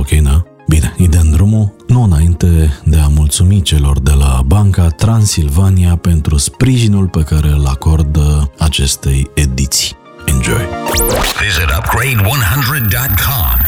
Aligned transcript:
ok, 0.00 0.10
da? 0.10 0.44
Bine, 0.68 0.94
îi 0.98 1.08
dăm 1.08 1.30
drumul, 1.30 1.72
nu 1.86 2.02
înainte 2.02 2.80
de 2.84 2.98
a 2.98 3.06
mulțumi 3.06 3.62
celor 3.62 4.00
de 4.00 4.12
la 4.12 4.42
Banca 4.46 4.88
Transilvania 4.88 5.96
pentru 5.96 6.36
sprijinul 6.36 7.08
pe 7.08 7.22
care 7.22 7.48
îl 7.48 7.66
acordă 7.66 8.50
acestei 8.58 9.30
ediții. 9.34 9.96
Enjoy! 10.26 10.68
Visit 11.40 11.70
upgrade100.com. 11.78 13.58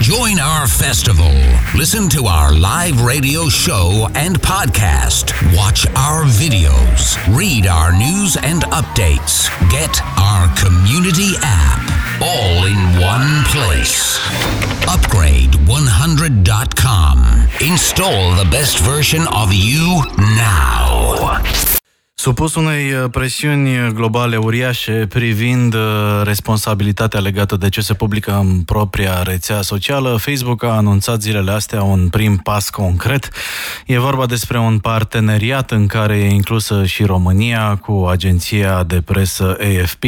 Join 0.00 0.38
our 0.38 0.66
festival. 0.68 1.32
Listen 1.74 2.08
to 2.08 2.20
our 2.26 2.50
live 2.52 3.04
radio 3.06 3.48
show 3.48 4.08
and 4.14 4.38
podcast. 4.38 5.24
Watch 5.56 5.86
our 6.06 6.24
videos. 6.42 7.16
Read 7.34 7.66
our 7.66 7.92
news 7.92 8.36
and 8.36 8.62
updates. 8.80 9.48
Get 9.70 10.02
our 10.18 10.44
community 10.62 11.32
app. 11.42 12.05
All 12.22 12.64
in 12.64 13.00
one 13.00 13.44
place. 13.44 14.18
Upgrade100.com. 14.86 17.48
Install 17.60 18.34
the 18.36 18.48
best 18.50 18.78
version 18.78 19.26
of 19.28 19.52
you 19.52 20.02
now. 20.18 21.42
Supus 22.18 22.54
unei 22.54 22.92
uh, 22.92 23.10
presiuni 23.10 23.92
globale 23.92 24.36
uriașe 24.36 25.06
privind 25.08 25.74
uh, 25.74 25.80
responsabilitatea 26.24 27.20
legată 27.20 27.56
de 27.56 27.68
ce 27.68 27.80
se 27.80 27.94
publică 27.94 28.32
în 28.32 28.62
propria 28.62 29.22
rețea 29.22 29.62
socială, 29.62 30.16
Facebook 30.20 30.62
a 30.62 30.76
anunțat 30.76 31.20
zilele 31.20 31.50
astea 31.50 31.82
un 31.82 32.08
prim 32.08 32.36
pas 32.36 32.70
concret. 32.70 33.28
E 33.86 33.98
vorba 33.98 34.26
despre 34.26 34.58
un 34.58 34.78
parteneriat 34.78 35.70
în 35.70 35.86
care 35.86 36.16
e 36.18 36.30
inclusă 36.30 36.84
și 36.84 37.04
România 37.04 37.76
cu 37.76 38.06
agenția 38.10 38.82
de 38.82 39.00
presă 39.00 39.56
AFP, 39.60 40.04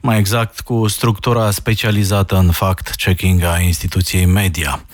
mai 0.00 0.18
exact 0.18 0.60
cu 0.60 0.86
structura 0.88 1.50
specializată 1.50 2.36
în 2.36 2.50
fact-checking 2.50 3.42
a 3.42 3.58
instituției 3.58 4.24
media. 4.24 4.84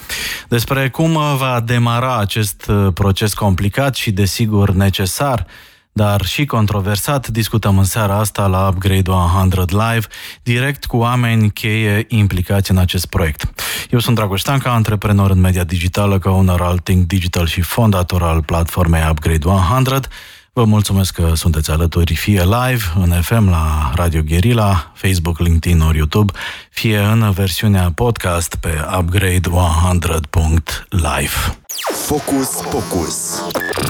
Despre 0.48 0.88
cum 0.88 1.12
va 1.36 1.62
demara 1.64 2.18
acest 2.18 2.66
uh, 2.68 2.92
proces 2.94 3.34
complicat 3.34 3.94
și 3.94 4.10
desigur 4.10 4.70
necesar, 4.70 5.46
dar 5.92 6.24
și 6.24 6.44
controversat, 6.44 7.28
discutăm 7.28 7.78
în 7.78 7.84
seara 7.84 8.18
asta 8.18 8.46
la 8.46 8.68
Upgrade 8.68 9.10
100 9.10 9.64
Live, 9.70 10.06
direct 10.42 10.84
cu 10.84 10.96
oameni 10.96 11.50
cheie 11.50 12.04
implicați 12.08 12.70
în 12.70 12.76
acest 12.76 13.06
proiect. 13.06 13.62
Eu 13.90 13.98
sunt 13.98 14.16
Dragoș 14.16 14.40
Stanca, 14.40 14.72
antreprenor 14.72 15.30
în 15.30 15.40
media 15.40 15.64
digitală, 15.64 16.18
ca 16.18 16.30
owner 16.30 16.60
al 16.60 16.78
Think 16.78 17.06
Digital 17.06 17.46
și 17.46 17.60
fondator 17.60 18.22
al 18.22 18.42
platformei 18.42 19.06
Upgrade 19.10 19.48
100. 19.48 20.00
Vă 20.52 20.64
mulțumesc 20.64 21.14
că 21.14 21.32
sunteți 21.34 21.70
alături 21.70 22.14
fie 22.14 22.42
live 22.42 22.82
în 22.94 23.22
FM 23.22 23.48
la 23.48 23.92
Radio 23.94 24.22
Guerilla, 24.22 24.92
Facebook, 24.94 25.38
LinkedIn 25.38 25.80
ori 25.80 25.96
YouTube, 25.96 26.32
fie 26.70 26.98
în 26.98 27.30
versiunea 27.30 27.92
podcast 27.94 28.54
pe 28.54 28.84
upgrade100.live. 29.00 31.59
Focus 31.78 32.62
Pocus. 32.70 33.42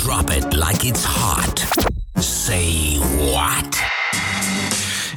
Drop 0.05 0.31
it 0.31 0.55
like 0.55 0.85
it's 0.85 1.05
hot. 1.05 1.67
Say 2.17 2.99
what? 3.33 3.79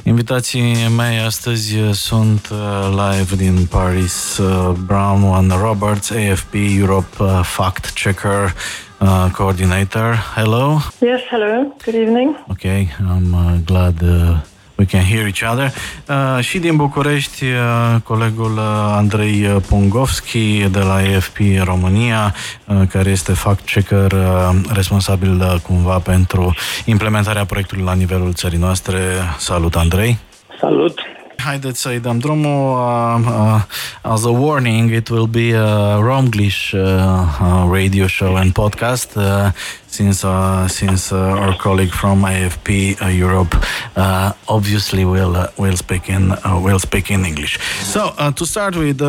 Invitații 0.02 0.88
mei 0.96 1.18
astăzi 1.18 1.76
sunt 1.92 2.48
uh, 2.52 2.88
live 2.90 3.36
din 3.36 3.66
Paris, 3.66 4.38
uh, 4.38 4.74
Brown 4.86 5.22
One 5.22 5.54
Roberts, 5.54 6.10
AFP 6.10 6.54
Europe 6.78 7.16
uh, 7.20 7.40
Fact 7.42 7.92
Checker 7.92 8.54
uh, 9.00 9.26
Coordinator. 9.32 10.14
Hello. 10.34 10.78
Yes, 11.00 11.20
hello. 11.30 11.74
Good 11.84 11.94
evening. 11.94 12.36
Okay, 12.50 12.88
I'm 12.98 13.34
uh, 13.34 13.58
glad 13.64 14.02
uh, 14.02 14.36
we 14.78 14.84
can 14.84 15.04
hear 15.04 15.26
each 15.26 15.52
other. 15.52 15.72
Uh, 16.08 16.44
și 16.44 16.58
din 16.58 16.76
București, 16.76 17.44
uh, 17.44 18.00
colegul 18.04 18.52
uh, 18.52 18.94
Andrei 18.96 19.42
Pungovski 19.68 20.68
de 20.68 20.78
la 20.78 20.94
AFP 20.94 21.38
România, 21.64 22.34
uh, 22.66 22.82
care 22.88 23.10
este 23.10 23.32
fact-checker 23.32 24.12
uh, 24.12 24.50
responsabil 24.72 25.40
uh, 25.40 25.54
cumva 25.62 25.98
pentru 25.98 26.54
implementarea 26.84 27.44
proiectului 27.44 27.84
la 27.84 27.94
nivelul 27.94 28.32
țării 28.32 28.58
noastre. 28.58 28.98
Salut, 29.38 29.76
Andrei! 29.76 30.18
Salut! 30.60 31.13
Haideți 31.44 31.80
să-i 31.80 32.00
dăm 32.00 32.18
drumul. 32.18 32.78
Uh, 32.78 33.26
uh, 33.26 33.62
as 34.02 34.24
a 34.24 34.28
warning, 34.28 34.90
it 34.90 35.08
will 35.08 35.26
be 35.26 35.56
a 35.56 35.96
Romglish 35.96 36.72
uh, 36.72 36.80
uh, 36.80 37.70
radio 37.70 38.06
show 38.06 38.36
and 38.36 38.52
podcast 38.52 39.16
uh, 39.16 39.52
since 39.86 40.26
uh, 40.26 40.64
since 40.68 41.14
uh, 41.14 41.42
our 41.42 41.56
colleague 41.56 41.92
from 41.92 42.24
AFP 42.24 42.68
uh, 42.68 43.18
Europe 43.18 43.54
uh, 43.96 44.32
obviously 44.44 45.04
will 45.04 45.34
uh, 45.36 45.46
will 45.56 45.76
speak 45.76 46.08
in 46.08 46.32
uh, 46.32 46.60
will 46.66 46.78
speak 46.78 47.10
in 47.10 47.24
English. 47.24 47.58
So 47.82 48.00
to 48.34 48.44
start 48.44 48.74
with. 48.76 49.02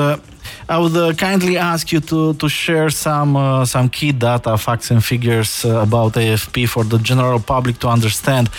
I 0.68 0.78
would 0.78 1.18
kindly 1.18 1.58
ask 1.58 1.92
you 1.92 2.00
to, 2.02 2.34
to 2.34 2.48
share 2.50 2.90
some 2.90 3.66
some 3.66 3.88
key 3.90 4.12
data, 4.12 4.58
facts, 4.58 4.92
and 4.92 5.04
figures 5.04 5.66
about 5.66 6.14
AFP 6.14 6.68
for 6.68 6.84
the 6.84 6.98
general 6.98 7.40
public 7.40 7.78
to 7.80 7.88
understand 7.88 8.50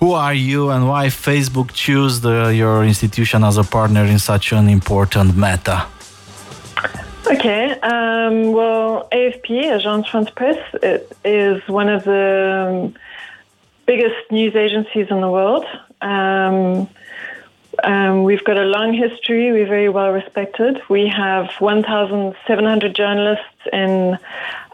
who 0.00 0.12
are 0.12 0.34
you 0.34 0.70
and 0.70 0.88
why 0.88 1.06
Facebook 1.06 1.72
chose 1.72 2.24
your 2.24 2.84
institution 2.84 3.44
as 3.44 3.56
a 3.56 3.64
partner 3.64 4.04
in 4.04 4.18
such 4.18 4.52
an 4.52 4.68
important 4.68 5.36
matter? 5.36 5.82
Okay. 7.26 7.72
Um, 7.80 8.52
well, 8.52 9.08
AFP, 9.10 9.64
Agence 9.64 10.08
France 10.08 10.30
Presse, 10.30 10.58
it 10.82 11.16
is 11.24 11.66
one 11.68 11.88
of 11.88 12.04
the 12.04 12.68
um, 12.68 12.94
biggest 13.86 14.30
news 14.30 14.54
agencies 14.54 15.08
in 15.10 15.20
the 15.20 15.30
world. 15.30 15.64
Um, 16.00 16.88
um, 17.82 18.22
we've 18.22 18.44
got 18.44 18.56
a 18.58 18.64
long 18.64 18.92
history. 18.92 19.50
We're 19.52 19.66
very 19.66 19.88
well 19.88 20.10
respected. 20.12 20.80
We 20.88 21.08
have 21.08 21.50
1,700 21.58 22.94
journalists 22.94 23.44
in 23.72 24.18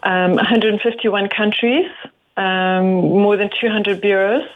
um, 0.03 0.35
151 0.35 1.29
countries, 1.29 1.91
um, 2.37 2.85
more 3.25 3.37
than 3.37 3.51
200 3.61 4.01
bureaus. 4.01 4.49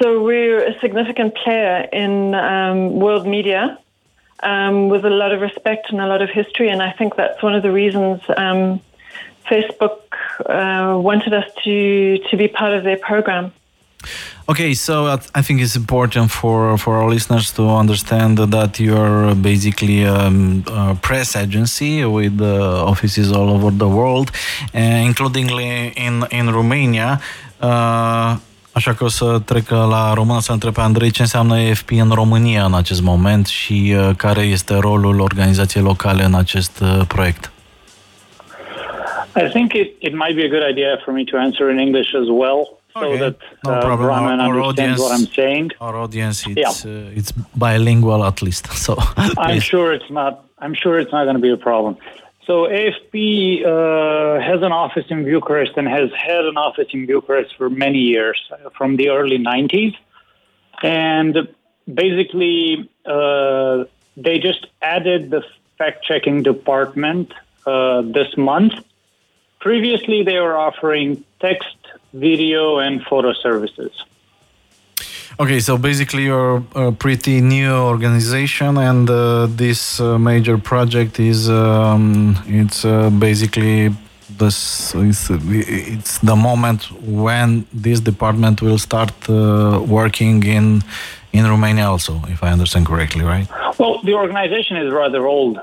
So 0.00 0.22
we're 0.22 0.64
a 0.64 0.78
significant 0.80 1.34
player 1.36 1.88
in 1.92 2.34
um, 2.34 2.96
world 2.98 3.26
media 3.26 3.78
um, 4.42 4.88
with 4.88 5.04
a 5.04 5.10
lot 5.10 5.32
of 5.32 5.40
respect 5.40 5.90
and 5.90 6.00
a 6.00 6.06
lot 6.06 6.20
of 6.20 6.30
history, 6.30 6.68
and 6.68 6.82
I 6.82 6.92
think 6.92 7.16
that's 7.16 7.42
one 7.42 7.54
of 7.54 7.62
the 7.62 7.70
reasons 7.70 8.20
um, 8.36 8.80
Facebook 9.50 10.00
uh, 10.46 10.98
wanted 10.98 11.32
us 11.32 11.48
to 11.64 12.18
to 12.28 12.36
be 12.36 12.48
part 12.48 12.72
of 12.74 12.82
their 12.82 12.96
program. 12.96 13.52
Okay, 14.46 14.74
so 14.74 15.06
I 15.34 15.40
think 15.40 15.62
it's 15.62 15.74
important 15.74 16.30
for, 16.30 16.76
for 16.76 16.96
our 16.98 17.08
listeners 17.08 17.50
to 17.52 17.62
understand 17.66 18.36
that 18.36 18.78
you're 18.78 19.34
basically 19.34 20.04
um, 20.04 20.62
a 20.66 20.94
press 20.94 21.34
agency 21.34 22.04
with 22.04 22.38
uh, 22.42 22.84
offices 22.84 23.32
all 23.32 23.48
over 23.48 23.70
the 23.70 23.88
world, 23.88 24.30
uh, 24.74 24.78
including 24.78 25.48
in, 25.48 26.26
in 26.30 26.50
Romania. 26.50 27.22
Uh, 27.58 28.36
Așa 28.74 28.92
că 28.94 29.04
o 29.04 29.08
să 29.08 29.38
trec 29.44 29.68
la 29.70 30.12
română 30.14 30.40
să 30.40 30.52
întreb 30.52 30.72
pe 30.74 30.80
Andrei 30.80 31.10
ce 31.10 31.22
înseamnă 31.22 31.60
EFP 31.60 31.90
în 31.90 32.10
România 32.10 32.64
în 32.64 32.74
acest 32.74 33.02
moment 33.02 33.46
și 33.46 33.94
uh, 33.96 34.10
care 34.16 34.40
este 34.40 34.74
rolul 34.78 35.20
organizației 35.20 35.82
locale 35.82 36.24
în 36.24 36.34
acest 36.34 36.80
uh, 36.80 37.00
proiect. 37.08 37.52
I 39.36 39.48
think 39.50 39.72
it, 39.72 39.88
it 39.98 40.12
might 40.12 40.34
be 40.34 40.44
a 40.44 40.48
good 40.48 40.68
idea 40.70 41.00
for 41.04 41.12
me 41.14 41.22
to 41.24 41.36
answer 41.36 41.70
in 41.70 41.78
English 41.78 42.10
as 42.22 42.28
well, 42.40 42.60
so 42.92 42.98
Okay, 43.04 43.18
that 43.18 43.36
no 43.62 43.72
uh, 43.72 43.78
problem. 43.78 44.06
Brahman 44.06 44.38
Our- 44.40 44.46
our 44.48 44.56
understands 44.68 45.00
what 45.00 45.10
audience- 45.12 45.30
I'm 45.30 45.34
saying. 45.42 45.66
Our 45.78 45.94
audience 46.04 46.36
it's 46.54 46.84
uh, 46.84 47.18
it's 47.18 47.32
bilingual 47.64 48.22
at 48.30 48.38
least. 48.40 48.64
So 48.86 48.92
I'm 49.16 49.30
please. 49.34 49.64
sure 49.72 49.88
it's 49.96 50.10
not. 50.18 50.32
I'm 50.64 50.74
sure 50.82 50.94
it's 51.02 51.12
not 51.16 51.22
going 51.28 51.38
to 51.40 51.46
be 51.48 51.52
a 51.60 51.62
problem. 51.70 51.92
So 52.46 52.66
AFP 52.66 53.64
uh, 53.64 54.40
has 54.40 54.60
an 54.62 54.72
office 54.72 55.06
in 55.08 55.24
Bucharest 55.24 55.72
and 55.76 55.88
has 55.88 56.10
had 56.12 56.44
an 56.44 56.58
office 56.58 56.88
in 56.92 57.06
Bucharest 57.06 57.56
for 57.56 57.70
many 57.70 58.00
years, 58.00 58.38
uh, 58.52 58.68
from 58.70 58.96
the 58.96 59.08
early 59.08 59.38
90s, 59.38 59.96
and 60.82 61.48
basically 61.92 62.90
uh, 63.06 63.84
they 64.18 64.38
just 64.38 64.66
added 64.82 65.30
the 65.30 65.42
fact-checking 65.78 66.42
department 66.42 67.32
uh, 67.66 68.02
this 68.02 68.36
month. 68.36 68.74
Previously, 69.60 70.22
they 70.22 70.38
were 70.38 70.56
offering 70.56 71.24
text, 71.40 71.76
video, 72.12 72.78
and 72.78 73.02
photo 73.02 73.32
services. 73.32 73.92
Okay, 75.40 75.58
so 75.58 75.76
basically 75.76 76.24
you're 76.24 76.62
a 76.76 76.92
pretty 76.92 77.40
new 77.40 77.72
organization, 77.72 78.78
and 78.78 79.10
uh, 79.10 79.46
this 79.46 79.98
uh, 79.98 80.16
major 80.16 80.56
project 80.58 81.18
is 81.18 81.50
um, 81.50 82.38
it's 82.46 82.84
uh, 82.84 83.10
basically 83.10 83.88
this 84.38 84.94
it's, 84.94 85.30
it's 85.30 86.18
the 86.18 86.36
moment 86.36 86.88
when 87.02 87.66
this 87.72 87.98
department 87.98 88.62
will 88.62 88.78
start 88.78 89.12
uh, 89.28 89.82
working 89.84 90.44
in 90.44 90.82
in 91.32 91.44
Romania 91.44 91.90
also, 91.90 92.22
if 92.28 92.44
I 92.44 92.52
understand 92.52 92.86
correctly, 92.86 93.24
right? 93.24 93.48
Well, 93.76 94.00
the 94.04 94.14
organization 94.14 94.76
is 94.76 94.92
rather 94.92 95.26
old. 95.26 95.58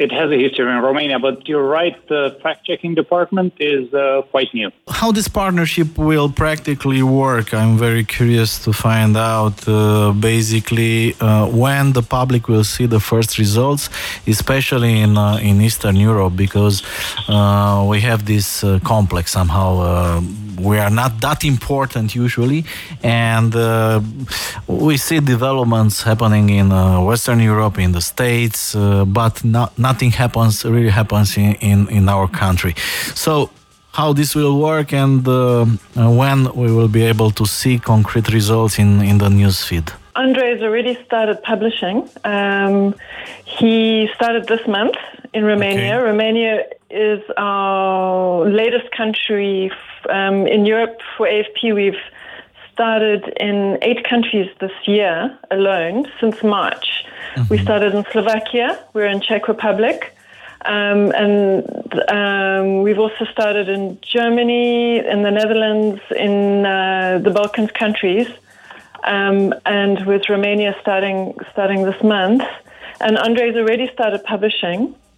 It 0.00 0.10
has 0.10 0.30
a 0.30 0.38
history 0.44 0.70
in 0.72 0.80
Romania, 0.90 1.18
but 1.18 1.46
you're 1.48 1.68
right, 1.80 1.96
the 2.08 2.22
fact 2.42 2.64
checking 2.64 2.94
department 2.94 3.52
is 3.60 3.92
uh, 3.92 4.22
quite 4.30 4.50
new. 4.54 4.70
How 4.88 5.12
this 5.12 5.28
partnership 5.28 5.98
will 5.98 6.30
practically 6.30 7.02
work, 7.02 7.52
I'm 7.52 7.76
very 7.76 8.04
curious 8.04 8.50
to 8.64 8.72
find 8.72 9.16
out. 9.16 9.56
Uh, 9.68 10.12
basically, 10.12 11.14
uh, 11.20 11.46
when 11.64 11.92
the 11.92 12.02
public 12.02 12.48
will 12.48 12.64
see 12.64 12.86
the 12.86 13.02
first 13.10 13.38
results, 13.38 13.90
especially 14.26 15.00
in, 15.00 15.18
uh, 15.18 15.48
in 15.48 15.60
Eastern 15.60 15.96
Europe, 15.96 16.34
because 16.34 16.82
uh, 17.28 17.84
we 17.90 18.00
have 18.00 18.24
this 18.24 18.64
uh, 18.64 18.78
complex 18.82 19.32
somehow. 19.32 20.20
We 20.62 20.78
are 20.78 20.90
not 20.90 21.20
that 21.20 21.44
important 21.44 22.14
usually, 22.14 22.64
and 23.02 23.52
we 24.66 24.96
see 24.96 25.20
developments 25.20 26.02
happening 26.02 26.50
in 26.50 26.70
Western 27.04 27.40
Europe, 27.40 27.78
in 27.78 27.92
the 27.92 28.00
States, 28.00 28.74
but 28.74 29.44
not, 29.44 29.78
not 29.78 30.00
nothing 30.00 30.12
happens 30.12 30.64
really 30.64 30.88
happens 30.88 31.36
in, 31.36 31.54
in, 31.70 31.88
in 31.88 32.08
our 32.08 32.28
country. 32.28 32.74
So 33.14 33.50
how 33.92 34.12
this 34.12 34.34
will 34.34 34.56
work 34.70 34.92
and 34.92 35.26
uh, 35.26 35.66
when 35.96 36.38
we 36.54 36.70
will 36.72 36.88
be 36.88 37.02
able 37.02 37.30
to 37.32 37.44
see 37.44 37.78
concrete 37.78 38.28
results 38.32 38.78
in, 38.78 39.02
in 39.02 39.18
the 39.18 39.28
news 39.28 39.64
feed. 39.64 39.90
Andre 40.14 40.44
has 40.52 40.62
already 40.62 40.94
started 41.04 41.42
publishing. 41.42 42.08
Um, 42.24 42.94
he 43.44 44.08
started 44.14 44.46
this 44.46 44.64
month 44.66 44.96
in 45.32 45.44
Romania. 45.44 45.96
Okay. 45.96 46.04
Romania 46.04 46.64
is 46.90 47.22
our 47.36 48.48
latest 48.48 48.90
country 48.92 49.70
um, 50.08 50.46
in 50.46 50.66
Europe 50.66 51.00
for 51.16 51.26
AFP. 51.26 51.74
We've 51.74 52.02
started 52.72 53.32
in 53.38 53.78
eight 53.82 54.04
countries 54.04 54.50
this 54.58 54.72
year 54.86 55.38
alone 55.50 56.06
since 56.18 56.42
March. 56.42 57.04
Mm-hmm. 57.34 57.48
We 57.50 57.58
started 57.58 57.94
in 57.94 58.04
Slovakia, 58.10 58.82
we're 58.92 59.06
in 59.06 59.20
Czech 59.20 59.48
Republic, 59.48 60.16
um, 60.64 61.12
and 61.12 61.64
um, 62.08 62.82
we've 62.82 62.98
also 62.98 63.24
started 63.26 63.68
in 63.68 63.98
Germany, 64.02 64.98
in 64.98 65.22
the 65.22 65.30
Netherlands, 65.30 66.00
in 66.16 66.66
uh, 66.66 67.20
the 67.22 67.30
Balkans 67.30 67.70
countries, 67.70 68.28
um, 69.04 69.54
and 69.64 70.04
with 70.06 70.28
Romania 70.28 70.74
starting 70.80 71.36
starting 71.52 71.84
this 71.84 72.02
month. 72.02 72.42
And 73.00 73.16
Andre's 73.16 73.56
already 73.56 73.90
started 73.92 74.24
publishing. 74.24 74.94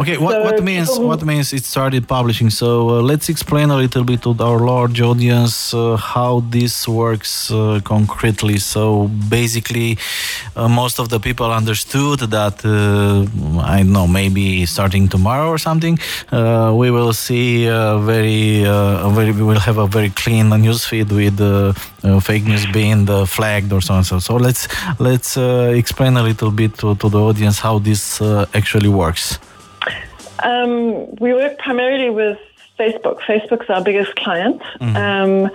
Okay, 0.00 0.16
what, 0.16 0.34
so 0.34 0.42
what 0.44 0.62
means 0.62 0.96
what 0.96 1.24
means 1.24 1.52
it 1.52 1.64
started 1.64 2.06
publishing? 2.06 2.50
So 2.50 2.68
uh, 2.88 3.02
let's 3.02 3.28
explain 3.28 3.70
a 3.70 3.76
little 3.76 4.04
bit 4.04 4.22
to 4.22 4.36
our 4.38 4.60
large 4.60 5.00
audience 5.00 5.74
uh, 5.74 5.96
how 5.96 6.44
this 6.50 6.86
works 6.86 7.50
uh, 7.50 7.80
concretely. 7.82 8.58
So 8.58 9.08
basically, 9.28 9.98
uh, 10.54 10.68
most 10.68 11.00
of 11.00 11.08
the 11.08 11.18
people 11.18 11.50
understood 11.50 12.20
that 12.30 12.64
uh, 12.64 13.26
I 13.60 13.78
don't 13.78 13.92
know 13.92 14.06
maybe 14.06 14.66
starting 14.66 15.08
tomorrow 15.08 15.48
or 15.48 15.58
something, 15.58 15.98
uh, 16.30 16.72
we 16.76 16.92
will 16.92 17.12
see 17.12 17.66
a 17.66 17.98
very 17.98 18.62
very 19.18 19.32
we 19.32 19.42
will 19.42 19.62
have 19.68 19.78
a 19.78 19.88
very 19.88 20.10
clean 20.10 20.50
news 20.50 20.84
feed 20.84 21.10
with 21.10 21.38
fake 22.22 22.44
news 22.44 22.66
being 22.66 23.04
flagged 23.26 23.72
or 23.72 23.80
so 23.80 23.94
on. 23.94 24.04
So 24.04 24.20
so 24.20 24.36
let's 24.36 24.68
let's 25.00 25.36
explain 25.82 26.16
a 26.16 26.22
little 26.22 26.52
bit 26.52 26.78
to, 26.78 26.94
to 26.94 27.08
the 27.08 27.18
audience 27.18 27.58
how 27.58 27.80
this 27.80 28.22
actually 28.54 28.90
works. 28.90 29.40
Um, 30.42 31.14
we 31.16 31.32
work 31.32 31.58
primarily 31.58 32.10
with 32.10 32.38
Facebook. 32.78 33.20
Facebook's 33.20 33.68
our 33.70 33.82
biggest 33.82 34.14
client. 34.16 34.62
Mm-hmm. 34.80 34.96
Um, 34.96 35.50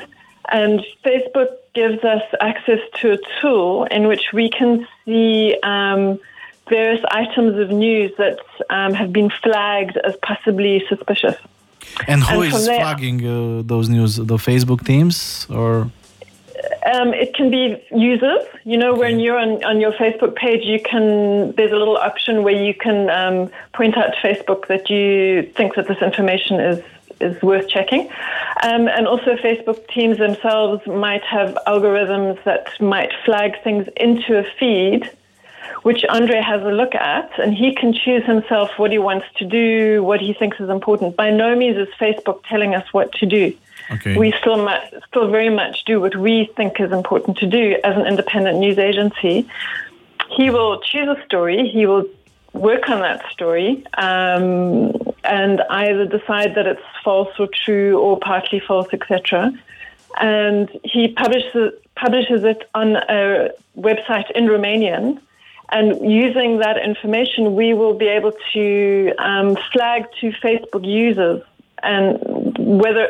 and 0.50 0.86
Facebook 1.04 1.50
gives 1.74 2.04
us 2.04 2.24
access 2.42 2.80
to 3.00 3.14
a 3.14 3.18
tool 3.40 3.86
in 3.86 4.08
which 4.08 4.34
we 4.34 4.50
can 4.50 4.88
see 5.06 5.58
um, 5.64 6.20
various 6.70 7.04
items 7.10 7.58
of 7.60 7.70
news 7.72 8.12
that 8.18 8.40
um, 8.70 8.94
have 8.94 9.12
been 9.12 9.30
flagged 9.30 9.98
as 9.98 10.16
possibly 10.18 10.84
suspicious. 10.88 11.36
And 12.08 12.24
who 12.24 12.42
and 12.42 12.54
is 12.54 12.66
flagging 12.66 13.26
uh, 13.26 13.62
those 13.66 13.90
news? 13.90 14.16
The 14.16 14.38
Facebook 14.38 14.86
teams 14.86 15.48
or? 15.50 15.92
Um, 16.86 17.14
it 17.14 17.34
can 17.34 17.50
be 17.50 17.82
users. 17.92 18.44
You 18.66 18.78
know, 18.78 18.94
when 18.94 19.20
you're 19.20 19.38
on, 19.38 19.64
on 19.64 19.80
your 19.80 19.94
Facebook 19.94 20.36
page, 20.36 20.66
you 20.66 20.80
can. 20.82 21.54
There's 21.54 21.72
a 21.72 21.78
little 21.78 21.98
option 21.98 22.44
where 22.44 22.56
you 22.56 22.74
can 22.74 23.10
um, 23.10 23.50
point 23.74 23.98
out 23.98 24.14
to 24.14 24.20
Facebook 24.28 24.68
that 24.68 24.90
you 24.90 25.44
think 25.56 25.76
that 25.76 25.88
this 25.88 26.02
information 26.02 26.60
is 26.60 26.84
is 27.22 27.42
worth 27.42 27.68
checking. 27.68 28.10
Um, 28.64 28.88
and 28.88 29.08
also, 29.08 29.36
Facebook 29.36 29.88
teams 29.88 30.18
themselves 30.18 30.86
might 30.88 31.24
have 31.24 31.58
algorithms 31.68 32.44
that 32.44 32.70
might 32.82 33.12
flag 33.26 33.62
things 33.64 33.88
into 33.98 34.38
a 34.38 34.44
feed, 34.60 35.10
which 35.84 36.04
Andre 36.06 36.42
has 36.42 36.62
a 36.62 36.72
look 36.72 36.96
at, 36.96 37.32
and 37.40 37.54
he 37.54 37.74
can 37.74 37.94
choose 37.94 38.26
himself 38.26 38.72
what 38.78 38.92
he 38.92 39.00
wants 39.00 39.28
to 39.38 39.46
do, 39.46 40.04
what 40.04 40.20
he 40.22 40.34
thinks 40.34 40.60
is 40.60 40.70
important. 40.70 41.16
By 41.16 41.30
no 41.32 41.56
means 41.56 41.78
is 41.78 41.88
Facebook 42.00 42.44
telling 42.48 42.76
us 42.76 42.92
what 42.94 43.12
to 43.14 43.26
do. 43.26 43.56
Okay. 43.92 44.18
We 44.18 44.34
still 44.40 44.58
mu- 44.58 45.00
still 45.08 45.30
very 45.30 45.50
much 45.50 45.86
do 45.86 46.00
what 46.00 46.16
we 46.16 46.50
think 46.56 46.80
is 46.80 46.92
important 46.92 47.38
to 47.38 47.48
do 47.48 47.78
as 47.84 47.96
an 47.96 48.06
independent 48.06 48.60
news 48.60 48.78
agency. 48.78 49.48
He 50.30 50.50
will 50.50 50.80
choose 50.82 51.08
a 51.08 51.24
story. 51.26 51.70
He 51.70 51.86
will 51.86 52.06
work 52.54 52.90
on 52.90 53.02
that 53.02 53.30
story 53.32 53.84
um, 53.98 54.92
and 55.24 55.62
either 55.70 56.06
decide 56.06 56.56
that 56.56 56.68
it's 56.68 56.82
false 57.04 57.30
or 57.40 57.48
true 57.66 58.00
or 58.00 58.20
partly 58.20 58.60
false, 58.60 58.88
etc. 58.94 59.52
And 60.20 60.70
he 60.84 61.10
publishes 61.10 61.74
publishes 61.96 62.44
it 62.44 62.70
on 62.74 62.96
a 62.96 63.50
website 63.78 64.30
in 64.32 64.46
Romanian. 64.46 65.20
And 65.70 66.12
using 66.12 66.60
that 66.60 66.78
information, 66.78 67.56
we 67.56 67.74
will 67.74 67.94
be 67.94 68.08
able 68.08 68.34
to 68.54 69.14
um, 69.18 69.58
flag 69.72 70.06
to 70.22 70.32
Facebook 70.32 70.86
users 70.86 71.42
and 71.82 72.20
whether 72.58 73.10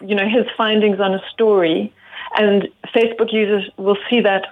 you 0.00 0.14
know, 0.14 0.28
his 0.28 0.46
findings 0.56 1.00
on 1.00 1.14
a 1.14 1.22
story, 1.32 1.92
and 2.36 2.68
Facebook 2.94 3.32
users 3.32 3.70
will 3.76 3.98
see 4.08 4.20
that 4.20 4.46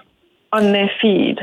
on 0.51 0.71
their 0.71 0.91
feed. 1.01 1.39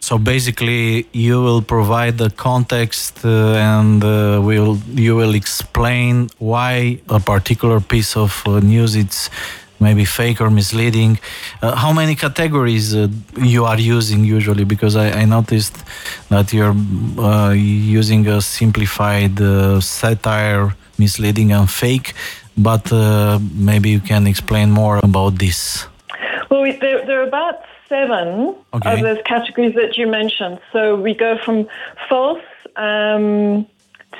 So 0.00 0.18
basically, 0.18 1.06
you 1.12 1.40
will 1.40 1.62
provide 1.62 2.18
the 2.18 2.30
context 2.30 3.24
uh, 3.24 3.54
and 3.54 4.02
uh, 4.02 4.40
will 4.42 4.76
you 5.06 5.14
will 5.14 5.34
explain 5.34 6.28
why 6.38 6.98
a 7.08 7.20
particular 7.20 7.78
piece 7.80 8.16
of 8.16 8.42
uh, 8.46 8.58
news 8.58 8.96
it's 8.96 9.30
maybe 9.78 10.04
fake 10.04 10.40
or 10.40 10.50
misleading. 10.50 11.20
Uh, 11.62 11.76
how 11.76 11.92
many 11.92 12.16
categories 12.16 12.96
uh, 12.96 13.06
you 13.38 13.64
are 13.64 13.78
using 13.78 14.24
usually? 14.24 14.64
Because 14.64 14.96
I, 14.96 15.22
I 15.22 15.24
noticed 15.24 15.76
that 16.30 16.52
you're 16.52 16.76
uh, 17.18 17.52
using 17.52 18.26
a 18.26 18.40
simplified 18.40 19.38
satire, 19.80 20.74
misleading, 20.98 21.52
and 21.52 21.70
fake 21.70 22.12
but 22.56 22.92
uh, 22.92 23.38
maybe 23.54 23.90
you 23.90 24.00
can 24.00 24.26
explain 24.26 24.70
more 24.70 25.00
about 25.02 25.38
this. 25.38 25.86
Well, 26.50 26.62
we, 26.62 26.72
there, 26.72 27.04
there, 27.06 27.20
are 27.20 27.26
about 27.26 27.62
seven 27.88 28.54
okay. 28.74 28.92
of 28.92 29.00
those 29.00 29.18
categories 29.24 29.74
that 29.74 29.96
you 29.96 30.06
mentioned. 30.06 30.60
So 30.72 30.96
we 30.96 31.14
go 31.14 31.38
from 31.38 31.68
false 32.08 32.44
um, 32.76 33.66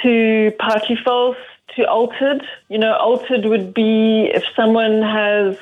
to 0.02 0.52
partly 0.58 0.96
false 0.96 1.36
to 1.76 1.88
altered. 1.88 2.42
You 2.68 2.78
know, 2.78 2.94
altered 2.94 3.44
would 3.44 3.74
be 3.74 4.30
if 4.32 4.44
someone 4.56 5.02
has 5.02 5.56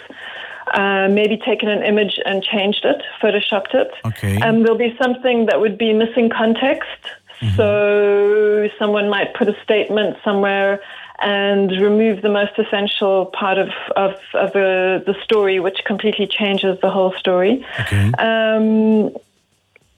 uh, 0.75 1.09
maybe 1.09 1.37
taken 1.37 1.69
an 1.69 1.83
image 1.83 2.21
and 2.25 2.43
changed 2.43 2.85
it, 2.85 3.03
photoshopped 3.21 3.75
it. 3.75 3.91
Okay. 4.05 4.35
And 4.35 4.45
um, 4.45 4.63
there'll 4.63 4.79
be 4.79 4.97
something 5.01 5.47
that 5.47 5.61
would 5.61 5.77
be 5.77 5.93
missing 5.93 6.31
context. 6.31 7.01
Mm-hmm. 7.41 7.57
So 7.57 8.69
someone 8.79 9.09
might 9.09 9.35
put 9.35 9.49
a 9.49 9.57
statement 9.63 10.19
somewhere 10.23 10.81
and 11.21 11.71
remove 11.71 12.23
the 12.23 12.29
most 12.29 12.59
essential 12.59 13.27
part 13.27 13.59
of, 13.59 13.69
of, 13.97 14.15
of 14.35 14.53
the, 14.53 15.03
the 15.07 15.15
story, 15.23 15.61
which 15.61 15.85
completely 15.85 16.27
changes 16.27 16.81
the 16.81 16.91
whole 16.91 17.13
story. 17.13 17.65
Okay. 17.81 18.11
Um, 18.19 19.15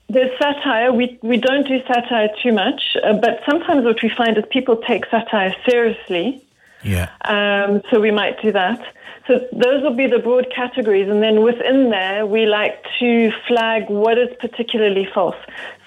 there's 0.08 0.36
satire. 0.38 0.92
We, 0.92 1.18
we 1.22 1.38
don't 1.38 1.66
do 1.66 1.80
satire 1.86 2.28
too 2.42 2.52
much, 2.52 2.96
uh, 3.02 3.14
but 3.14 3.40
sometimes 3.48 3.84
what 3.84 4.02
we 4.02 4.08
find 4.08 4.36
is 4.36 4.44
people 4.50 4.76
take 4.76 5.06
satire 5.06 5.54
seriously. 5.66 6.42
Yeah. 6.82 7.08
Um, 7.24 7.82
so 7.90 8.00
we 8.00 8.10
might 8.10 8.42
do 8.42 8.52
that. 8.52 8.84
So 9.28 9.46
those 9.52 9.82
will 9.82 9.94
be 9.94 10.08
the 10.08 10.18
broad 10.18 10.50
categories, 10.54 11.08
and 11.08 11.22
then 11.22 11.42
within 11.42 11.90
there, 11.90 12.26
we 12.26 12.44
like 12.44 12.84
to 12.98 13.30
flag 13.46 13.88
what 13.88 14.18
is 14.18 14.28
particularly 14.40 15.08
false. 15.14 15.36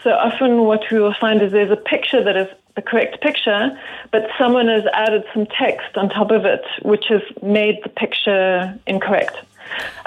So 0.03 0.11
often, 0.11 0.59
what 0.63 0.89
we 0.89 0.99
will 0.99 1.13
find 1.13 1.41
is 1.41 1.51
there's 1.51 1.71
a 1.71 1.75
picture 1.75 2.23
that 2.23 2.37
is 2.37 2.47
the 2.75 2.81
correct 2.81 3.21
picture, 3.21 3.77
but 4.11 4.27
someone 4.37 4.67
has 4.67 4.83
added 4.93 5.23
some 5.33 5.45
text 5.45 5.95
on 5.95 6.09
top 6.09 6.31
of 6.31 6.45
it, 6.45 6.63
which 6.81 7.05
has 7.09 7.21
made 7.41 7.79
the 7.83 7.89
picture 7.89 8.77
incorrect. 8.85 9.37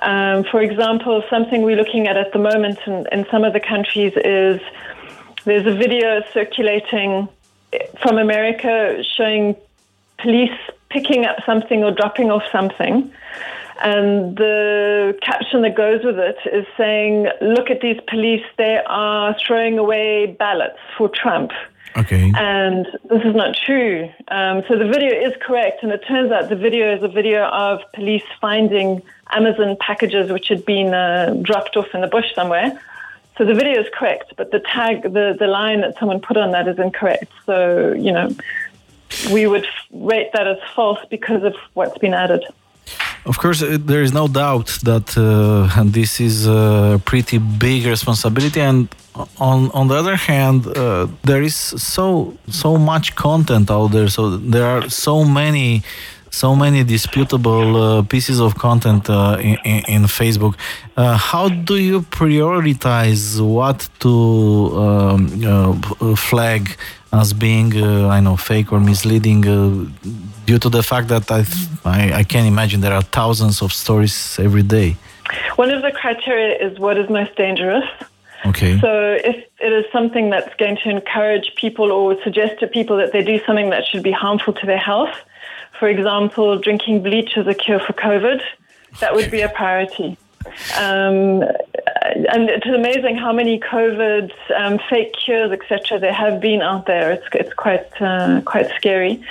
Um, 0.02 0.44
for 0.44 0.60
example, 0.60 1.22
something 1.28 1.62
we're 1.62 1.76
looking 1.76 2.06
at 2.06 2.16
at 2.16 2.32
the 2.32 2.38
moment 2.38 2.78
in, 2.86 3.06
in 3.10 3.26
some 3.30 3.44
of 3.44 3.52
the 3.52 3.60
countries 3.60 4.12
is 4.16 4.60
there's 5.44 5.66
a 5.66 5.74
video 5.74 6.22
circulating 6.32 7.28
from 8.00 8.18
America 8.18 9.02
showing 9.16 9.56
police 10.18 10.58
picking 10.90 11.24
up 11.24 11.36
something 11.44 11.84
or 11.84 11.90
dropping 11.90 12.30
off 12.30 12.42
something. 12.50 13.12
And 13.82 14.36
the 14.36 15.16
caption 15.22 15.62
that 15.62 15.76
goes 15.76 16.04
with 16.04 16.18
it 16.18 16.36
is 16.52 16.66
saying, 16.76 17.28
Look 17.40 17.70
at 17.70 17.80
these 17.80 18.00
police, 18.08 18.44
they 18.56 18.80
are 18.86 19.36
throwing 19.46 19.78
away 19.78 20.26
ballots 20.38 20.78
for 20.96 21.08
Trump. 21.08 21.52
Okay. 21.96 22.32
And 22.36 22.86
this 23.08 23.22
is 23.24 23.34
not 23.34 23.56
true. 23.56 24.10
Um, 24.28 24.62
so 24.68 24.76
the 24.78 24.86
video 24.86 25.12
is 25.14 25.34
correct, 25.40 25.82
and 25.82 25.92
it 25.92 26.04
turns 26.06 26.30
out 26.30 26.48
the 26.48 26.56
video 26.56 26.94
is 26.94 27.02
a 27.02 27.08
video 27.08 27.44
of 27.46 27.80
police 27.92 28.22
finding 28.40 29.02
Amazon 29.30 29.76
packages 29.80 30.30
which 30.30 30.48
had 30.48 30.64
been 30.64 30.94
uh, 30.94 31.36
dropped 31.42 31.76
off 31.76 31.88
in 31.94 32.00
the 32.00 32.06
bush 32.06 32.34
somewhere. 32.34 32.80
So 33.36 33.44
the 33.44 33.54
video 33.54 33.80
is 33.80 33.86
correct, 33.94 34.34
but 34.36 34.50
the 34.50 34.60
tag, 34.60 35.02
the, 35.02 35.36
the 35.38 35.46
line 35.46 35.80
that 35.82 35.96
someone 35.98 36.20
put 36.20 36.36
on 36.36 36.50
that 36.52 36.66
is 36.66 36.78
incorrect. 36.78 37.32
So, 37.46 37.92
you 37.92 38.12
know, 38.12 38.30
we 39.32 39.46
would 39.46 39.66
rate 39.92 40.30
that 40.32 40.46
as 40.46 40.58
false 40.74 40.98
because 41.08 41.44
of 41.44 41.54
what's 41.74 41.96
been 41.98 42.14
added. 42.14 42.44
Of 43.28 43.38
course, 43.38 43.62
uh, 43.62 43.76
there 43.78 44.02
is 44.02 44.12
no 44.14 44.26
doubt 44.26 44.68
that 44.84 45.06
uh, 45.16 45.84
this 45.84 46.18
is 46.18 46.46
a 46.46 46.98
pretty 47.04 47.36
big 47.36 47.84
responsibility, 47.84 48.60
and 48.60 48.88
on 49.38 49.70
on 49.72 49.88
the 49.88 49.96
other 50.02 50.16
hand, 50.16 50.66
uh, 50.66 51.08
there 51.24 51.42
is 51.42 51.54
so 51.54 52.34
so 52.48 52.78
much 52.78 53.14
content 53.16 53.70
out 53.70 53.88
there. 53.88 54.08
So 54.08 54.38
there 54.38 54.66
are 54.66 54.88
so 54.88 55.24
many 55.24 55.82
so 56.30 56.54
many 56.54 56.84
disputable 56.84 57.76
uh, 57.76 58.02
pieces 58.02 58.40
of 58.40 58.54
content 58.56 59.08
uh, 59.08 59.38
in, 59.40 59.56
in, 59.88 60.02
Facebook. 60.04 60.54
Uh, 60.96 61.16
how 61.16 61.48
do 61.48 61.76
you 61.76 62.02
prioritize 62.02 63.40
what 63.40 63.88
to 64.00 64.12
um, 64.84 66.16
flag 66.16 66.76
as 67.12 67.32
being, 67.32 67.76
uh, 67.76 68.08
I 68.08 68.20
know, 68.20 68.36
fake 68.36 68.72
or 68.72 68.80
misleading? 68.80 69.46
Uh, 69.46 69.86
due 70.48 70.58
to 70.58 70.70
the 70.70 70.82
fact 70.82 71.08
that 71.08 71.30
I, 71.30 71.44
I, 71.84 72.00
I 72.20 72.22
can 72.24 72.46
imagine 72.46 72.80
there 72.80 72.94
are 73.00 73.06
thousands 73.20 73.60
of 73.60 73.70
stories 73.72 74.38
every 74.38 74.62
day. 74.62 74.96
One 75.56 75.70
of 75.70 75.82
the 75.82 75.92
criteria 75.92 76.56
is 76.66 76.78
what 76.78 76.96
is 76.96 77.10
most 77.10 77.36
dangerous. 77.36 77.84
Okay. 78.46 78.78
So 78.80 78.90
if 79.32 79.36
it 79.60 79.72
is 79.80 79.84
something 79.92 80.30
that's 80.30 80.54
going 80.62 80.78
to 80.84 80.88
encourage 80.88 81.54
people 81.56 81.92
or 81.92 82.16
suggest 82.22 82.60
to 82.60 82.66
people 82.66 82.96
that 82.96 83.12
they 83.12 83.22
do 83.22 83.36
something 83.44 83.68
that 83.70 83.84
should 83.88 84.02
be 84.02 84.12
harmful 84.24 84.54
to 84.54 84.64
their 84.64 84.84
health, 84.90 85.14
for 85.78 85.88
example, 85.88 86.58
drinking 86.58 87.02
bleach 87.02 87.36
as 87.36 87.46
a 87.46 87.54
cure 87.54 87.80
for 87.80 87.92
COVID, 87.92 88.40
that 89.00 89.14
would 89.14 89.30
be 89.30 89.42
a 89.42 89.48
priority. 89.48 90.16
Um, 90.78 91.42
and 92.04 92.48
it's 92.48 92.66
amazing 92.66 93.16
how 93.16 93.32
many 93.32 93.58
COVID 93.60 94.32
um, 94.56 94.78
fake 94.88 95.14
cures, 95.24 95.52
etc., 95.52 95.98
there 95.98 96.12
have 96.12 96.40
been 96.40 96.62
out 96.62 96.86
there. 96.86 97.12
It's 97.12 97.26
it's 97.32 97.52
quite 97.54 97.86
uh, 98.00 98.40
quite 98.42 98.70
scary. 98.76 99.22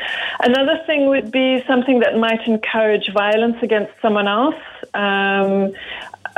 Another 0.41 0.81
thing 0.85 1.07
would 1.07 1.31
be 1.31 1.63
something 1.67 1.99
that 1.99 2.17
might 2.17 2.47
encourage 2.47 3.11
violence 3.11 3.57
against 3.61 3.91
someone 4.01 4.27
else. 4.27 4.55
Um, 4.93 5.73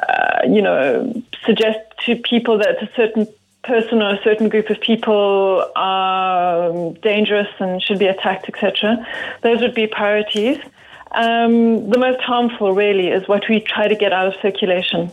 uh, 0.07 0.41
you 0.47 0.61
know, 0.61 1.21
suggest 1.45 1.79
to 2.05 2.15
people 2.15 2.57
that 2.59 2.81
a 2.81 2.89
certain 2.95 3.27
person 3.63 4.01
or 4.01 4.15
a 4.15 4.23
certain 4.23 4.49
group 4.49 4.69
of 4.69 4.79
people 4.79 5.69
are 5.75 6.91
dangerous 7.01 7.49
and 7.59 7.81
should 7.81 7.99
be 7.99 8.07
attacked, 8.07 8.47
etc. 8.47 9.05
Those 9.41 9.61
would 9.61 9.75
be 9.75 9.87
priorities. 9.87 10.57
Um, 11.11 11.89
the 11.89 11.97
most 11.97 12.21
harmful, 12.21 12.73
really, 12.73 13.07
is 13.07 13.27
what 13.27 13.43
we 13.49 13.59
try 13.59 13.87
to 13.87 13.95
get 13.95 14.13
out 14.13 14.27
of 14.27 14.33
circulation. 14.41 15.11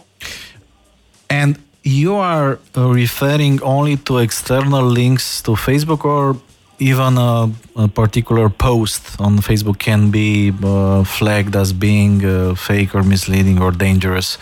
And 1.30 1.58
you 1.82 2.14
are 2.14 2.58
uh, 2.76 2.88
referring 2.90 3.62
only 3.62 3.96
to 3.96 4.18
external 4.18 4.84
links 4.84 5.40
to 5.42 5.52
Facebook, 5.52 6.04
or 6.04 6.36
even 6.78 7.16
a, 7.16 7.50
a 7.76 7.88
particular 7.88 8.50
post 8.50 9.18
on 9.20 9.38
Facebook 9.38 9.78
can 9.78 10.10
be 10.10 10.52
uh, 10.62 11.04
flagged 11.04 11.56
as 11.56 11.72
being 11.72 12.24
uh, 12.24 12.54
fake 12.54 12.94
or 12.94 13.02
misleading 13.02 13.62
or 13.62 13.70
dangerous. 13.70 14.36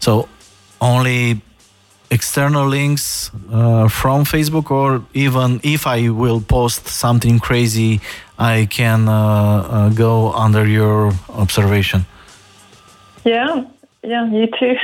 So, 0.00 0.28
only 0.80 1.42
external 2.10 2.66
links 2.68 3.30
uh, 3.50 3.88
from 3.88 4.24
Facebook, 4.24 4.70
or 4.70 5.04
even 5.12 5.60
if 5.62 5.86
I 5.86 6.08
will 6.08 6.40
post 6.40 6.86
something 6.86 7.38
crazy, 7.38 8.00
I 8.38 8.66
can 8.66 9.08
uh, 9.08 9.12
uh, 9.12 9.88
go 9.90 10.32
under 10.32 10.66
your 10.66 11.12
observation. 11.28 12.04
Yeah, 13.24 13.64
yeah, 14.02 14.30
you 14.30 14.46
too. 14.58 14.76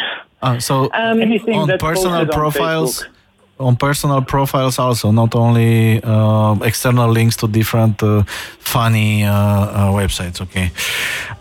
Uh, 0.42 0.59
so 0.59 0.90
um, 0.92 1.21
on 1.52 1.78
personal 1.78 2.26
profiles. 2.26 3.02
On 3.02 3.09
on 3.62 3.76
personal 3.76 4.23
profiles 4.23 4.78
also 4.78 5.11
not 5.12 5.35
only 5.35 6.02
uh, 6.02 6.54
external 6.62 7.11
links 7.11 7.37
to 7.37 7.47
different 7.47 8.02
uh, 8.02 8.23
funny 8.59 9.25
uh, 9.25 9.92
websites 9.92 10.40
okay 10.40 10.71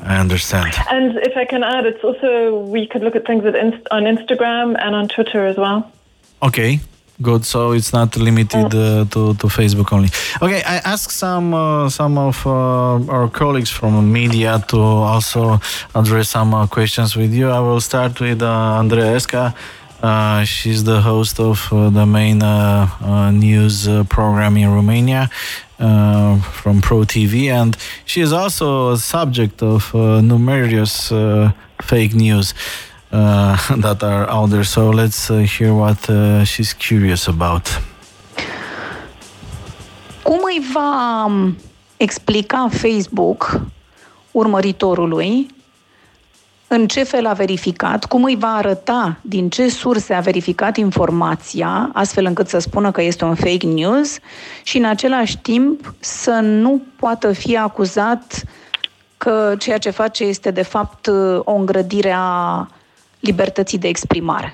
i 0.01 0.18
understand 0.20 0.74
and 0.89 1.18
if 1.18 1.36
i 1.36 1.46
can 1.46 1.63
add 1.63 1.86
it's 1.86 2.03
also 2.03 2.60
we 2.60 2.86
could 2.86 3.01
look 3.01 3.15
at 3.15 3.25
things 3.25 3.44
inst- 3.46 3.88
on 3.91 4.03
instagram 4.03 4.75
and 4.80 4.96
on 4.96 5.08
twitter 5.08 5.46
as 5.46 5.58
well 5.58 5.91
okay 6.44 6.80
good 7.22 7.46
so 7.46 7.72
it's 7.72 7.94
not 7.94 8.16
limited 8.18 8.66
uh, 8.66 9.06
to, 9.06 9.34
to 9.36 9.48
facebook 9.48 9.92
only. 9.94 10.10
Okay 10.42 10.62
i 10.63 10.78
asked 10.94 11.12
some 11.12 11.54
uh, 11.54 11.90
some 11.90 12.18
of 12.18 12.46
our 12.46 13.30
colleagues 13.30 13.70
from 13.70 14.12
media 14.12 14.63
to 14.68 14.78
also 14.80 15.60
address 15.96 16.30
some 16.30 16.68
questions 16.68 17.16
with 17.16 17.34
you. 17.34 17.50
I 17.50 17.60
will 17.60 17.82
start 17.82 18.20
with 18.20 18.42
uh, 18.42 18.80
andreea 18.80 19.16
esca. 19.16 19.54
Uh, 20.01 20.44
she's 20.44 20.84
the 20.84 21.00
host 21.00 21.40
of 21.40 21.72
uh, 21.72 21.90
the 21.92 22.06
main 22.06 22.42
uh, 22.42 22.90
uh 23.01 23.30
news 23.30 23.88
uh, 23.88 24.04
program 24.06 24.58
in 24.58 24.68
Romania 24.74 25.30
uh, 25.80 26.42
from 26.42 26.82
Pro 26.82 27.01
TV, 27.01 27.51
and 27.51 27.78
she 28.06 28.22
is 28.22 28.34
also 28.34 28.94
a 28.94 28.98
subject 28.98 29.62
of 29.62 29.94
numerous 29.94 31.10
fake 31.84 32.16
news 32.16 32.54
that 33.82 34.03
are 34.03 34.30
out 34.30 34.50
there. 34.50 34.63
So 34.63 34.89
let's 34.89 35.27
hear 35.27 35.74
what 35.74 36.00
she's 36.46 36.74
curious 36.74 37.27
about. 37.27 37.82
Cum 40.24 40.39
îi 40.44 40.65
va 40.74 41.25
um, 41.25 41.58
explica 41.98 42.70
Facebook 42.72 43.62
urmăritorului 44.32 45.48
în 46.68 46.88
ce 46.88 47.03
fel 47.03 47.25
a 47.25 47.34
verificat, 47.34 48.06
cum 48.06 48.24
îi 48.24 48.36
va 48.36 48.53
arăta 48.53 49.18
din 49.22 49.50
ce 49.50 49.70
surse 49.70 50.13
a 50.13 50.20
verificat 50.20 50.77
informația, 50.77 51.89
astfel 51.94 52.25
încât 52.25 52.48
să 52.48 52.60
spună 52.60 52.91
că 52.91 53.01
este 53.01 53.25
un 53.25 53.36
fake 53.36 53.68
news 53.68 54.18
și 54.63 54.77
în 54.77 54.86
același 54.86 55.38
timp 55.38 55.94
să 56.00 56.32
nu 56.32 56.82
poată 56.96 57.32
fi 57.32 57.58
acuzat 57.58 58.44
că 59.18 59.56
ceea 59.60 59.77
ce 59.77 59.89
face 59.89 60.24
este 60.24 60.51
de 60.51 60.62
fapt 60.62 61.08
o 61.39 61.53
îngrădire 61.53 62.13
a 62.18 62.68
libertății 63.22 63.78
de 63.78 63.88
exprimare. 63.88 64.54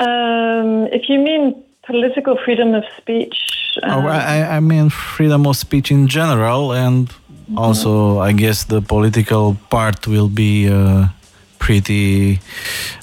Um, 0.00 0.88
if 0.90 1.06
you 1.08 1.22
mean 1.22 1.54
political 1.80 2.36
freedom 2.44 2.74
of 2.74 2.84
speech, 2.98 3.38
um... 3.82 4.04
oh, 4.04 4.10
I, 4.10 4.56
I 4.56 4.60
mean 4.60 4.88
freedom 4.88 5.46
of 5.46 5.54
speech 5.54 5.88
in 5.90 6.06
general 6.06 6.72
and 6.72 7.08
also 7.56 8.18
i 8.18 8.32
guess 8.32 8.64
the 8.64 8.80
political 8.80 9.56
part 9.70 10.06
will 10.06 10.28
be 10.28 10.66
a 10.66 11.12
pretty 11.58 12.40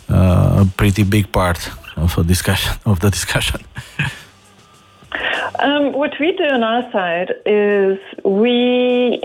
uh, 0.10 0.64
a 0.64 0.68
pretty 0.78 1.04
big 1.04 1.32
part 1.32 1.70
of 1.96 2.18
a 2.18 2.24
discussion 2.24 2.74
of 2.86 3.00
the 3.00 3.10
discussion 3.10 3.62
um, 5.60 5.94
what 5.94 6.14
we 6.20 6.32
do 6.34 6.44
on 6.44 6.64
our 6.64 6.92
side 6.92 7.34
is 7.46 7.98
we 8.24 9.22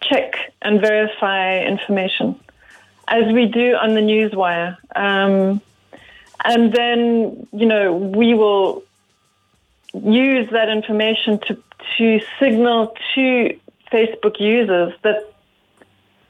check 0.00 0.34
and 0.62 0.80
verify 0.80 1.58
information 1.60 2.38
as 3.10 3.32
we 3.32 3.46
do 3.46 3.74
on 3.74 3.94
the 3.94 4.00
newswire 4.00 4.76
um, 4.96 5.60
and 6.44 6.72
then 6.72 7.46
you 7.52 7.66
know 7.66 7.92
we 7.92 8.34
will 8.34 8.82
use 9.94 10.48
that 10.50 10.68
information 10.68 11.38
to 11.46 11.58
to 11.98 12.20
signal 12.38 12.94
to 13.14 13.58
Facebook 13.92 14.38
users 14.38 14.92
that 15.02 15.32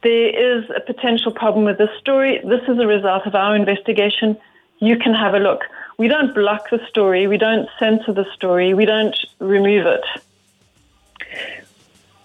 there 0.03 0.59
is 0.59 0.65
a 0.71 0.81
potential 0.81 1.31
problem 1.31 1.65
with 1.65 1.77
this 1.79 1.91
story. 1.99 2.41
This 2.43 2.63
is 2.69 2.79
a 2.79 2.87
result 2.87 3.27
of 3.27 3.35
our 3.35 3.55
investigation. 3.55 4.39
You 4.79 4.97
can 4.97 5.13
have 5.13 5.35
a 5.35 5.39
look. 5.39 5.63
We 5.99 6.09
don't 6.09 6.35
block 6.35 6.71
the 6.71 6.81
story. 6.89 7.27
We 7.27 7.37
don't 7.37 7.69
censor 7.79 8.13
the 8.13 8.25
story. 8.35 8.73
We 8.73 8.87
don't 8.87 9.17
remove 9.39 9.87
it. 9.87 10.05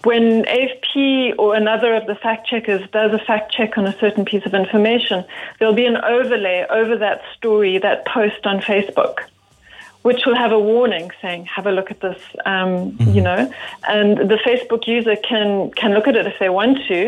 When 0.02 0.44
AFP 0.44 1.34
or 1.38 1.56
another 1.56 1.94
of 1.94 2.06
the 2.06 2.14
fact 2.14 2.46
checkers 2.46 2.88
does 2.90 3.12
a 3.12 3.18
fact 3.18 3.52
check 3.52 3.76
on 3.76 3.86
a 3.86 3.98
certain 3.98 4.24
piece 4.24 4.46
of 4.46 4.54
information, 4.54 5.24
there'll 5.58 5.74
be 5.74 5.86
an 5.86 5.96
overlay 5.96 6.64
over 6.70 6.96
that 6.98 7.22
story, 7.36 7.78
that 7.78 8.06
post 8.06 8.46
on 8.46 8.60
Facebook 8.60 9.18
which 10.06 10.24
will 10.24 10.36
have 10.36 10.52
a 10.52 10.62
warning 10.74 11.10
saying, 11.20 11.46
"Have 11.56 11.66
a 11.66 11.72
look 11.72 11.90
at 11.90 12.00
this," 12.00 12.22
um, 12.52 12.70
mm-hmm. 12.70 13.10
you 13.16 13.22
know, 13.28 13.40
and 13.88 14.10
the 14.32 14.38
Facebook 14.48 14.86
user 14.96 15.16
can 15.30 15.72
can 15.80 15.90
look 15.96 16.06
at 16.10 16.14
it 16.20 16.26
if 16.32 16.38
they 16.38 16.48
want 16.60 16.78
to. 16.90 16.98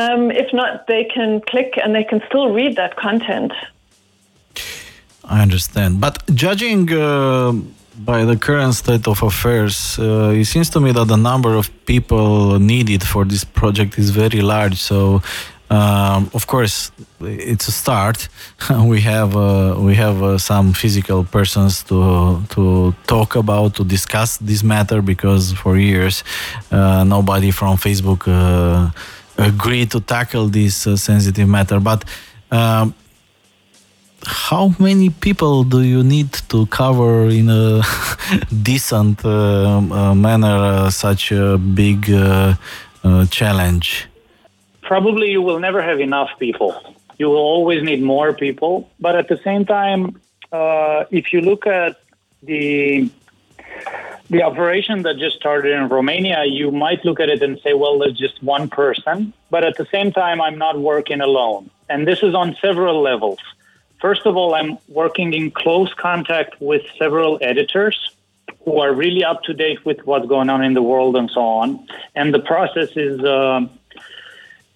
Um, 0.00 0.22
if 0.42 0.48
not, 0.52 0.86
they 0.92 1.04
can 1.04 1.40
click 1.40 1.70
and 1.82 1.94
they 1.96 2.04
can 2.04 2.20
still 2.28 2.48
read 2.58 2.76
that 2.76 2.92
content. 2.96 3.52
I 5.24 5.40
understand, 5.46 5.92
but 6.04 6.14
judging. 6.44 6.92
Uh, 6.92 7.52
by 7.98 8.24
the 8.24 8.36
current 8.36 8.74
state 8.74 9.06
of 9.06 9.22
affairs, 9.22 9.98
uh, 9.98 10.30
it 10.30 10.46
seems 10.46 10.70
to 10.70 10.80
me 10.80 10.92
that 10.92 11.08
the 11.08 11.16
number 11.16 11.54
of 11.54 11.70
people 11.86 12.58
needed 12.58 13.02
for 13.02 13.24
this 13.24 13.44
project 13.44 13.98
is 13.98 14.10
very 14.10 14.40
large. 14.40 14.76
So, 14.76 15.22
Um, 15.70 16.30
of 16.32 16.46
course, 16.46 16.90
it's 17.20 17.68
a 17.68 17.72
start. 17.72 18.28
we 18.84 19.02
have 19.02 19.36
uh, 19.36 19.74
we 19.78 19.94
have 19.94 20.22
uh, 20.22 20.38
some 20.38 20.72
physical 20.72 21.24
persons 21.24 21.82
to 21.84 22.42
to 22.54 22.94
talk 23.06 23.36
about 23.36 23.74
to 23.74 23.84
discuss 23.84 24.38
this 24.38 24.62
matter 24.62 25.02
because 25.02 25.52
for 25.52 25.76
years 25.76 26.24
uh, 26.72 27.04
nobody 27.04 27.50
from 27.50 27.76
Facebook 27.76 28.26
uh, 28.26 28.90
agreed 29.36 29.90
to 29.90 30.00
tackle 30.00 30.48
this 30.48 30.86
uh, 30.86 30.96
sensitive 30.96 31.46
matter. 31.46 31.80
But 31.80 32.04
um, 32.50 32.94
how 34.26 34.74
many 34.78 35.10
people 35.10 35.64
do 35.64 35.82
you 35.82 36.02
need 36.02 36.32
to 36.48 36.66
cover 36.66 37.26
in 37.26 37.48
a 37.48 37.82
decent 38.62 39.24
uh, 39.24 39.30
um, 39.30 39.92
uh 39.92 40.14
manner 40.14 40.56
uh, 40.56 40.90
such 40.90 41.32
a 41.32 41.56
big 41.58 42.10
uh, 42.10 42.54
challenge? 43.30 44.08
probably 44.88 45.30
you 45.30 45.42
will 45.42 45.60
never 45.60 45.80
have 45.90 46.00
enough 46.00 46.30
people. 46.38 46.72
You 47.20 47.26
will 47.32 47.46
always 47.54 47.80
need 47.90 48.02
more 48.02 48.32
people. 48.32 48.74
But 48.98 49.14
at 49.20 49.26
the 49.28 49.38
same 49.48 49.64
time, 49.66 50.00
uh, 50.50 51.04
if 51.20 51.24
you 51.32 51.40
look 51.50 51.66
at 51.66 51.92
the 52.42 53.10
the 54.34 54.42
operation 54.50 54.96
that 55.06 55.16
just 55.24 55.36
started 55.36 55.72
in 55.78 55.84
Romania, 55.98 56.40
you 56.44 56.66
might 56.70 57.00
look 57.06 57.18
at 57.24 57.28
it 57.34 57.40
and 57.46 57.54
say, 57.64 57.72
well, 57.82 57.94
there's 57.98 58.18
just 58.26 58.42
one 58.42 58.68
person. 58.68 59.32
But 59.54 59.62
at 59.64 59.76
the 59.80 59.86
same 59.94 60.10
time, 60.12 60.38
I'm 60.46 60.58
not 60.66 60.74
working 60.92 61.20
alone. 61.30 61.70
And 61.88 62.06
this 62.10 62.20
is 62.22 62.34
on 62.34 62.48
several 62.66 62.96
levels. 63.10 63.40
First 64.00 64.26
of 64.26 64.36
all, 64.36 64.54
I'm 64.54 64.78
working 64.88 65.32
in 65.32 65.50
close 65.50 65.92
contact 65.94 66.60
with 66.60 66.82
several 66.98 67.38
editors 67.40 68.12
who 68.64 68.78
are 68.80 68.92
really 68.92 69.24
up 69.24 69.42
to 69.44 69.54
date 69.54 69.84
with 69.84 70.06
what's 70.06 70.26
going 70.26 70.50
on 70.50 70.62
in 70.62 70.74
the 70.74 70.82
world 70.82 71.16
and 71.16 71.30
so 71.30 71.40
on. 71.40 71.86
And 72.14 72.32
the 72.32 72.38
process 72.38 72.90
is 72.96 73.22
uh, 73.24 73.66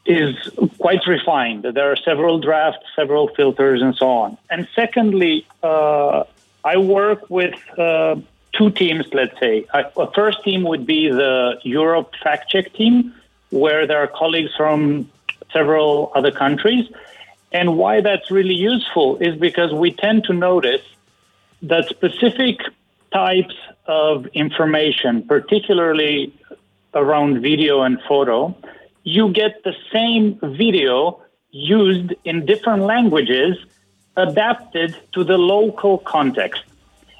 is 0.04 0.34
quite 0.78 1.06
refined. 1.06 1.62
There 1.62 1.92
are 1.92 1.96
several 1.96 2.40
drafts, 2.40 2.84
several 2.96 3.28
filters, 3.28 3.80
and 3.82 3.94
so 3.94 4.08
on. 4.08 4.38
And 4.50 4.66
secondly, 4.74 5.46
uh, 5.62 6.24
I 6.64 6.76
work 6.78 7.30
with 7.30 7.54
uh, 7.78 8.16
two 8.52 8.70
teams, 8.70 9.06
let's 9.12 9.38
say. 9.38 9.66
I, 9.72 9.84
a 9.96 10.10
first 10.10 10.42
team 10.42 10.64
would 10.64 10.86
be 10.86 11.08
the 11.08 11.60
Europe 11.62 12.14
fact 12.22 12.50
check 12.50 12.72
team, 12.72 13.14
where 13.50 13.86
there 13.86 13.98
are 13.98 14.08
colleagues 14.08 14.52
from 14.56 15.10
several 15.52 16.10
other 16.14 16.32
countries. 16.32 16.88
And 17.52 17.76
why 17.76 18.00
that's 18.00 18.30
really 18.30 18.54
useful 18.54 19.18
is 19.18 19.38
because 19.38 19.72
we 19.72 19.92
tend 19.92 20.24
to 20.24 20.32
notice 20.32 20.82
that 21.62 21.88
specific 21.88 22.60
types 23.12 23.54
of 23.86 24.26
information, 24.28 25.22
particularly 25.22 26.32
around 26.94 27.42
video 27.42 27.82
and 27.82 28.00
photo, 28.08 28.56
you 29.04 29.32
get 29.32 29.62
the 29.64 29.74
same 29.92 30.38
video 30.42 31.22
used 31.50 32.14
in 32.24 32.46
different 32.46 32.82
languages 32.82 33.56
adapted 34.16 34.96
to 35.12 35.24
the 35.24 35.36
local 35.36 35.98
context. 35.98 36.62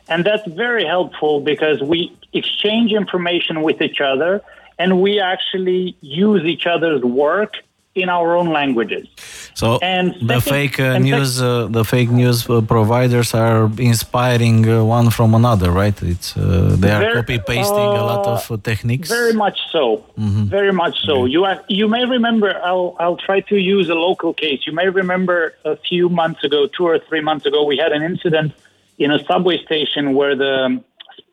And 0.09 0.25
that's 0.25 0.47
very 0.47 0.85
helpful 0.85 1.41
because 1.41 1.81
we 1.83 2.17
exchange 2.33 2.93
information 2.93 3.62
with 3.62 3.81
each 3.83 4.01
other 4.01 4.43
and 4.79 5.01
we 5.01 5.21
actually 5.21 5.97
use 6.01 6.45
each 6.45 6.67
other's 6.67 7.03
work 7.03 7.55
in 7.95 8.09
our 8.09 8.37
own 8.37 8.49
languages. 8.49 9.07
So 9.55 9.79
and 9.83 10.15
the 10.27 10.41
fake 10.41 10.81
uh, 10.81 10.99
news, 10.99 11.43
uh, 11.43 11.67
the 11.67 11.85
fake 11.85 12.11
news 12.11 12.49
uh, 12.49 12.63
providers 12.63 13.35
are 13.35 13.71
inspiring 13.79 14.67
uh, 14.69 14.83
one 14.85 15.11
from 15.11 15.35
another, 15.35 15.71
right? 15.71 16.01
It's 16.03 16.37
uh, 16.37 16.75
they 16.79 16.91
are 16.91 17.15
copy 17.15 17.39
pasting 17.39 17.77
a 18.03 18.05
lot 18.13 18.27
of 18.27 18.51
uh, 18.51 18.57
techniques. 18.63 19.09
Very 19.09 19.35
much 19.35 19.59
so. 19.71 20.05
Mm-hmm. 20.19 20.45
Very 20.45 20.73
much 20.73 21.01
so. 21.05 21.27
You 21.27 21.45
have, 21.45 21.65
you 21.69 21.87
may 21.87 22.05
remember. 22.07 22.59
I'll 22.65 22.97
I'll 22.99 23.19
try 23.19 23.41
to 23.41 23.57
use 23.57 23.91
a 23.91 23.95
local 23.95 24.33
case. 24.33 24.61
You 24.67 24.73
may 24.73 24.89
remember 24.89 25.55
a 25.65 25.77
few 25.77 26.09
months 26.09 26.45
ago, 26.45 26.67
two 26.67 26.87
or 26.87 26.99
three 26.99 27.21
months 27.21 27.45
ago, 27.45 27.65
we 27.65 27.77
had 27.77 27.93
an 27.93 28.03
incident 28.03 28.53
in 28.99 29.11
a 29.11 29.23
subway 29.25 29.63
station 29.63 30.15
where 30.15 30.35
the 30.35 30.83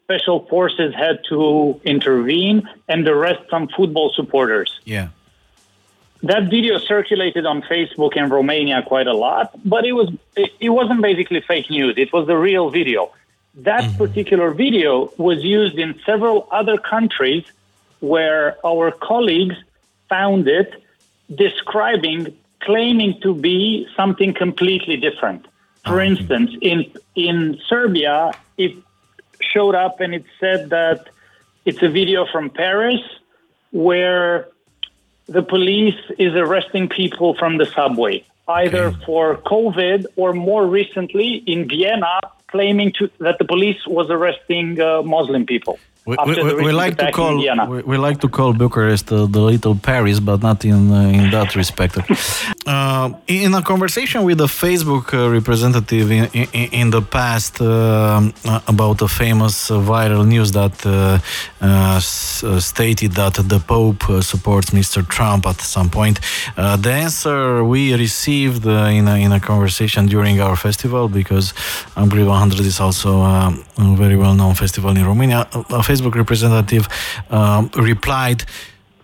special 0.04 0.46
forces 0.48 0.94
had 0.94 1.20
to 1.30 1.80
intervene 1.86 2.68
and 2.89 3.08
arrest 3.08 3.42
some 3.50 3.70
football 3.70 4.12
supporters. 4.13 4.80
Yeah 4.84 5.10
that 6.23 6.49
video 6.49 6.77
circulated 6.79 7.45
on 7.45 7.61
Facebook 7.61 8.17
in 8.17 8.29
Romania 8.29 8.83
quite 8.85 9.07
a 9.07 9.13
lot, 9.13 9.51
but 9.63 9.85
it 9.85 9.93
was 9.93 10.09
it, 10.35 10.51
it 10.59 10.69
wasn't 10.69 11.01
basically 11.01 11.41
fake 11.41 11.69
news. 11.69 11.95
It 11.97 12.11
was 12.11 12.27
the 12.27 12.38
real 12.38 12.69
video. 12.69 13.11
That 13.55 13.83
mm-hmm. 13.83 13.97
particular 13.97 14.51
video 14.51 15.11
was 15.17 15.43
used 15.43 15.77
in 15.77 15.99
several 16.05 16.47
other 16.51 16.77
countries 16.77 17.45
where 17.99 18.57
our 18.65 18.91
colleagues 18.91 19.55
found 20.07 20.47
it 20.47 20.83
describing 21.34 22.36
claiming 22.62 23.19
to 23.21 23.34
be 23.34 23.88
something 23.95 24.34
completely 24.34 24.97
different. 24.97 25.45
For 25.86 25.93
mm-hmm. 25.93 26.12
instance, 26.12 26.51
in 26.62 26.91
in 27.15 27.60
Serbia, 27.67 28.32
it 28.58 28.75
showed 29.39 29.75
up 29.75 30.01
and 30.01 30.13
it 30.13 30.25
said 30.39 30.69
that 30.69 31.10
it's 31.65 31.82
a 31.82 31.88
video 31.88 32.25
from 32.25 32.49
Paris 32.49 33.01
where 33.71 34.47
the 35.30 35.44
police 35.44 36.00
is 36.18 36.34
arresting 36.34 36.89
people 36.89 37.36
from 37.36 37.58
the 37.58 37.65
subway, 37.65 38.26
either 38.48 38.86
okay. 38.86 39.06
for 39.06 39.38
COVID 39.38 40.06
or 40.15 40.34
more 40.34 40.65
recently 40.65 41.36
in 41.46 41.68
Vienna, 41.68 42.20
claiming 42.48 42.92
to, 42.94 43.10
that 43.20 43.38
the 43.38 43.46
police 43.46 43.86
was 43.86 44.10
arresting 44.10 44.82
uh, 44.82 45.04
Muslim 45.04 45.46
people. 45.46 45.78
We, 46.10 46.15
we, 46.26 46.54
we 46.67 46.72
like 46.72 46.98
to 46.98 47.12
call 47.12 47.38
we, 47.38 47.82
we, 47.84 47.98
like 47.98 48.19
to 48.22 48.30
call 48.30 48.54
Bucharest 48.54 49.12
uh, 49.12 49.28
the 49.28 49.41
little 49.52 49.76
Paris, 49.76 50.19
but 50.19 50.41
not 50.41 50.65
in 50.65 50.91
uh, 50.91 51.17
in 51.19 51.30
that 51.32 51.56
respect. 51.56 51.98
Uh, 52.65 53.10
in 53.26 53.56
a 53.56 53.63
conversation 53.63 54.22
with 54.24 54.39
a 54.41 54.52
Facebook 54.63 55.12
uh, 55.13 55.28
representative 55.32 56.12
in, 56.12 56.26
in, 56.34 56.69
in, 56.82 56.89
the 56.91 57.02
past 57.02 57.60
uh, 57.62 58.22
about 58.67 59.02
a 59.02 59.08
famous 59.08 59.69
viral 59.69 60.24
news 60.28 60.52
that 60.52 60.76
stated 62.62 63.12
that 63.13 63.34
the 63.34 63.60
Pope 63.60 64.04
supports 64.22 64.69
Mr. 64.69 65.08
Trump 65.08 65.48
at 65.48 65.60
some 65.62 65.89
point, 65.89 66.19
the 66.56 66.91
answer 66.91 67.63
we 67.63 67.95
received 67.95 68.65
in 68.67 69.08
a, 69.08 69.15
in 69.15 69.32
a 69.32 69.39
conversation 69.39 70.06
during 70.06 70.39
our 70.39 70.56
festival 70.56 71.08
because 71.08 71.56
Upgrade 71.95 72.28
100 72.28 72.60
is 72.60 72.80
also 72.80 73.22
a 73.22 73.52
very 73.95 74.15
well 74.15 74.36
known 74.36 74.54
festival 74.54 74.91
in 74.95 75.04
Romania. 75.04 75.48
Facebook 75.99 76.15
representative 76.15 76.88
um, 77.29 77.69
replied, 77.75 78.43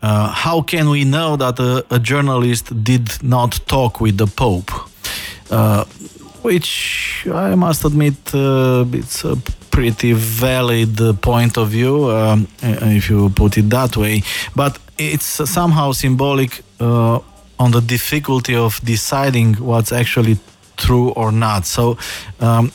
uh, 0.02 0.30
How 0.30 0.62
can 0.62 0.90
we 0.90 1.04
know 1.04 1.36
that 1.36 1.60
a, 1.60 1.86
a, 1.90 2.00
journalist 2.00 2.84
did 2.84 3.24
not 3.24 3.60
talk 3.68 4.00
with 4.02 4.18
the 4.18 4.28
Pope? 4.28 4.72
Uh, 5.50 5.86
which 6.42 7.28
I 7.32 7.56
must 7.56 7.86
admit, 7.86 8.16
uh, 8.34 8.86
it's 8.94 9.24
a 9.26 9.36
pretty 9.72 10.14
valid 10.14 11.22
point 11.22 11.58
of 11.58 11.70
view, 11.70 12.10
um, 12.12 12.48
if 12.62 13.10
you 13.10 13.30
put 13.30 13.58
it 13.58 13.70
that 13.70 13.98
way. 13.98 14.22
But 14.56 14.78
it's 14.98 15.50
somehow 15.50 15.92
symbolic 15.92 16.64
uh, 16.80 17.20
on 17.60 17.72
the 17.72 17.82
difficulty 17.82 18.56
of 18.56 18.80
deciding 18.84 19.56
what's 19.56 19.92
actually 19.92 20.38
true 20.78 21.10
or 21.10 21.32
not. 21.32 21.66
So 21.66 21.98
um, 22.40 22.72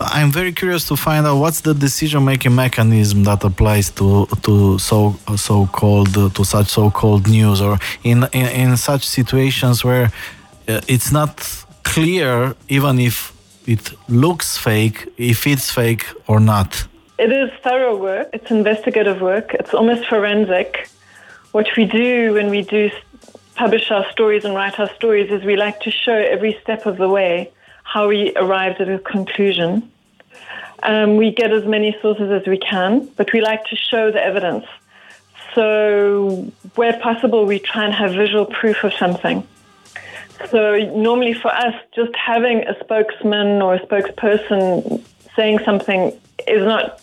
I'm 0.00 0.30
very 0.30 0.52
curious 0.52 0.86
to 0.88 0.96
find 0.96 1.26
out 1.26 1.38
what's 1.38 1.60
the 1.62 1.74
decision-making 1.74 2.54
mechanism 2.54 3.24
that 3.24 3.42
applies 3.42 3.90
to 3.92 4.26
to 4.42 4.78
so 4.78 5.16
so-called 5.36 6.14
to 6.34 6.44
such 6.44 6.68
so-called 6.68 7.26
news, 7.26 7.60
or 7.60 7.78
in 8.04 8.24
in, 8.32 8.46
in 8.46 8.76
such 8.76 9.04
situations 9.04 9.84
where 9.84 10.06
uh, 10.68 10.80
it's 10.86 11.10
not 11.10 11.32
clear, 11.82 12.54
even 12.68 12.98
if 12.98 13.32
it 13.66 13.92
looks 14.08 14.56
fake, 14.56 15.08
if 15.16 15.46
it's 15.46 15.70
fake 15.70 16.06
or 16.26 16.38
not. 16.40 16.86
It 17.18 17.32
is 17.32 17.50
thorough 17.64 17.96
work. 17.96 18.28
It's 18.32 18.50
investigative 18.50 19.20
work. 19.20 19.54
It's 19.54 19.74
almost 19.74 20.06
forensic. 20.06 20.88
What 21.50 21.66
we 21.76 21.84
do 21.86 22.34
when 22.34 22.50
we 22.50 22.62
do 22.62 22.90
publish 23.56 23.90
our 23.90 24.08
stories 24.12 24.44
and 24.44 24.54
write 24.54 24.78
our 24.78 24.90
stories 24.94 25.30
is 25.32 25.42
we 25.42 25.56
like 25.56 25.80
to 25.80 25.90
show 25.90 26.14
every 26.14 26.56
step 26.62 26.86
of 26.86 26.96
the 26.96 27.08
way 27.08 27.50
how 27.88 28.06
we 28.06 28.32
arrived 28.36 28.82
at 28.82 28.88
a 28.90 28.98
conclusion. 28.98 29.90
Um, 30.82 31.16
we 31.16 31.32
get 31.32 31.50
as 31.52 31.64
many 31.64 31.96
sources 32.02 32.30
as 32.30 32.46
we 32.46 32.58
can, 32.58 33.06
but 33.16 33.32
we 33.32 33.40
like 33.40 33.64
to 33.70 33.76
show 33.76 34.10
the 34.12 34.22
evidence. 34.22 34.66
So, 35.54 36.52
where 36.74 37.00
possible, 37.00 37.46
we 37.46 37.58
try 37.58 37.86
and 37.86 37.94
have 37.94 38.12
visual 38.12 38.44
proof 38.44 38.84
of 38.84 38.92
something. 38.92 39.42
So, 40.50 40.76
normally 40.94 41.32
for 41.32 41.48
us, 41.48 41.74
just 41.96 42.14
having 42.14 42.58
a 42.68 42.78
spokesman 42.80 43.62
or 43.62 43.74
a 43.74 43.80
spokesperson 43.86 45.02
saying 45.34 45.60
something 45.60 46.12
is 46.46 46.62
not 46.62 47.00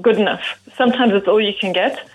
good 0.00 0.18
enough. 0.18 0.60
Sometimes 0.76 1.12
it's 1.12 1.26
all 1.26 1.40
you 1.40 1.54
can 1.60 1.72
get, 1.72 2.08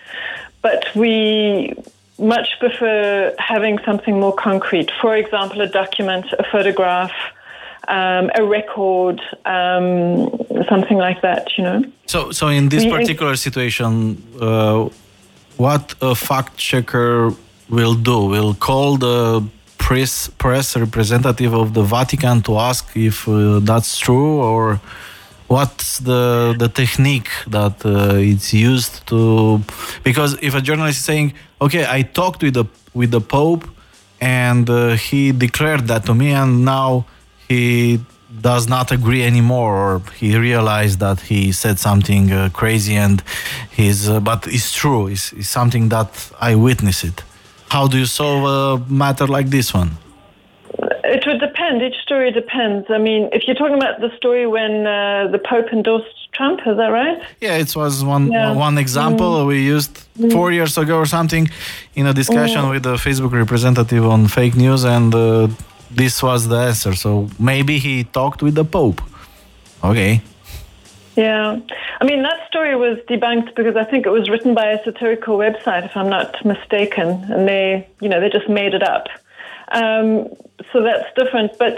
but 0.61 0.85
we 0.95 1.73
much 2.17 2.47
prefer 2.59 3.35
having 3.37 3.77
something 3.79 4.19
more 4.19 4.33
concrete. 4.33 4.89
For 5.01 5.17
example, 5.17 5.59
a 5.61 5.67
document, 5.67 6.25
a 6.39 6.45
photograph, 6.49 7.11
um, 7.89 8.29
a 8.35 8.43
record, 8.43 9.19
um, 9.45 10.29
something 10.69 10.97
like 10.97 11.21
that, 11.21 11.57
you 11.57 11.63
know. 11.63 11.83
So, 12.05 12.31
so 12.31 12.47
in 12.47 12.69
this 12.69 12.85
particular 12.85 13.35
situation, 13.35 14.21
uh, 14.39 14.89
what 15.57 15.95
a 16.01 16.15
fact 16.15 16.57
checker 16.57 17.33
will 17.69 17.95
do 17.95 18.25
will 18.25 18.53
call 18.53 18.97
the 18.97 19.43
press 19.77 20.29
press 20.37 20.75
representative 20.75 21.53
of 21.53 21.73
the 21.73 21.83
Vatican 21.83 22.41
to 22.43 22.57
ask 22.57 22.95
if 22.95 23.27
uh, 23.27 23.59
that's 23.59 23.97
true 23.97 24.41
or 24.41 24.79
what's 25.47 25.99
the 25.99 26.55
the 26.57 26.69
technique 26.69 27.29
that 27.47 27.75
uh, 27.85 28.31
it's 28.31 28.53
used 28.53 29.05
to 29.07 29.61
because 30.03 30.37
if 30.41 30.53
a 30.55 30.61
journalist 30.61 30.99
is 30.99 31.05
saying 31.05 31.33
okay 31.59 31.85
i 31.97 32.01
talked 32.01 32.41
with 32.43 32.53
the 32.53 32.65
with 32.93 33.09
the 33.11 33.21
pope 33.21 33.65
and 34.21 34.69
uh, 34.69 34.95
he 35.05 35.31
declared 35.31 35.87
that 35.87 36.05
to 36.05 36.13
me 36.13 36.29
and 36.31 36.63
now 36.63 37.05
he 37.49 37.99
does 38.41 38.69
not 38.69 38.91
agree 38.91 39.23
anymore 39.23 39.75
or 39.75 40.01
he 40.15 40.37
realized 40.37 40.99
that 40.99 41.19
he 41.19 41.51
said 41.51 41.79
something 41.79 42.31
uh, 42.31 42.49
crazy 42.53 42.95
and 42.95 43.23
he's 43.71 44.07
uh, 44.07 44.19
but 44.19 44.47
it's 44.47 44.71
true 44.71 45.07
it's, 45.07 45.33
it's 45.33 45.49
something 45.49 45.89
that 45.89 46.31
i 46.39 46.53
witnessed 46.53 47.03
it 47.03 47.23
how 47.69 47.87
do 47.87 47.97
you 47.97 48.05
solve 48.05 48.43
a 48.45 48.91
matter 48.91 49.25
like 49.25 49.49
this 49.49 49.73
one 49.73 49.97
it 51.11 51.23
would 51.25 51.39
depend. 51.39 51.81
Each 51.81 51.99
story 52.03 52.31
depends. 52.31 52.87
I 52.89 52.97
mean, 52.97 53.29
if 53.33 53.41
you're 53.45 53.55
talking 53.55 53.75
about 53.75 53.99
the 53.99 54.11
story 54.15 54.45
when 54.45 54.85
uh, 54.85 55.27
the 55.31 55.39
Pope 55.39 55.67
endorsed 55.73 56.31
Trump, 56.33 56.59
is 56.65 56.77
that 56.77 56.87
right? 56.87 57.17
Yeah, 57.41 57.57
it 57.57 57.75
was 57.75 58.03
one 58.03 58.31
yeah. 58.31 58.53
one 58.53 58.77
example 58.77 59.31
mm. 59.31 59.47
we 59.47 59.57
used 59.75 59.95
mm. 60.17 60.31
four 60.31 60.51
years 60.51 60.77
ago 60.77 60.95
or 60.97 61.05
something 61.05 61.49
in 61.95 62.05
a 62.05 62.13
discussion 62.13 62.61
mm. 62.61 62.71
with 62.71 62.85
a 62.85 62.97
Facebook 63.05 63.31
representative 63.31 64.05
on 64.05 64.27
fake 64.27 64.55
news, 64.55 64.83
and 64.85 65.13
uh, 65.15 65.47
this 65.91 66.21
was 66.21 66.47
the 66.47 66.57
answer. 66.57 66.93
So 66.95 67.29
maybe 67.39 67.79
he 67.79 68.03
talked 68.03 68.41
with 68.41 68.55
the 68.55 68.65
Pope. 68.65 69.01
Okay. 69.83 70.21
Yeah, 71.15 71.59
I 71.99 72.05
mean 72.05 72.23
that 72.23 72.47
story 72.47 72.75
was 72.77 72.97
debunked 73.09 73.55
because 73.55 73.75
I 73.75 73.83
think 73.83 74.05
it 74.05 74.09
was 74.09 74.29
written 74.29 74.53
by 74.53 74.67
a 74.67 74.83
satirical 74.85 75.37
website, 75.37 75.83
if 75.83 75.97
I'm 75.97 76.09
not 76.09 76.45
mistaken, 76.45 77.07
and 77.29 77.47
they, 77.47 77.87
you 77.99 78.07
know, 78.07 78.21
they 78.21 78.29
just 78.29 78.47
made 78.47 78.73
it 78.73 78.83
up. 78.83 79.07
Um, 79.71 80.29
so 80.71 80.81
that's 80.81 81.13
different. 81.15 81.57
But 81.57 81.77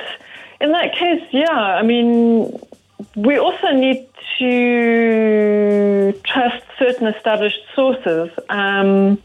in 0.60 0.72
that 0.74 0.94
case, 0.94 1.24
yeah, 1.32 1.50
I 1.50 1.82
mean, 1.82 2.60
we 3.16 3.38
also 3.38 3.72
need 3.72 4.08
to 4.38 6.14
trust 6.24 6.64
certain 6.78 7.08
established 7.08 7.62
sources. 7.74 8.30
Um, 8.50 9.22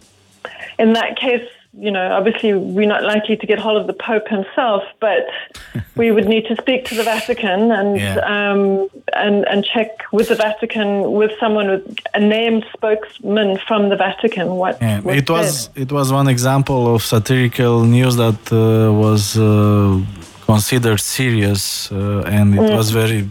in 0.78 0.94
that 0.94 1.16
case, 1.16 1.48
you 1.78 1.90
know, 1.90 2.12
obviously 2.12 2.54
we're 2.54 2.88
not 2.88 3.02
likely 3.02 3.36
to 3.36 3.46
get 3.46 3.58
hold 3.58 3.76
of 3.80 3.86
the 3.86 3.92
Pope 3.92 4.28
himself, 4.28 4.82
but 5.00 5.26
we 5.96 6.10
would 6.10 6.26
need 6.26 6.46
to 6.46 6.56
speak 6.56 6.84
to 6.86 6.94
the 6.94 7.02
Vatican 7.02 7.70
and 7.70 8.00
yeah. 8.00 8.16
um, 8.34 8.88
and 9.14 9.46
and 9.48 9.64
check 9.64 9.90
with 10.12 10.28
the 10.28 10.34
Vatican 10.34 11.12
with 11.12 11.32
someone 11.38 11.68
with 11.68 11.84
a 12.14 12.20
named 12.20 12.64
spokesman 12.72 13.58
from 13.66 13.88
the 13.90 13.96
Vatican. 13.96 14.46
What 14.56 14.80
yeah. 14.80 15.00
it 15.20 15.28
was 15.28 15.70
it 15.74 15.92
was 15.92 16.12
one 16.12 16.28
example 16.28 16.94
of 16.94 17.02
satirical 17.02 17.84
news 17.84 18.16
that 18.16 18.40
uh, 18.52 18.92
was 18.92 19.36
uh, 19.36 20.00
considered 20.46 21.00
serious 21.00 21.92
uh, 21.92 22.22
and 22.26 22.54
it 22.54 22.60
mm. 22.60 22.76
was 22.76 22.90
very 22.90 23.28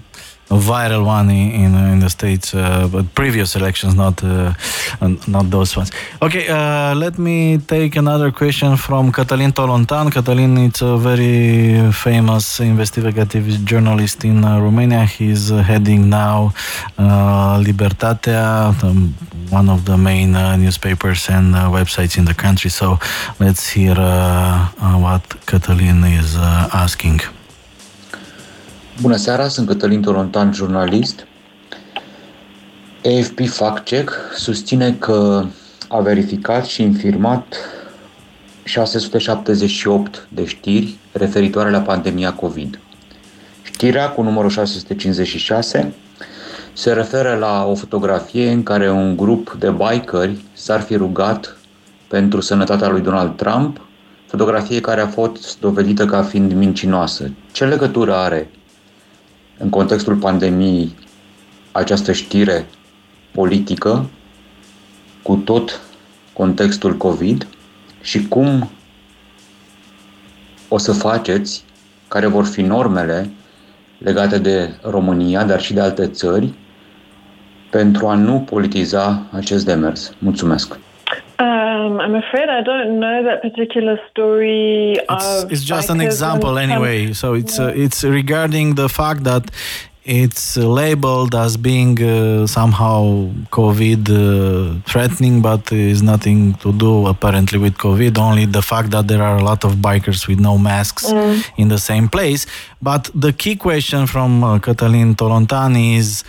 viral 0.50 1.06
one 1.06 1.30
in 1.30 1.74
in 1.76 2.00
the 2.00 2.10
states, 2.10 2.54
uh, 2.54 2.88
but 2.92 3.06
previous 3.14 3.56
elections, 3.56 3.94
not 3.96 4.24
uh, 4.24 4.54
not 5.28 5.50
those 5.50 5.76
ones. 5.76 5.92
Okay, 6.22 6.48
uh, 6.48 6.94
let 6.96 7.18
me 7.18 7.58
take 7.58 7.98
another 7.98 8.32
question 8.32 8.76
from 8.76 9.10
Cătălin 9.10 9.52
Tolontan. 9.52 10.10
Cătălin 10.10 10.58
is 10.58 10.82
a 10.82 10.96
very 10.96 11.92
famous 11.92 12.58
investigative 12.58 13.60
journalist 13.66 14.22
in 14.22 14.44
uh, 14.44 14.60
Romania. 14.60 15.06
He's 15.06 15.50
heading 15.50 16.10
now 16.10 16.54
uh, 16.98 17.60
Libertatea, 17.64 18.74
one 19.50 19.70
of 19.70 19.84
the 19.84 19.96
main 19.96 20.36
uh, 20.36 20.56
newspapers 20.56 21.30
and 21.30 21.56
websites 21.56 22.18
in 22.18 22.26
the 22.26 22.34
country. 22.34 22.70
So 22.70 22.98
let's 23.40 23.74
hear 23.74 23.96
what 25.00 25.24
Cătălin 25.46 26.04
is 26.20 26.36
asking. 26.72 27.35
Bună 29.02 29.16
seara, 29.16 29.48
sunt 29.48 29.68
Cătălin 29.68 30.02
Tolontan, 30.02 30.54
jurnalist. 30.54 31.28
AFP 33.06 33.48
Fact 33.48 33.86
Check 33.86 34.14
susține 34.36 34.94
că 34.94 35.46
a 35.88 36.00
verificat 36.00 36.66
și 36.66 36.82
infirmat 36.82 37.56
678 38.64 40.28
de 40.30 40.46
știri 40.46 40.96
referitoare 41.12 41.70
la 41.70 41.80
pandemia 41.80 42.34
COVID. 42.34 42.80
Știrea 43.62 44.10
cu 44.10 44.22
numărul 44.22 44.50
656 44.50 45.94
se 46.74 46.94
referă 46.94 47.36
la 47.40 47.66
o 47.66 47.76
fotografie 47.76 48.52
în 48.52 48.64
care 48.64 48.92
un 48.92 49.18
grup 49.18 49.56
de 49.60 49.72
bikeri 49.72 50.38
s-ar 50.54 50.82
fi 50.82 50.96
rugat 50.96 51.58
pentru 52.08 52.42
sănătatea 52.42 52.90
lui 52.90 53.02
Donald 53.02 53.36
Trump, 53.36 53.82
fotografie 54.28 54.80
care 54.80 55.02
a 55.02 55.08
fost 55.08 55.60
dovedită 55.60 56.06
ca 56.06 56.24
fiind 56.24 56.54
mincinoasă. 56.54 57.32
Ce 57.52 57.66
legătură 57.66 58.16
are 58.16 58.50
în 59.58 59.70
contextul 59.70 60.16
pandemiei 60.16 60.96
această 61.72 62.12
știre 62.12 62.66
politică 63.32 64.10
cu 65.22 65.36
tot 65.36 65.82
contextul 66.34 66.98
COVID 66.98 67.48
și 68.02 68.28
cum 68.28 68.70
o 70.68 70.78
să 70.78 70.92
faceți, 70.92 71.64
care 72.08 72.28
vor 72.28 72.46
fi 72.46 72.62
normele 72.62 73.30
legate 73.98 74.38
de 74.38 74.80
România, 74.82 75.44
dar 75.44 75.62
și 75.62 75.74
de 75.74 75.80
alte 75.80 76.08
țări, 76.08 76.54
pentru 77.72 78.08
a 78.08 78.16
nu 78.16 78.40
politiza 78.40 79.26
acest 79.32 79.66
demers. 79.66 80.14
Mulțumesc! 80.20 80.78
Um, 81.38 82.00
I'm 82.00 82.16
afraid 82.16 82.48
I 82.48 82.62
don't 82.62 83.00
know 83.00 83.24
that 83.24 83.42
particular 83.42 84.00
story. 84.10 84.94
It's, 84.94 85.44
it's 85.52 85.64
just 85.64 85.90
an 85.90 86.00
example, 86.00 86.58
anyway. 86.58 87.12
So 87.14 87.34
it's 87.34 87.60
uh, 87.60 87.74
it's 87.76 88.04
regarding 88.06 88.76
the 88.76 88.88
fact 88.88 89.26
that 89.26 89.52
it's 90.06 90.56
labeled 90.56 91.34
as 91.36 91.58
being 91.58 92.02
uh, 92.02 92.46
somehow 92.48 93.32
COVID 93.52 94.04
uh, 94.10 94.80
threatening, 94.86 95.42
but 95.42 95.72
is 95.74 96.02
nothing 96.04 96.54
to 96.56 96.72
do 96.72 97.08
apparently 97.08 97.58
with 97.60 97.78
COVID. 97.78 98.18
Only 98.18 98.46
the 98.46 98.62
fact 98.62 98.92
that 98.92 99.08
there 99.08 99.22
are 99.22 99.38
a 99.38 99.44
lot 99.44 99.66
of 99.66 99.76
bikers 99.78 100.28
with 100.28 100.40
no 100.40 100.58
masks 100.58 101.12
mm. 101.12 101.44
in 101.58 101.68
the 101.68 101.80
same 101.80 102.08
place. 102.08 102.46
But 102.82 103.10
the 103.14 103.34
key 103.34 103.56
question 103.56 104.08
from 104.08 104.44
uh, 104.44 104.60
Cătălin 104.60 105.16
Tolontan 105.16 105.76
is 105.76 106.24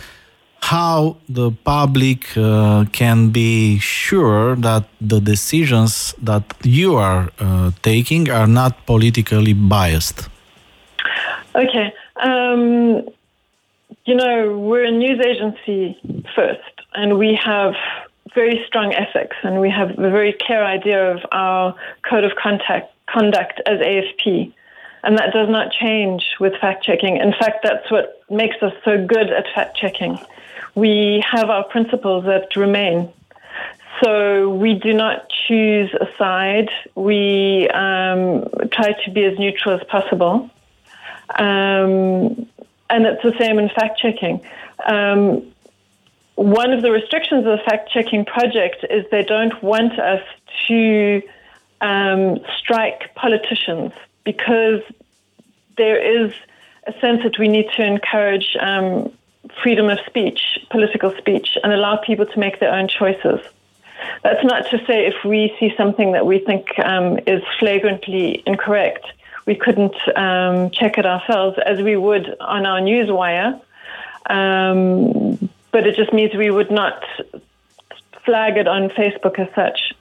how 0.61 1.17
the 1.29 1.51
public 1.51 2.35
uh, 2.37 2.85
can 2.91 3.29
be 3.29 3.79
sure 3.79 4.55
that 4.57 4.83
the 4.99 5.19
decisions 5.19 6.13
that 6.21 6.43
you 6.63 6.95
are 6.95 7.29
uh, 7.39 7.71
taking 7.83 8.29
are 8.29 8.47
not 8.47 8.85
politically 8.85 9.53
biased? 9.53 10.27
Okay. 11.55 11.93
Um, 12.21 13.07
you 14.05 14.15
know, 14.15 14.57
we're 14.57 14.85
a 14.85 14.91
news 14.91 15.19
agency 15.25 15.97
first, 16.35 16.59
and 16.93 17.17
we 17.17 17.35
have 17.35 17.73
very 18.33 18.63
strong 18.67 18.93
ethics, 18.93 19.37
and 19.43 19.61
we 19.61 19.69
have 19.69 19.91
a 19.91 20.09
very 20.11 20.35
clear 20.45 20.63
idea 20.63 21.13
of 21.13 21.19
our 21.31 21.75
code 22.09 22.23
of 22.23 22.31
contact, 22.35 22.93
conduct 23.07 23.61
as 23.65 23.79
AFP. 23.79 24.53
And 25.03 25.17
that 25.17 25.31
does 25.31 25.49
not 25.49 25.71
change 25.71 26.23
with 26.39 26.53
fact 26.59 26.83
checking. 26.83 27.17
In 27.17 27.31
fact, 27.31 27.59
that's 27.63 27.89
what 27.89 28.23
makes 28.29 28.57
us 28.61 28.73
so 28.83 29.05
good 29.05 29.29
at 29.29 29.45
fact 29.55 29.77
checking 29.77 30.19
we 30.77 31.23
have 31.27 31.49
our 31.49 31.63
principles 31.63 32.25
that 32.25 32.55
remain. 32.55 33.11
So 34.03 34.47
we 34.49 34.75
do 34.75 34.93
not 34.93 35.27
choose 35.47 35.91
a 35.91 36.07
side. 36.19 36.69
We 36.93 37.67
um, 37.69 38.47
try 38.71 38.93
to 39.03 39.11
be 39.11 39.23
as 39.23 39.39
neutral 39.39 39.73
as 39.73 39.83
possible. 39.87 40.51
Um, 41.33 42.47
and 42.91 43.05
it's 43.07 43.23
the 43.23 43.33
same 43.39 43.57
in 43.57 43.69
fact 43.69 43.99
checking. 43.99 44.39
Um, 44.85 45.51
one 46.35 46.71
of 46.71 46.83
the 46.83 46.91
restrictions 46.91 47.39
of 47.39 47.57
the 47.57 47.63
fact 47.65 47.89
checking 47.91 48.23
project 48.23 48.85
is 48.87 49.03
they 49.09 49.23
don't 49.23 49.63
want 49.63 49.97
us 49.97 50.21
to 50.67 51.23
um, 51.81 52.37
strike 52.59 53.15
politicians 53.15 53.93
because 54.23 54.81
there 55.75 55.97
is 55.97 56.31
a 56.85 56.93
sense 57.01 57.23
that 57.23 57.39
we 57.39 57.47
need 57.47 57.65
to 57.77 57.83
encourage 57.83 58.55
um, 58.59 59.11
freedom 59.61 59.89
of 59.89 59.99
speech, 60.05 60.59
political 60.69 61.13
speech, 61.17 61.57
and 61.63 61.73
allow 61.73 61.97
people 61.97 62.25
to 62.25 62.39
make 62.39 62.59
their 62.59 62.73
own 62.73 62.87
choices. 62.87 63.39
That's 64.23 64.43
not 64.43 64.69
to 64.69 64.77
say 64.85 65.05
if 65.07 65.23
we 65.25 65.55
see 65.59 65.73
something 65.75 66.11
that 66.13 66.25
we 66.25 66.39
think 66.39 66.77
um, 66.79 67.19
is 67.25 67.41
flagrantly 67.59 68.43
incorrect, 68.45 69.05
we 69.45 69.55
couldn't 69.55 69.95
um, 70.15 70.69
check 70.71 70.97
it 70.97 71.05
ourselves 71.05 71.57
as 71.65 71.81
we 71.81 71.95
would 71.95 72.35
on 72.39 72.65
our 72.65 72.81
news 72.81 73.09
wire. 73.09 73.59
Um, 74.29 75.49
but 75.71 75.87
it 75.87 75.95
just 75.95 76.11
means 76.13 76.33
we 76.35 76.51
would 76.51 76.71
not 76.71 77.03
flag 78.25 78.57
it 78.57 78.67
on 78.67 78.89
Facebook 78.89 79.39
as 79.39 79.53
such. 79.55 79.93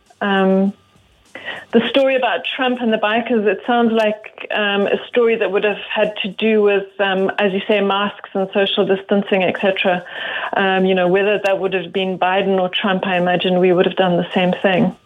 The 1.72 1.86
story 1.88 2.16
about 2.16 2.44
Trump 2.44 2.80
and 2.80 2.92
the 2.92 2.96
bikers, 2.98 3.46
it 3.46 3.60
sounds 3.66 3.92
like 3.92 4.46
um, 4.50 4.86
a 4.86 4.98
story 5.08 5.36
that 5.36 5.50
would 5.50 5.64
have 5.64 5.82
had 5.90 6.16
to 6.22 6.28
do 6.28 6.62
with, 6.62 6.88
um, 7.00 7.30
as 7.38 7.52
you 7.52 7.60
say, 7.66 7.80
masks 7.80 8.30
and 8.34 8.48
social 8.52 8.86
distancing, 8.86 9.42
etc. 9.42 10.04
Um, 10.56 10.86
you 10.86 10.94
know, 10.94 11.08
whether 11.08 11.40
that 11.44 11.58
would 11.58 11.74
have 11.74 11.92
been 11.92 12.18
Biden 12.18 12.60
or 12.60 12.68
Trump, 12.68 13.06
I 13.06 13.16
imagine 13.16 13.58
we 13.58 13.72
would 13.72 13.86
have 13.86 13.96
done 13.96 14.16
the 14.16 14.30
same 14.32 14.52
thing. 14.52 14.96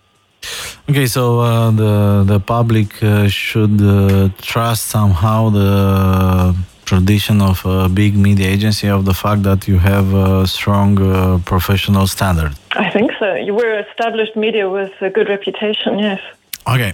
Okay, 0.88 1.06
so 1.06 1.40
uh, 1.40 1.70
the 1.70 2.24
the 2.26 2.40
public 2.40 3.02
uh, 3.02 3.28
should 3.28 3.80
uh, 3.80 4.28
trust 4.40 4.88
somehow 4.88 5.50
the 5.50 6.54
tradition 6.90 7.36
of 7.50 7.56
a 7.76 7.88
big 8.00 8.12
media 8.26 8.48
agency 8.56 8.88
of 8.96 9.02
the 9.10 9.16
fact 9.22 9.40
that 9.48 9.60
you 9.70 9.78
have 9.92 10.06
a 10.26 10.46
strong 10.56 10.90
uh, 11.00 11.10
professional 11.52 12.06
standard. 12.16 12.52
I 12.86 12.88
think 12.94 13.08
so. 13.20 13.28
You 13.46 13.54
were 13.60 13.74
established 13.86 14.34
media 14.46 14.64
with 14.76 14.92
a 15.08 15.10
good 15.16 15.28
reputation, 15.36 15.92
yes. 16.08 16.20
Okay. 16.74 16.92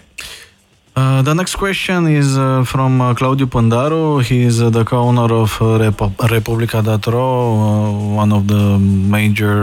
Uh, 0.96 1.20
the 1.28 1.34
next 1.40 1.54
question 1.64 1.98
is 2.20 2.28
uh, 2.38 2.64
from 2.72 2.92
uh, 3.00 3.14
Claudiu 3.18 3.46
Pândaru. 3.54 4.02
He 4.28 4.38
is 4.50 4.56
uh, 4.62 4.70
the 4.76 4.84
co-owner 4.90 5.30
of 5.44 5.50
uh, 5.60 5.64
Repo- 5.84 6.14
Republica.ro, 6.36 7.28
uh, 7.60 8.16
one 8.22 8.32
of 8.38 8.42
the 8.52 8.64
major 9.16 9.58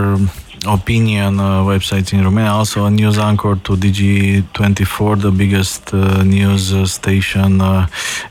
opinion 0.65 1.39
uh, 1.39 1.63
websites 1.63 2.13
in 2.13 2.23
Romania, 2.23 2.51
also 2.51 2.85
a 2.85 2.89
news 2.89 3.17
anchor 3.17 3.55
to 3.63 3.75
Digi24, 3.75 5.21
the 5.21 5.31
biggest 5.31 5.93
uh, 5.93 6.23
news 6.23 6.73
uh, 6.73 6.85
station 6.85 7.61
uh, 7.61 7.87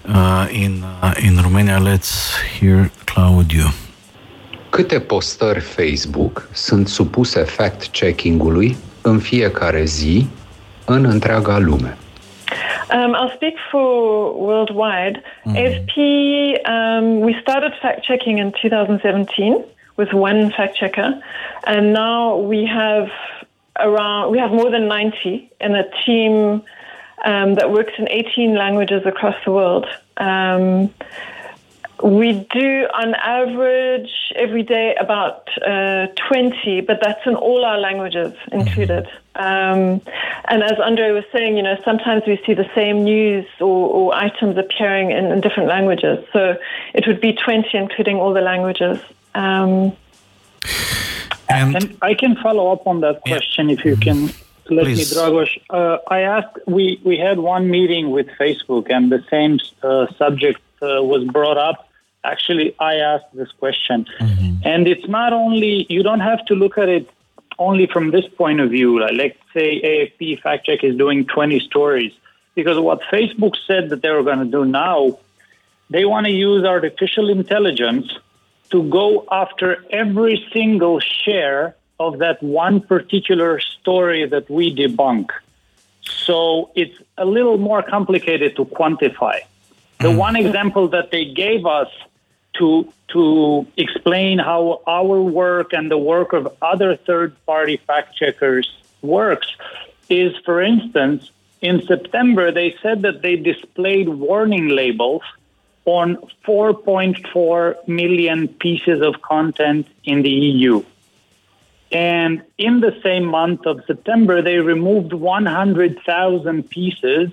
uh, 0.09 0.49
in, 0.51 0.83
uh, 0.83 1.15
in 1.23 1.39
Romania. 1.41 1.79
Let's 1.79 2.37
hear 2.59 2.91
Claudiu. 3.05 3.65
Câte 4.71 5.01
postări 5.01 5.61
Facebook 5.61 6.49
sunt 6.53 6.89
supuse 6.89 7.43
fact-checking-ului 7.43 8.77
în 9.03 9.19
fiecare 9.19 9.85
zi 9.85 10.27
în 10.85 11.05
întreaga 11.05 11.59
lume? 11.59 11.97
Um, 12.93 13.15
I'll 13.15 13.35
speak 13.35 13.55
for 13.71 14.33
worldwide. 14.37 15.23
AFP, 15.45 15.97
um, 16.69 17.21
we 17.21 17.39
started 17.41 17.73
fact 17.81 18.03
checking 18.03 18.39
in 18.39 18.51
2017 18.51 19.65
with 19.97 20.13
one 20.13 20.51
fact 20.51 20.77
checker, 20.77 21.23
and 21.67 21.93
now 21.93 22.37
we 22.37 22.67
have 22.67 23.09
around 23.79 24.31
we 24.31 24.39
have 24.39 24.51
more 24.51 24.71
than 24.71 24.89
90 24.89 25.51
in 25.61 25.75
a 25.75 25.85
team 26.05 26.63
um, 27.25 27.55
that 27.55 27.71
works 27.71 27.93
in 27.99 28.09
18 28.11 28.55
languages 28.55 29.03
across 29.07 29.37
the 29.45 29.53
world. 29.53 29.87
Um, 30.17 30.93
we 32.03 32.33
do, 32.33 32.89
on 32.93 33.15
average, 33.15 34.11
every 34.35 34.65
day 34.65 34.97
about 34.99 35.49
uh, 35.65 36.09
20, 36.29 36.81
but 36.81 36.99
that's 37.01 37.25
in 37.27 37.37
all 37.37 37.65
our 37.65 37.79
languages 37.79 38.35
included. 38.51 39.07
Um, 39.37 40.03
and 40.47 40.63
as 40.63 40.79
Andre 40.79 41.13
was 41.13 41.25
saying, 41.33 41.57
you 41.57 41.63
know, 41.63 41.77
sometimes 41.85 42.25
we 42.27 42.43
see 42.45 42.55
the 42.55 42.69
same 42.75 43.05
news 43.05 43.47
or, 43.61 43.89
or 43.89 44.15
items 44.15 44.59
appearing 44.59 45.13
in, 45.13 45.27
in 45.27 45.41
different 45.41 45.69
languages. 45.69 46.27
So 46.33 46.59
it 46.93 47.07
would 47.07 47.21
be 47.21 47.33
20, 47.33 47.69
including 47.73 48.17
all 48.17 48.35
the 48.35 48.41
languages. 48.41 48.99
Um, 49.35 49.93
And, 51.49 51.77
And 51.77 51.97
I 52.01 52.15
can 52.15 52.37
follow 52.37 52.73
up 52.73 52.87
on 52.87 53.01
that 53.01 53.21
Yeah. 53.27 53.33
question 53.37 53.69
if 53.69 53.85
you 53.85 53.97
can 53.97 54.31
let 54.71 54.85
Please. 54.87 54.99
me, 54.99 55.05
Dragos. 55.21 55.51
Uh, 55.69 55.99
I 56.09 56.21
asked, 56.21 56.57
we, 56.67 56.99
we 57.05 57.19
had 57.19 57.39
one 57.39 57.69
meeting 57.71 58.11
with 58.11 58.29
Facebook 58.41 58.91
and 58.91 59.13
the 59.13 59.23
same 59.31 59.59
uh, 59.83 60.07
subject 60.17 60.61
uh, 60.81 61.03
was 61.03 61.25
brought 61.25 61.59
up. 61.59 61.89
Actually, 62.25 62.75
I 62.79 62.95
asked 62.97 63.27
this 63.35 63.51
question. 63.53 64.07
And 64.65 64.87
it's 64.87 65.07
not 65.09 65.33
only, 65.33 65.87
you 65.91 66.03
don't 66.03 66.21
have 66.21 66.45
to 66.47 66.55
look 66.55 66.79
at 66.79 66.89
it 66.89 67.11
only 67.59 67.87
from 67.87 68.13
this 68.13 68.27
point 68.29 68.61
of 68.61 68.71
view. 68.71 69.01
Like, 69.01 69.13
let's 69.23 69.39
say 69.53 69.69
AFP 69.83 70.41
Fact 70.41 70.65
Check 70.67 70.85
is 70.85 70.97
doing 70.97 71.27
20 71.27 71.61
stories. 71.61 72.13
Because 72.55 72.79
what 72.79 73.01
Facebook 73.13 73.57
said 73.67 73.91
that 73.91 74.01
they 74.03 74.11
were 74.11 74.23
going 74.23 74.39
to 74.39 74.45
do 74.59 74.65
now, 74.65 75.19
they 75.91 76.05
want 76.05 76.27
to 76.27 76.33
use 76.33 76.65
artificial 76.65 77.29
intelligence 77.29 78.13
to 78.73 78.83
go 78.89 79.27
after 79.31 79.85
every 79.91 80.45
single 80.53 80.99
share 80.99 81.77
of 82.01 82.19
that 82.19 82.43
one 82.43 82.81
particular 82.81 83.61
story 83.61 84.27
that 84.27 84.51
we 84.51 84.75
debunk. 84.75 85.29
So 86.01 86.71
it's 86.75 86.99
a 87.17 87.25
little 87.25 87.59
more 87.59 87.83
complicated 87.83 88.57
to 88.57 88.65
quantify. 88.65 89.41
The 90.01 90.11
hmm. 90.11 90.17
one 90.17 90.37
example 90.37 90.89
that 90.89 91.11
they 91.13 91.27
gave 91.27 91.65
us 91.65 91.89
to 92.55 92.93
to 93.09 93.67
explain 93.77 94.39
how 94.39 94.81
our 94.87 95.21
work 95.21 95.73
and 95.73 95.91
the 95.91 95.99
work 95.99 96.33
of 96.33 96.49
other 96.63 96.97
third 96.97 97.31
party 97.47 97.77
fact 97.77 98.17
checkers 98.17 98.67
works 99.03 99.49
is 100.09 100.35
for 100.45 100.63
instance 100.63 101.31
in 101.61 101.83
September 101.83 102.51
they 102.51 102.75
said 102.83 103.03
that 103.03 103.23
they 103.23 103.37
displayed 103.37 104.09
warning 104.09 104.69
labels 104.69 105.23
on 105.85 106.17
4.4 106.47 107.89
million 107.89 108.49
pieces 108.49 109.03
of 109.03 109.21
content 109.23 109.87
in 110.05 110.23
the 110.23 110.31
EU. 110.31 110.85
And 111.91 112.43
in 112.57 112.81
the 112.81 112.99
same 113.03 113.27
month 113.27 113.67
of 113.67 113.85
September, 113.87 114.41
they 114.41 114.59
removed 114.59 115.13
100,000 115.13 116.71
pieces 116.71 117.31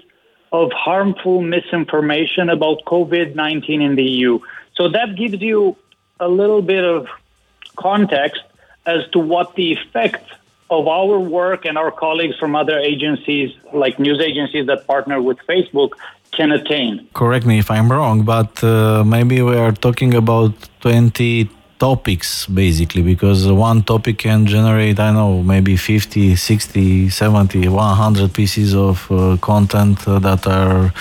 of 0.52 0.72
harmful 0.72 1.42
misinformation 1.42 2.50
about 2.50 2.84
COVID 2.86 3.36
19 3.36 3.82
in 3.82 3.96
the 3.96 4.04
EU. 4.04 4.40
So 4.76 4.90
that 4.90 5.16
gives 5.16 5.42
you 5.42 5.78
a 6.20 6.28
little 6.28 6.62
bit 6.62 6.84
of 6.84 7.08
context 7.78 8.42
as 8.86 9.08
to 9.12 9.20
what 9.20 9.56
the 9.56 9.74
effect 9.74 10.26
of 10.70 10.88
our 10.88 11.20
work 11.20 11.66
and 11.66 11.78
our 11.78 11.92
colleagues 11.92 12.38
from 12.38 12.56
other 12.56 12.78
agencies, 12.78 13.56
like 13.74 14.00
news 14.00 14.20
agencies 14.20 14.68
that 14.68 14.86
partner 14.86 15.22
with 15.22 15.38
Facebook, 15.48 15.92
can 16.32 16.52
attain. 16.52 17.08
correct 17.13 17.46
me 17.46 17.60
if 17.60 17.70
I'm 17.72 17.92
wrong, 17.92 18.24
but 18.24 18.63
uh, 18.63 19.04
maybe 19.04 19.42
we 19.42 19.56
are 19.58 19.72
talking 19.72 20.13
about 20.13 20.54
20 20.82 21.50
topics 21.80 22.46
basically 22.46 23.02
because 23.02 23.48
one 23.48 23.82
topic 23.84 24.18
can 24.20 24.46
generate, 24.46 25.00
I 25.00 25.12
know, 25.12 25.42
maybe 25.42 25.78
50, 25.78 26.36
60, 26.36 27.10
70, 27.10 27.68
100 27.70 28.34
pieces 28.34 28.76
of 28.76 29.10
uh, 29.12 29.38
content 29.42 30.00
that 30.06 30.46
are 30.46 30.94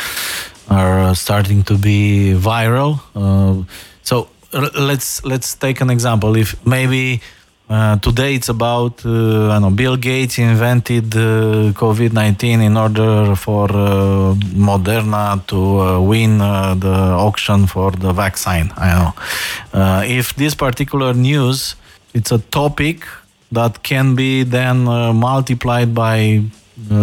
are 0.70 1.14
starting 1.14 1.62
to 1.64 1.78
be 1.78 2.34
viral. 2.36 3.00
Uh, 3.14 3.64
so 4.02 4.28
let's 4.52 5.24
let's 5.24 5.54
take 5.54 5.80
an 5.80 5.90
example. 5.90 6.36
If 6.36 6.54
maybe 6.66 7.20
uh, 7.68 7.96
today 7.98 8.34
it's 8.34 8.48
about 8.48 9.04
uh, 9.04 9.50
I 9.50 9.58
know 9.58 9.70
Bill 9.70 9.96
Gates 9.96 10.38
invented 10.38 11.14
uh, 11.14 11.72
COVID 11.72 12.12
nineteen 12.12 12.60
in 12.60 12.76
order 12.76 13.34
for 13.36 13.70
uh, 13.70 14.34
Moderna 14.54 15.46
to 15.48 15.80
uh, 15.80 16.00
win 16.00 16.40
uh, 16.40 16.74
the 16.74 16.94
auction 17.26 17.66
for 17.66 17.90
the 17.90 18.12
vaccine. 18.12 18.72
I 18.76 18.88
know 18.94 20.02
if 20.04 20.34
this 20.34 20.54
particular 20.54 21.12
news 21.14 21.76
it's 22.14 22.32
a 22.32 22.38
topic 22.38 23.06
that 23.52 23.82
can 23.82 24.14
be 24.14 24.42
then 24.44 24.84
multiplied 24.84 25.94
by 25.94 26.42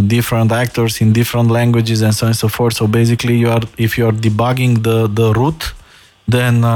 different 0.08 0.52
actors 0.52 1.02
in 1.02 1.14
different 1.14 1.52
languages 1.52 2.02
and 2.02 2.14
so 2.16 2.26
on 2.26 2.30
and 2.30 2.38
so 2.38 2.48
forth. 2.48 2.76
So 2.76 2.88
basically, 2.88 3.36
you 3.38 3.50
are 3.50 3.62
if 3.78 3.98
you 3.98 4.08
are 4.08 4.14
debunking 4.14 4.84
the 4.84 5.08
the 5.08 5.34
root 5.34 5.74
then 6.28 6.64
uh, 6.64 6.70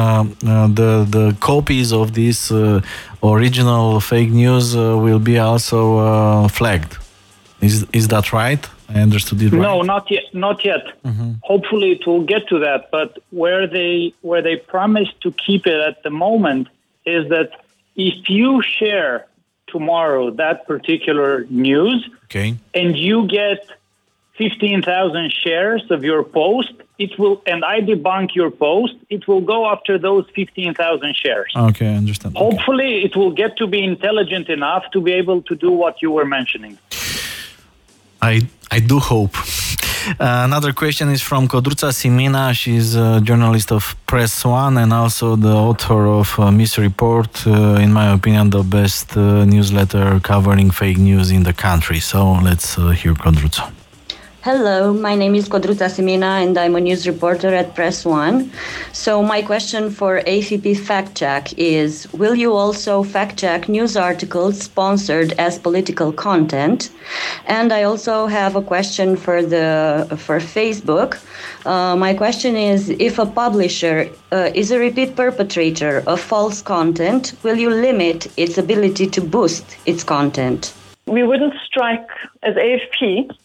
uh, 0.45 0.67
the 0.67 1.05
the 1.09 1.35
copies 1.39 1.91
of 1.91 2.13
this 2.13 2.51
uh, 2.51 2.81
original 3.23 3.99
fake 3.99 4.29
news 4.31 4.75
uh, 4.75 4.97
will 4.97 5.19
be 5.19 5.37
also 5.39 5.97
uh, 5.97 6.47
flagged. 6.47 6.97
Is 7.61 7.85
is 7.93 8.07
that 8.09 8.31
right? 8.31 8.63
I 8.89 9.01
understood 9.01 9.41
it 9.41 9.51
right. 9.51 9.61
No, 9.61 9.81
not 9.81 10.09
yet. 10.09 10.23
Not 10.33 10.63
yet. 10.65 10.83
Hopefully, 11.43 11.91
it 11.91 12.05
will 12.07 12.23
get 12.23 12.47
to 12.49 12.59
that. 12.59 12.89
But 12.91 13.19
where 13.31 13.67
they 13.67 14.13
where 14.21 14.41
they 14.41 14.55
promise 14.57 15.09
to 15.21 15.31
keep 15.31 15.67
it 15.67 15.79
at 15.89 16.03
the 16.03 16.09
moment 16.09 16.67
is 17.05 17.29
that 17.29 17.49
if 17.95 18.29
you 18.29 18.61
share 18.61 19.25
tomorrow 19.67 20.31
that 20.31 20.65
particular 20.67 21.45
news 21.49 22.07
Okay. 22.25 22.55
and 22.73 22.97
you 22.97 23.27
get 23.27 23.59
fifteen 24.43 24.79
thousand 24.91 25.27
shares 25.43 25.83
of 25.95 25.99
your 26.09 26.21
post, 26.39 26.73
it 27.05 27.11
will. 27.19 27.35
And 27.51 27.59
I 27.75 27.77
debunk 27.89 28.27
your 28.41 28.51
post. 28.67 28.95
It 29.15 29.23
will 29.27 29.45
go 29.53 29.59
after 29.73 29.93
those 30.07 30.25
fifteen 30.39 30.71
thousand 30.81 31.13
shares. 31.23 31.51
Okay, 31.69 31.87
I 31.93 31.97
understand. 32.03 32.31
Okay. 32.31 32.45
Hopefully, 32.45 32.91
it 33.07 33.13
will 33.19 33.33
get 33.41 33.51
to 33.61 33.65
be 33.75 33.81
intelligent 33.93 34.47
enough 34.57 34.83
to 34.93 34.99
be 35.07 35.13
able 35.21 35.39
to 35.49 35.53
do 35.65 35.71
what 35.81 35.93
you 36.03 36.09
were 36.17 36.29
mentioning. 36.37 36.73
I 38.31 38.33
I 38.77 38.79
do 38.91 38.97
hope. 39.13 39.35
Uh, 40.19 40.47
another 40.49 40.71
question 40.73 41.07
is 41.15 41.21
from 41.29 41.47
Codruța 41.47 41.89
Simina. 41.99 42.45
She's 42.61 42.89
a 42.95 43.19
journalist 43.27 43.69
of 43.71 43.83
PresOne 44.07 44.75
and 44.83 44.91
also 44.93 45.35
the 45.35 45.55
author 45.69 46.01
of 46.21 46.27
uh, 46.39 46.43
Misreport. 46.59 47.33
Uh, 47.45 47.85
in 47.85 47.91
my 47.91 48.07
opinion, 48.17 48.49
the 48.49 48.63
best 48.63 49.07
uh, 49.17 49.45
newsletter 49.45 50.19
covering 50.21 50.71
fake 50.71 50.99
news 51.09 51.27
in 51.31 51.43
the 51.43 51.53
country. 51.53 51.99
So 51.99 52.19
let's 52.47 52.77
uh, 52.77 52.89
hear 52.99 53.13
Codruța. 53.13 53.63
Hello, 54.51 54.91
my 54.91 55.13
name 55.13 55.35
is 55.35 55.47
Codruța 55.47 55.89
Simina 55.89 56.41
and 56.41 56.57
I'm 56.57 56.75
a 56.75 56.81
news 56.81 57.05
reporter 57.05 57.53
at 57.53 57.75
PresOne. 57.75 58.49
So, 58.93 59.21
my 59.21 59.43
question 59.43 59.91
for 59.91 60.21
AFP 60.21 60.75
Fact 60.75 61.13
Check 61.13 61.53
is 61.55 62.11
Will 62.13 62.33
you 62.33 62.53
also 62.53 63.03
fact 63.03 63.37
check 63.37 63.69
news 63.69 63.95
articles 63.95 64.59
sponsored 64.59 65.33
as 65.33 65.59
political 65.59 66.11
content? 66.11 66.89
And 67.45 67.71
I 67.71 67.83
also 67.83 68.25
have 68.25 68.55
a 68.55 68.63
question 68.63 69.15
for, 69.15 69.43
the, 69.43 70.07
for 70.17 70.39
Facebook. 70.39 71.19
Uh, 71.63 71.95
my 71.95 72.15
question 72.15 72.55
is 72.55 72.89
If 72.89 73.19
a 73.19 73.27
publisher 73.27 74.09
uh, 74.31 74.49
is 74.55 74.71
a 74.71 74.79
repeat 74.79 75.15
perpetrator 75.15 76.01
of 76.07 76.19
false 76.19 76.63
content, 76.63 77.33
will 77.43 77.59
you 77.59 77.69
limit 77.69 78.25
its 78.35 78.57
ability 78.57 79.05
to 79.11 79.21
boost 79.21 79.77
its 79.85 80.03
content? 80.03 80.73
we 81.09 81.23
wouldn't 81.23 81.53
strike 81.65 82.07
as 82.43 82.55
AFP. 82.55 83.35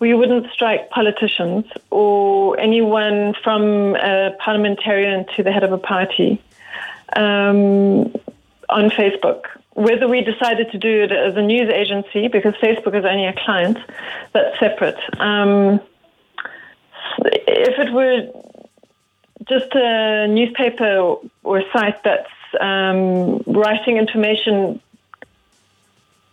We 0.00 0.14
wouldn't 0.14 0.50
strike 0.52 0.90
politicians 0.90 1.64
or 1.90 2.58
anyone 2.58 3.34
from 3.42 3.96
a 3.96 4.32
parliamentarian 4.38 5.26
to 5.36 5.42
the 5.42 5.50
head 5.50 5.64
of 5.64 5.72
a 5.72 5.78
party 5.78 6.40
um, 7.16 8.12
on 8.68 8.90
Facebook. 8.90 9.44
Whether 9.72 10.08
we 10.08 10.22
decided 10.22 10.70
to 10.72 10.78
do 10.78 11.02
it 11.04 11.12
as 11.12 11.36
a 11.36 11.42
news 11.42 11.70
agency, 11.70 12.28
because 12.28 12.54
Facebook 12.54 12.96
is 12.96 13.04
only 13.04 13.26
a 13.26 13.32
client, 13.32 13.78
that's 14.32 14.58
separate. 14.58 14.98
Um, 15.20 15.80
if 17.24 17.78
it 17.78 17.92
were 17.92 18.28
just 19.48 19.74
a 19.74 20.26
newspaper 20.28 21.16
or 21.42 21.58
a 21.58 21.72
site 21.72 22.02
that's 22.02 22.30
um, 22.60 23.38
writing 23.46 23.96
information 23.96 24.80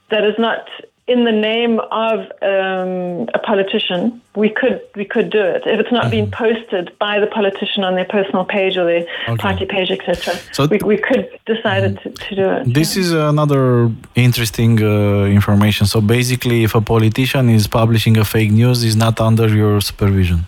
that 0.09 0.23
is 0.23 0.35
not 0.37 0.67
in 1.07 1.23
the 1.23 1.31
name 1.31 1.79
of 2.07 2.19
um, 2.41 3.29
a 3.37 3.39
politician, 3.51 4.21
we 4.35 4.49
could 4.49 4.81
we 4.95 5.05
could 5.05 5.29
do 5.29 5.43
it 5.55 5.61
if 5.73 5.79
it's 5.81 5.91
not 5.91 6.09
being 6.09 6.25
Mm-hmm. 6.31 6.43
posted 6.45 6.85
by 6.97 7.19
the 7.23 7.27
politician 7.27 7.83
on 7.83 7.93
their 7.99 8.09
personal 8.17 8.43
page 8.55 8.75
or 8.79 8.85
their 8.91 9.05
Okay. 9.31 9.37
party 9.45 9.65
page, 9.75 9.89
etc. 9.97 10.33
So- 10.51 10.65
we, 10.71 10.77
we 10.93 10.97
could 10.97 11.25
decide 11.45 11.83
to, 12.01 12.09
to 12.25 12.35
do 12.41 12.45
it. 12.57 12.73
This 12.79 12.91
is 12.97 13.11
another 13.33 13.91
interesting 14.15 14.73
uh, 14.81 15.25
information. 15.39 15.85
So 15.93 16.01
basically, 16.01 16.63
if 16.63 16.73
a 16.75 16.81
politician 16.81 17.49
is 17.49 17.67
publishing 17.67 18.17
a 18.17 18.25
fake 18.25 18.51
news, 18.51 18.83
is 18.83 18.95
not 18.95 19.15
under 19.29 19.47
your 19.47 19.81
supervision. 19.81 20.39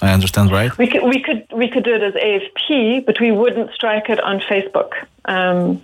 I 0.00 0.12
understand, 0.12 0.50
right? 0.52 0.70
We 0.78 0.86
could 0.92 1.02
we 1.12 1.18
could 1.26 1.42
we 1.60 1.66
could 1.72 1.84
do 1.84 1.94
it 1.98 2.02
as 2.10 2.14
AFP, 2.28 3.04
but 3.06 3.16
we 3.24 3.30
wouldn't 3.40 3.68
strike 3.78 4.06
it 4.14 4.20
on 4.20 4.36
Facebook. 4.50 4.90
Um, 5.24 5.82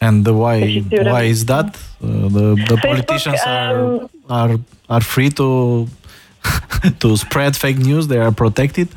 And 0.00 0.24
the 0.24 0.34
why 0.34 0.56
If 0.56 0.70
you 0.70 0.82
see 0.82 0.96
what 0.98 1.08
I 1.08 1.12
why 1.12 1.22
is 1.22 1.46
that? 1.46 1.66
Uh, 1.66 2.28
the 2.36 2.46
the 2.70 2.76
Facebook, 2.76 2.82
politicians 2.82 3.40
are 3.46 3.78
um, 3.78 4.10
are 4.28 4.58
are 4.88 5.00
free 5.00 5.30
to 5.30 5.88
to 7.00 7.16
spread 7.16 7.56
fake 7.56 7.78
news. 7.78 8.08
They 8.08 8.18
are 8.18 8.32
protected. 8.32 8.88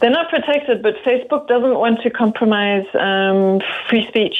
They're 0.00 0.10
not 0.10 0.30
protected, 0.30 0.82
but 0.82 0.94
Facebook 1.04 1.46
doesn't 1.46 1.74
want 1.74 2.00
to 2.02 2.10
compromise 2.10 2.86
um, 2.94 3.60
free 3.88 4.06
speech, 4.08 4.38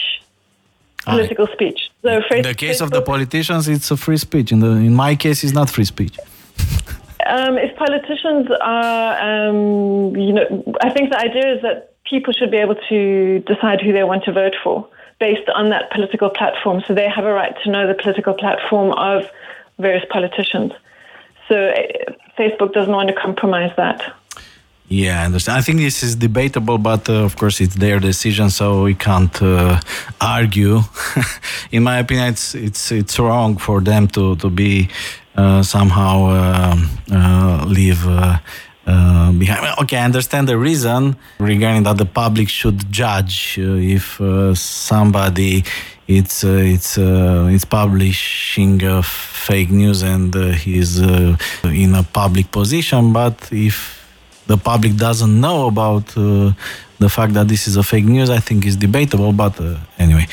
political 1.04 1.46
speech. 1.48 1.90
So 2.02 2.22
In 2.30 2.42
the 2.42 2.54
case 2.54 2.80
of 2.80 2.90
the 2.90 3.02
politicians, 3.02 3.68
it's 3.68 3.90
a 3.90 3.96
free 3.96 4.16
speech. 4.16 4.52
In 4.52 4.60
the 4.60 4.70
in 4.70 4.94
my 4.94 5.14
case, 5.14 5.44
it's 5.44 5.52
not 5.52 5.68
free 5.68 5.84
speech. 5.84 6.16
um, 7.26 7.58
if 7.58 7.76
politicians 7.76 8.48
are, 8.62 9.10
um, 9.20 10.16
you 10.16 10.32
know, 10.32 10.74
I 10.80 10.90
think 10.90 11.10
the 11.10 11.18
idea 11.18 11.54
is 11.56 11.62
that 11.62 11.89
people 12.10 12.32
should 12.32 12.50
be 12.50 12.58
able 12.58 12.78
to 12.88 13.38
decide 13.46 13.80
who 13.80 13.92
they 13.92 14.04
want 14.04 14.24
to 14.24 14.32
vote 14.32 14.56
for 14.62 14.86
based 15.20 15.48
on 15.50 15.70
that 15.70 15.90
political 15.92 16.28
platform. 16.28 16.82
So 16.86 16.94
they 16.94 17.08
have 17.08 17.24
a 17.24 17.32
right 17.32 17.54
to 17.62 17.70
know 17.70 17.86
the 17.86 17.94
political 17.94 18.34
platform 18.34 18.92
of 18.92 19.30
various 19.78 20.04
politicians. 20.10 20.72
So 21.48 21.56
uh, 21.56 22.12
Facebook 22.38 22.72
doesn't 22.72 22.92
want 22.92 23.08
to 23.08 23.14
compromise 23.14 23.72
that. 23.76 24.14
Yeah, 24.88 25.22
I 25.22 25.26
understand. 25.26 25.58
I 25.58 25.62
think 25.62 25.78
this 25.78 26.02
is 26.02 26.16
debatable, 26.16 26.78
but 26.78 27.08
uh, 27.08 27.24
of 27.28 27.36
course 27.36 27.60
it's 27.60 27.76
their 27.76 28.00
decision, 28.00 28.50
so 28.50 28.82
we 28.82 28.94
can't 28.94 29.40
uh, 29.40 29.80
argue. 30.20 30.80
In 31.70 31.84
my 31.84 31.98
opinion, 31.98 32.28
it's 32.30 32.56
it's 32.56 32.90
it's 32.90 33.16
wrong 33.20 33.56
for 33.56 33.80
them 33.80 34.08
to 34.08 34.34
to 34.36 34.50
be 34.50 34.88
uh, 35.36 35.62
somehow 35.62 36.14
uh, 36.26 36.76
uh, 38.90 39.32
behind. 39.32 39.60
Okay, 39.82 39.96
I 39.96 40.04
understand 40.04 40.48
the 40.48 40.58
reason 40.58 41.16
regarding 41.38 41.84
that 41.84 41.98
the 41.98 42.06
public 42.06 42.48
should 42.48 42.90
judge 42.90 43.58
uh, 43.58 43.96
if 43.96 44.20
uh, 44.20 44.54
somebody 44.54 45.64
it's 46.08 46.42
uh, 46.42 46.74
it's 46.74 46.98
uh, 46.98 47.54
it's 47.54 47.64
publishing 47.64 48.82
uh, 48.82 49.02
fake 49.02 49.70
news 49.70 50.02
and 50.02 50.34
he's 50.64 50.98
in 50.98 51.94
a 51.94 52.02
public 52.02 52.50
position. 52.50 53.12
But 53.12 53.36
if 53.52 53.76
the 54.46 54.56
public 54.56 54.96
doesn't 54.96 55.40
know 55.40 55.68
about 55.68 56.06
the 57.02 57.08
fact 57.08 57.34
that 57.34 57.46
this 57.48 57.68
is 57.68 57.76
a 57.76 57.82
fake 57.82 58.04
news, 58.04 58.28
I 58.28 58.40
think 58.40 58.66
is 58.66 58.76
debatable. 58.76 59.32
But 59.32 59.54
anyway. 59.98 60.26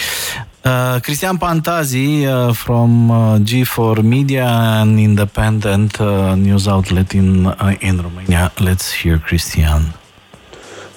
Uh, 0.68 1.00
Cristian 1.00 1.38
Pantazi 1.38 2.26
uh, 2.28 2.52
from 2.52 3.10
uh, 3.10 3.40
G4 3.40 4.04
Media, 4.04 4.44
an 4.82 5.00
independent 5.00 6.02
uh, 6.02 6.36
news 6.36 6.68
outlet 6.68 7.16
in 7.16 7.46
uh, 7.48 7.78
in 7.80 8.02
Romania. 8.02 8.52
Let's 8.60 8.92
hear 8.92 9.18
Cristian. 9.18 9.94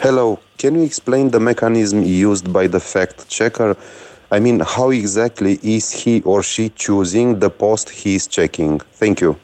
Hello, 0.00 0.40
can 0.58 0.74
you 0.74 0.82
explain 0.82 1.30
the 1.30 1.38
mechanism 1.38 2.02
used 2.02 2.52
by 2.52 2.66
the 2.66 2.80
fact 2.80 3.28
checker? 3.28 3.76
I 4.32 4.40
mean, 4.40 4.58
how 4.58 4.90
exactly 4.90 5.60
is 5.62 5.92
he 5.92 6.20
or 6.22 6.42
she 6.42 6.70
choosing 6.70 7.38
the 7.38 7.50
post 7.50 7.90
he 7.90 8.16
is 8.16 8.26
checking? 8.26 8.80
Thank 8.98 9.20
you. 9.20 9.36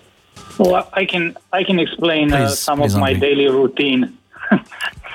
Well, 0.59 0.89
I 0.93 1.05
can 1.05 1.37
I 1.53 1.63
can 1.63 1.79
explain 1.79 2.33
uh, 2.33 2.37
Please, 2.49 2.59
some 2.59 2.83
of 2.83 2.93
my 2.97 3.11
Andrei. 3.13 3.29
daily 3.29 3.49
routine. 3.49 4.03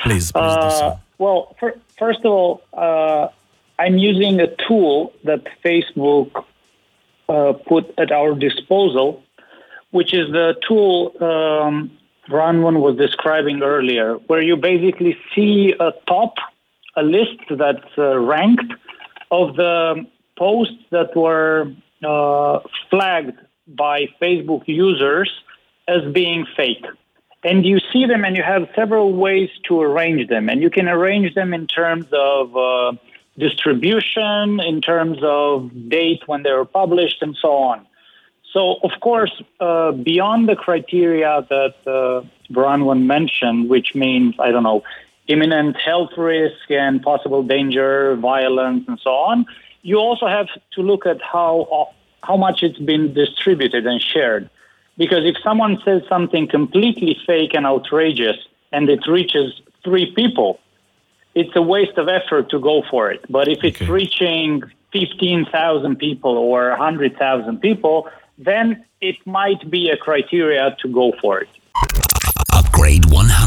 Please, 0.04 0.32
please 0.32 0.32
do 0.32 0.40
Uh, 0.40 0.70
so. 0.80 1.00
well, 1.18 1.56
fir- 1.60 1.80
first 2.00 2.20
of 2.24 2.32
all, 2.32 2.62
uh, 2.74 3.28
I'm 3.82 3.98
using 3.98 4.40
a 4.40 4.50
tool 4.68 5.12
that 5.24 5.42
Facebook 5.66 6.30
uh, 7.28 7.54
put 7.68 7.86
at 7.98 8.12
our 8.12 8.36
disposal, 8.36 9.24
which 9.90 10.14
is 10.14 10.32
the 10.32 10.50
tool 10.68 10.94
um, 11.20 11.76
Bronwen 12.30 12.80
was 12.80 12.96
describing 12.98 13.64
earlier, 13.64 14.16
where 14.28 14.44
you 14.50 14.56
basically 14.56 15.18
see 15.34 15.74
a 15.80 15.92
top, 16.08 16.36
a 16.96 17.02
list 17.02 17.42
that's 17.50 17.94
uh, 17.98 18.20
ranked 18.20 18.72
of 19.32 19.56
the 19.56 20.06
posts 20.38 20.84
that 20.92 21.16
were 21.16 21.74
uh, 22.04 22.60
flagged 22.92 23.40
by 23.68 23.98
Facebook 24.22 24.64
users 24.68 25.32
as 25.88 26.02
being 26.14 26.46
fake. 26.56 26.86
And 27.44 27.66
you 27.66 27.80
see 27.92 28.06
them, 28.06 28.24
and 28.26 28.38
you 28.38 28.44
have 28.44 28.70
several 28.76 29.14
ways 29.14 29.50
to 29.68 29.82
arrange 29.82 30.30
them. 30.30 30.50
And 30.50 30.62
you 30.62 30.70
can 30.70 30.88
arrange 30.88 31.34
them 31.34 31.56
in 31.56 31.66
terms 31.66 32.06
of 32.14 32.56
uh, 32.56 32.92
distribution, 33.38 34.60
in 34.60 34.82
terms 34.82 35.20
of 35.22 35.72
date 35.90 36.24
when 36.28 36.44
they 36.44 36.52
were 36.52 36.66
published, 36.66 37.22
and 37.22 37.36
so 37.42 37.54
on. 37.54 37.88
So, 38.54 38.80
of 38.84 38.92
course, 39.00 39.42
uh, 39.60 39.94
beyond 39.94 40.50
the 40.50 40.56
criteria 40.56 41.46
that 41.50 41.76
uh, 41.88 42.28
Bronwen 42.52 43.06
mentioned, 43.06 43.70
which 43.70 43.96
means, 43.96 44.36
I 44.40 44.52
don't 44.52 44.64
know, 44.64 44.84
imminent 45.28 45.78
health 45.78 46.12
risk 46.18 46.70
and 46.70 47.02
possible 47.02 47.44
danger, 47.44 48.16
violence, 48.18 48.84
and 48.88 49.00
so 49.00 49.12
on, 49.12 49.46
you 49.84 49.98
also 49.98 50.28
have 50.28 50.48
to 50.74 50.82
look 50.82 51.06
at 51.06 51.22
how, 51.22 51.90
how 52.24 52.36
much 52.36 52.62
it's 52.62 52.80
been 52.80 53.14
distributed 53.14 53.88
and 53.88 54.02
shared. 54.02 54.50
Because 54.98 55.26
if 55.26 55.36
someone 55.42 55.80
says 55.86 56.02
something 56.10 56.48
completely 56.48 57.18
fake 57.26 57.54
and 57.54 57.66
outrageous 57.66 58.38
and 58.74 58.90
it 58.90 59.08
reaches 59.08 59.62
three 59.84 60.12
people, 60.14 60.60
it's 61.36 61.56
a 61.56 61.62
waste 61.62 61.98
of 61.98 62.08
effort 62.08 62.50
to 62.50 62.60
go 62.60 62.84
for 62.90 63.12
it. 63.12 63.22
But 63.30 63.48
if 63.48 63.64
it's 63.64 63.82
Okay. 63.82 63.92
reaching 63.92 64.64
15,000 64.92 65.96
people 65.98 66.38
or 66.38 66.72
100,000 66.72 67.60
people, 67.60 68.08
then 68.38 68.84
it 69.00 69.16
might 69.26 69.70
be 69.70 69.90
a 69.90 69.98
criteria 69.98 70.76
to 70.82 70.88
go 70.90 71.14
for 71.22 71.42
it. 71.42 71.50
Upgrade 72.54 73.06
100. 73.06 73.41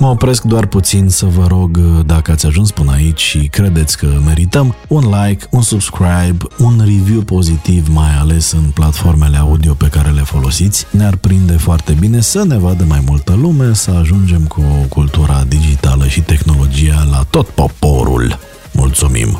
Mă 0.00 0.06
opresc 0.08 0.42
doar 0.42 0.66
puțin 0.66 1.08
să 1.08 1.26
vă 1.26 1.46
rog, 1.46 1.78
dacă 2.06 2.30
ați 2.30 2.46
ajuns 2.46 2.70
până 2.70 2.92
aici 2.92 3.20
și 3.20 3.38
credeți 3.38 3.96
că 3.98 4.06
merităm, 4.24 4.74
un 4.88 5.04
like, 5.22 5.46
un 5.50 5.62
subscribe, 5.62 6.36
un 6.58 6.78
review 6.78 7.20
pozitiv, 7.20 7.88
mai 7.88 8.16
ales 8.20 8.52
în 8.52 8.70
platformele 8.74 9.36
audio 9.36 9.74
pe 9.74 9.88
care 9.88 10.08
le 10.10 10.20
folosiți. 10.20 10.86
Ne-ar 10.90 11.16
prinde 11.16 11.52
foarte 11.52 11.92
bine 11.92 12.20
să 12.20 12.44
ne 12.44 12.58
vadă 12.58 12.84
mai 12.84 13.02
multă 13.06 13.34
lume, 13.34 13.74
să 13.74 13.90
ajungem 13.90 14.44
cu 14.46 14.62
cultura 14.88 15.44
digitală 15.48 16.06
și 16.06 16.20
tehnologia 16.20 17.06
la 17.10 17.24
tot 17.30 17.48
poporul. 17.48 18.38
Mulțumim! 18.72 19.38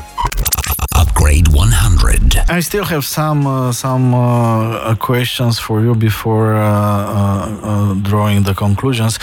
Upgrade 1.00 1.48
100. 1.52 2.44
I 2.58 2.60
still 2.60 2.84
have 2.84 3.02
some 3.02 3.48
uh, 3.48 3.72
some 3.72 4.16
uh, 4.16 4.90
uh, 4.90 4.94
questions 4.96 5.58
for 5.58 5.82
you 5.82 5.94
before 5.94 6.54
uh, 6.54 6.62
uh, 6.62 7.48
uh, 7.62 7.96
drawing 8.02 8.44
the 8.44 8.54
conclusions. 8.54 9.18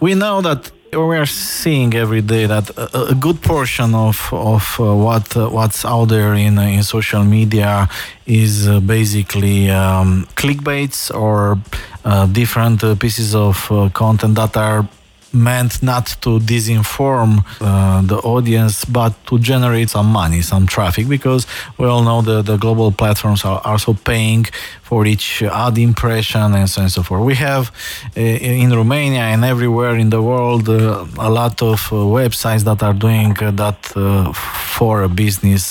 We 0.00 0.14
know 0.14 0.40
that 0.42 0.70
we 0.92 1.16
are 1.16 1.26
seeing 1.26 1.94
every 1.94 2.22
day 2.22 2.46
that 2.46 2.70
a, 2.70 3.08
a 3.10 3.14
good 3.14 3.42
portion 3.42 3.94
of 3.94 4.32
of 4.32 4.76
uh, 4.78 4.94
what 4.94 5.36
uh, 5.36 5.48
what's 5.48 5.84
out 5.84 6.06
there 6.08 6.34
in 6.34 6.58
uh, 6.58 6.62
in 6.62 6.82
social 6.82 7.24
media 7.24 7.88
is 8.26 8.68
uh, 8.68 8.80
basically 8.80 9.70
um, 9.70 10.26
clickbaits 10.34 11.14
or 11.14 11.58
uh, 12.04 12.26
different 12.26 12.82
uh, 12.84 12.94
pieces 12.94 13.34
of 13.34 13.56
content 13.92 14.34
that 14.36 14.56
are 14.56 14.86
meant 15.32 15.82
not 15.82 16.06
to 16.20 16.38
disinform 16.40 17.44
uh, 17.60 18.02
the 18.02 18.16
audience, 18.18 18.84
but 18.84 19.12
to 19.26 19.38
generate 19.38 19.90
some 19.90 20.06
money, 20.06 20.42
some 20.42 20.66
traffic, 20.66 21.08
because 21.08 21.46
we 21.78 21.86
all 21.86 22.02
know 22.02 22.22
that 22.22 22.46
the 22.46 22.56
global 22.56 22.90
platforms 22.92 23.44
are 23.44 23.60
also 23.64 23.94
paying 23.94 24.46
for 24.82 25.04
each 25.06 25.42
ad 25.42 25.76
impression 25.76 26.54
and 26.54 26.68
so 26.68 26.80
on 26.80 26.84
and 26.84 26.92
so 26.92 27.02
forth. 27.02 27.22
We 27.22 27.34
have 27.34 27.70
uh, 28.16 28.20
in 28.20 28.72
Romania 28.72 29.20
and 29.20 29.44
everywhere 29.44 29.96
in 29.96 30.10
the 30.10 30.22
world 30.22 30.68
uh, 30.68 31.04
a 31.18 31.30
lot 31.30 31.62
of 31.62 31.92
uh, 31.92 31.96
websites 31.96 32.64
that 32.64 32.82
are 32.82 32.94
doing 32.94 33.36
uh, 33.42 33.50
that 33.50 33.92
uh, 33.96 34.32
for 34.32 35.02
a 35.02 35.08
business, 35.08 35.64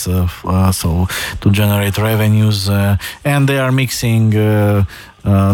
so 0.71 1.07
to 1.41 1.51
generate 1.51 1.97
revenues, 1.97 2.69
and 2.69 3.47
they 3.47 3.57
are 3.57 3.71
mixing 3.71 4.31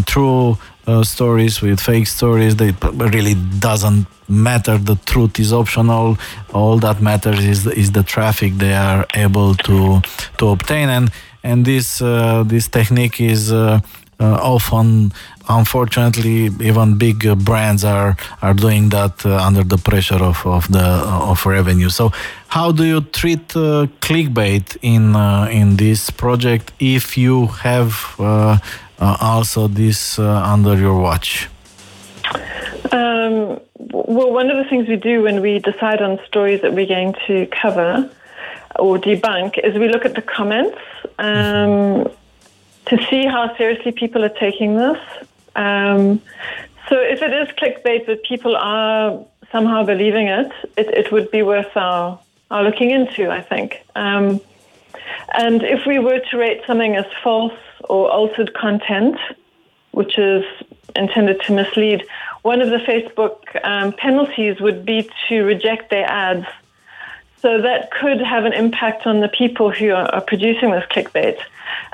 true 0.05 0.57
uh, 0.87 1.03
stories 1.03 1.61
with 1.61 1.79
fake 1.79 2.07
stories. 2.07 2.55
They 2.55 2.73
really 2.81 3.35
doesn't 3.59 4.07
matter. 4.27 4.77
The 4.77 4.95
truth 5.05 5.39
is 5.39 5.53
optional. 5.53 6.17
All 6.53 6.77
that 6.79 7.01
matters 7.01 7.43
is 7.45 7.65
is 7.67 7.91
the 7.91 8.03
traffic 8.03 8.53
they 8.57 8.73
are 8.73 9.05
able 9.13 9.55
to 9.55 10.01
to 10.37 10.49
obtain, 10.49 10.89
and 10.89 11.11
and 11.43 11.65
this 11.65 12.01
uh, 12.01 12.43
this 12.45 12.67
technique 12.67 13.19
is. 13.21 13.51
Uh, 13.51 13.79
uh 14.19 14.37
often, 14.55 15.11
unfortunately, 15.49 16.45
even 16.61 16.97
big 16.97 17.25
uh, 17.25 17.33
brands 17.33 17.83
are 17.83 18.15
are 18.43 18.53
doing 18.53 18.89
that 18.89 19.25
uh, 19.25 19.47
under 19.47 19.63
the 19.63 19.77
pressure 19.77 20.23
of 20.23 20.45
of 20.45 20.71
the 20.71 20.85
of 21.31 21.43
revenue. 21.45 21.89
So, 21.89 22.11
how 22.47 22.71
do 22.71 22.83
you 22.83 23.01
treat 23.01 23.47
clickbait 23.99 24.77
in 24.81 25.15
in 25.49 25.77
this 25.77 26.11
project 26.11 26.71
if 26.79 27.17
you 27.17 27.47
have 27.63 27.91
uh, 28.19 28.59
also 29.21 29.67
this 29.67 30.19
uh, 30.19 30.41
under 30.45 30.77
your 30.77 30.99
watch? 30.99 31.49
Um, 32.91 33.59
well, 33.79 34.31
one 34.31 34.49
of 34.49 34.57
the 34.57 34.69
things 34.69 34.87
we 34.87 34.95
do 34.95 35.23
when 35.23 35.41
we 35.41 35.59
decide 35.59 36.01
on 36.01 36.19
stories 36.25 36.61
that 36.61 36.73
we're 36.73 36.87
going 36.87 37.15
to 37.27 37.47
cover 37.47 38.09
or 38.77 38.97
debunk 38.97 39.57
is 39.63 39.77
we 39.77 39.87
look 39.87 40.05
at 40.05 40.15
the 40.15 40.21
comments 40.21 40.77
um, 41.19 42.09
to 42.85 43.05
see 43.09 43.25
how 43.25 43.55
seriously 43.57 43.91
people 43.91 44.23
are 44.23 44.35
taking 44.45 44.75
this. 44.75 44.99
Um, 45.55 46.21
so 46.89 46.99
if 46.99 47.21
it 47.21 47.33
is 47.33 47.47
clickbait 47.55 48.05
that 48.07 48.23
people 48.23 48.55
are 48.55 49.25
somehow 49.51 49.83
believing 49.83 50.27
it, 50.27 50.51
it, 50.77 50.87
it 50.89 51.11
would 51.11 51.31
be 51.31 51.43
worth 51.43 51.75
our, 51.75 52.19
our 52.51 52.63
looking 52.63 52.89
into, 52.89 53.29
I 53.29 53.41
think. 53.41 53.85
Um, 53.95 54.41
and 55.33 55.63
if 55.63 55.85
we 55.85 55.99
were 55.99 56.19
to 56.19 56.37
rate 56.37 56.61
something 56.67 56.95
as 56.95 57.05
false 57.23 57.53
or 57.89 58.09
altered 58.09 58.53
content, 58.53 59.17
which 59.91 60.17
is 60.17 60.43
intended 60.95 61.41
to 61.41 61.53
mislead, 61.53 62.05
one 62.43 62.61
of 62.61 62.69
the 62.69 62.77
Facebook 62.77 63.37
um, 63.63 63.93
penalties 63.93 64.59
would 64.59 64.85
be 64.85 65.09
to 65.27 65.43
reject 65.43 65.89
their 65.89 66.05
ads. 66.05 66.45
So 67.41 67.61
that 67.61 67.91
could 67.91 68.21
have 68.21 68.45
an 68.45 68.53
impact 68.53 69.05
on 69.05 69.19
the 69.19 69.27
people 69.27 69.69
who 69.69 69.91
are, 69.91 70.09
are 70.13 70.21
producing 70.21 70.71
this 70.71 70.85
clickbait. 70.85 71.37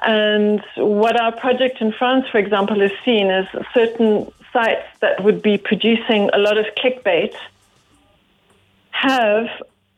And 0.03 0.63
what 0.75 1.19
our 1.19 1.31
project 1.31 1.81
in 1.81 1.91
France, 1.91 2.27
for 2.29 2.37
example, 2.37 2.79
has 2.79 2.91
seen 3.03 3.29
is 3.31 3.47
certain 3.73 4.31
sites 4.53 4.85
that 5.01 5.23
would 5.23 5.41
be 5.41 5.57
producing 5.57 6.29
a 6.33 6.37
lot 6.37 6.57
of 6.57 6.65
clickbait 6.75 7.33
have 8.91 9.47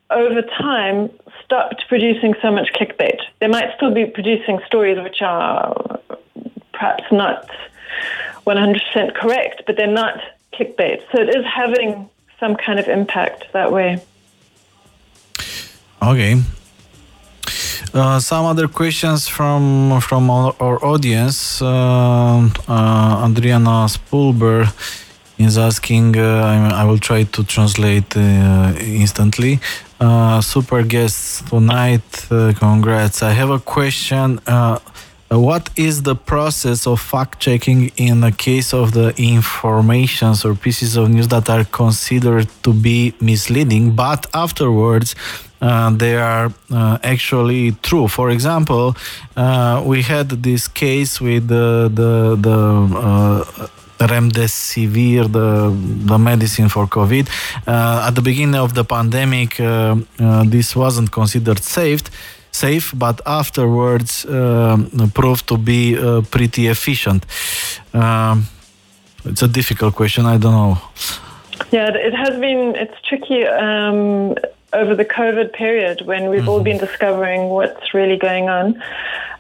over 0.10 0.42
time 0.42 1.10
stopped 1.52 1.86
producing 1.90 2.34
so 2.42 2.50
much 2.50 2.72
clickbait. 2.72 3.20
They 3.40 3.48
might 3.48 3.76
still 3.76 3.94
be 3.94 4.06
producing 4.06 4.62
stories 4.68 4.98
which 5.04 5.22
are 5.22 6.00
perhaps 6.72 7.04
not 7.12 7.50
100% 8.48 9.16
correct, 9.16 9.64
but 9.66 9.76
they're 9.76 9.98
not 10.04 10.18
clickbait. 10.54 11.02
So 11.12 11.22
it 11.22 11.30
is 11.36 11.46
having 11.46 12.10
some 12.40 12.56
kind 12.56 12.80
of 12.80 12.88
impact 12.88 13.52
that 13.52 13.70
way. 13.74 14.02
Okay. 16.02 16.42
Uh, 17.94 18.20
some 18.22 18.46
other 18.46 18.70
questions 18.70 19.28
from 19.28 20.00
from 20.00 20.30
our, 20.30 20.56
our 20.62 20.78
audience. 20.86 21.62
Uh, 21.62 22.48
uh, 22.70 23.28
Adriana 23.28 23.88
Spulber 23.96 24.60
is 25.42 25.58
asking. 25.58 26.18
Uh, 26.18 26.72
I 26.74 26.84
will 26.84 26.98
try 26.98 27.24
to 27.24 27.44
translate 27.44 28.16
uh, 28.16 28.74
instantly. 28.80 29.60
Uh, 30.00 30.42
super 30.42 30.84
guests 30.84 31.44
tonight. 31.50 32.10
Congrats. 32.30 33.22
I 33.22 33.32
have 33.32 33.50
a 33.50 33.60
question. 33.60 34.40
What 35.32 35.70
is 35.78 36.04
the 36.04 36.16
process 36.16 36.86
of 36.86 37.00
fact 37.00 37.40
checking 37.40 37.92
in 37.96 38.20
the 38.20 38.34
case 38.34 38.74
of 38.74 38.92
the 38.92 39.14
informations 39.18 40.44
or 40.44 40.56
pieces 40.56 40.98
of 40.98 41.10
news 41.10 41.30
that 41.30 41.50
are 41.50 41.64
considered 41.64 42.50
to 42.64 42.74
be 42.74 43.14
misleading, 43.22 43.96
but 43.96 44.28
afterwards 44.34 45.16
uh, 45.62 45.90
they 45.92 46.18
are 46.18 46.52
uh, 46.72 46.98
actually 47.04 47.72
true. 47.84 48.08
For 48.08 48.30
example, 48.32 48.98
uh, 49.38 49.84
we 49.86 50.02
had 50.02 50.30
this 50.30 50.68
case 50.68 51.22
with 51.22 51.48
the 51.48 51.90
the, 51.94 52.36
the 52.36 53.70
remdesivir, 54.08 55.32
the 55.32 55.72
the 56.06 56.18
medicine 56.18 56.70
for 56.70 56.88
COVID. 56.88 57.28
Uh, 57.68 58.08
at 58.08 58.16
the 58.16 58.22
beginning 58.22 58.56
of 58.56 58.74
the 58.74 58.84
pandemic, 58.84 59.60
uh, 59.60 59.96
uh, 60.20 60.44
this 60.46 60.76
wasn't 60.76 61.12
considered 61.12 61.64
safe, 61.64 62.04
safe, 62.52 62.94
but 62.96 63.22
afterwards 63.26 64.26
proved 65.14 65.48
to 65.48 65.58
be 65.58 65.96
pretty 66.30 66.68
efficient. 66.68 67.26
Um, 67.94 68.48
it's 69.26 69.44
a 69.44 69.48
difficult 69.48 69.96
question. 69.96 70.26
I 70.26 70.38
don't 70.38 70.54
know. 70.54 70.78
Yeah, 71.72 71.90
it 71.94 72.14
has 72.14 72.40
been. 72.40 72.76
It's 72.76 73.00
tricky. 73.08 73.46
Um, 73.46 74.36
over 74.74 74.96
the 74.96 75.06
COVID 75.06 75.54
period 75.54 76.02
when 76.06 76.30
we've 76.30 76.42
mm-hmm. 76.42 76.50
all 76.50 76.64
been 76.64 76.78
discovering 76.78 77.50
what's 77.50 77.94
really 77.94 78.18
going 78.18 78.50
on. 78.50 78.82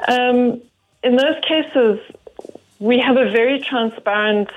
Um, 0.07 0.62
in 1.03 1.16
those 1.16 1.39
cases, 1.47 1.99
we 2.82 2.97
have 2.97 3.15
a 3.15 3.29
very 3.29 3.59
transparent 3.59 4.49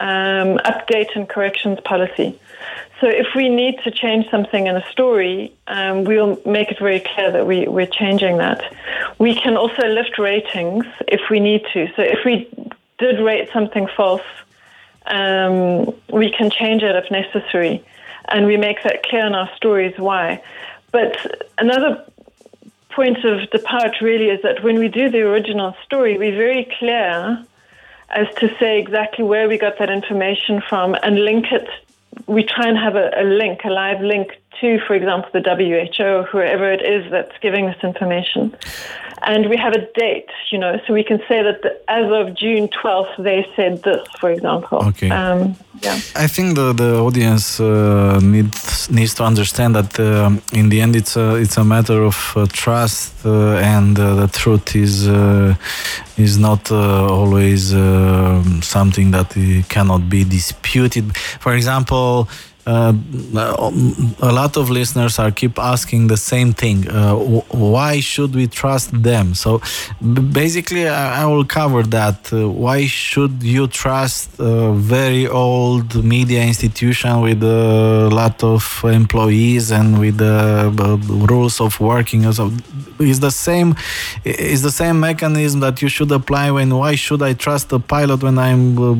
um, 0.00 0.56
update 0.64 1.14
and 1.16 1.28
corrections 1.28 1.80
policy. 1.84 2.38
So 3.00 3.08
if 3.08 3.34
we 3.34 3.48
need 3.48 3.80
to 3.82 3.90
change 3.90 4.30
something 4.30 4.68
in 4.68 4.76
a 4.76 4.90
story, 4.92 5.52
um, 5.66 6.04
we'll 6.04 6.40
make 6.46 6.70
it 6.70 6.78
very 6.78 7.00
clear 7.00 7.32
that 7.32 7.44
we, 7.44 7.66
we're 7.66 7.86
changing 7.86 8.38
that. 8.38 8.72
We 9.18 9.34
can 9.34 9.56
also 9.56 9.88
lift 9.88 10.16
ratings 10.16 10.86
if 11.08 11.22
we 11.28 11.40
need 11.40 11.62
to. 11.72 11.88
So 11.96 12.02
if 12.02 12.20
we 12.24 12.48
did 12.98 13.18
rate 13.18 13.48
something 13.52 13.88
false, 13.96 14.22
um, 15.06 15.92
we 16.12 16.30
can 16.30 16.50
change 16.50 16.84
it 16.84 16.94
if 16.94 17.10
necessary. 17.10 17.84
And 18.28 18.46
we 18.46 18.56
make 18.56 18.84
that 18.84 19.02
clear 19.02 19.26
in 19.26 19.34
our 19.34 19.50
stories 19.56 19.94
why. 19.96 20.40
But 20.92 21.16
another 21.58 22.06
point 22.90 23.24
of 23.24 23.50
depart 23.50 24.00
really 24.00 24.28
is 24.28 24.40
that 24.42 24.62
when 24.62 24.78
we 24.78 24.86
do 24.86 25.10
the 25.10 25.22
original 25.22 25.74
story, 25.84 26.16
we're 26.16 26.36
very 26.36 26.70
clear 26.78 27.44
as 28.12 28.28
to 28.36 28.54
say 28.58 28.78
exactly 28.78 29.24
where 29.24 29.48
we 29.48 29.58
got 29.58 29.78
that 29.78 29.90
information 29.90 30.60
from 30.60 30.94
and 31.02 31.24
link 31.24 31.46
it. 31.50 31.68
We 32.26 32.44
try 32.44 32.68
and 32.68 32.78
have 32.78 32.94
a, 32.94 33.10
a 33.16 33.24
link, 33.24 33.60
a 33.64 33.70
live 33.70 34.00
link 34.02 34.41
to, 34.60 34.78
for 34.86 34.94
example, 34.94 35.30
the 35.32 35.42
WHO 35.42 36.04
or 36.04 36.22
whoever 36.24 36.70
it 36.72 36.82
is 36.82 37.10
that's 37.10 37.36
giving 37.40 37.66
this 37.66 37.82
information. 37.82 38.56
And 39.24 39.48
we 39.48 39.56
have 39.56 39.72
a 39.72 39.86
date, 39.94 40.30
you 40.50 40.58
know, 40.58 40.80
so 40.84 40.92
we 40.92 41.04
can 41.04 41.18
say 41.28 41.42
that 41.42 41.62
the, 41.62 41.80
as 41.88 42.10
of 42.10 42.34
June 42.34 42.68
12th, 42.68 43.22
they 43.22 43.46
said 43.54 43.82
this, 43.82 44.04
for 44.18 44.30
example. 44.30 44.78
Okay. 44.88 45.10
Um, 45.10 45.56
yeah. 45.80 45.94
I 46.16 46.26
think 46.26 46.56
the, 46.56 46.72
the 46.72 46.98
audience 46.98 47.60
uh, 47.60 48.18
needs 48.20 48.90
needs 48.90 49.14
to 49.14 49.24
understand 49.24 49.74
that 49.74 49.98
uh, 49.98 50.30
in 50.52 50.68
the 50.68 50.80
end 50.80 50.94
it's 50.96 51.16
a 51.16 51.36
it's 51.36 51.56
a 51.56 51.64
matter 51.64 52.02
of 52.02 52.32
uh, 52.36 52.46
trust 52.52 53.24
uh, 53.24 53.56
and 53.56 53.98
uh, 53.98 54.14
the 54.14 54.28
truth 54.28 54.76
is 54.76 55.08
uh, 55.08 55.54
is 56.16 56.38
not 56.38 56.70
always 56.70 57.70
something 58.62 59.10
that 59.12 59.34
cannot 59.68 60.08
be 60.08 60.24
disputed. 60.24 61.16
For 61.40 61.54
example 61.54 62.28
uh, 62.64 62.92
a 64.20 64.32
lot 64.32 64.56
of 64.56 64.70
listeners 64.70 65.18
are 65.18 65.32
keep 65.32 65.58
asking 65.58 66.06
the 66.06 66.16
same 66.16 66.52
thing. 66.52 66.88
Uh, 66.88 67.16
why 67.50 67.98
should 67.98 68.34
we 68.34 68.46
trust 68.46 68.90
them? 69.02 69.34
So 69.34 69.60
basically 70.32 70.88
I, 70.88 71.22
I, 71.22 71.26
will 71.26 71.44
cover 71.44 71.82
that. 71.82 72.32
Uh, 72.32 72.48
why 72.48 72.86
should 72.86 73.42
you 73.42 73.66
trust 73.66 74.30
a 74.38 74.72
very 74.72 75.26
old 75.26 76.04
media 76.04 76.42
institution 76.44 77.20
with 77.20 77.42
a 77.42 78.08
lot 78.12 78.44
of 78.44 78.62
employees 78.84 79.72
and 79.72 79.98
with 79.98 80.18
the 80.18 81.26
rules 81.28 81.60
of 81.60 81.80
working? 81.80 82.30
So 82.32 82.52
it's 83.00 83.18
the 83.18 83.30
same 83.30 83.74
it's 84.24 84.62
the 84.62 84.70
same 84.70 85.00
mechanism 85.00 85.60
that 85.60 85.82
you 85.82 85.88
should 85.88 86.10
apply 86.12 86.50
when 86.50 86.74
why 86.74 86.94
should 86.94 87.22
i 87.22 87.32
trust 87.32 87.72
a 87.72 87.78
pilot 87.78 88.22
when 88.22 88.38
i'm 88.38 88.78
uh, 88.78 88.94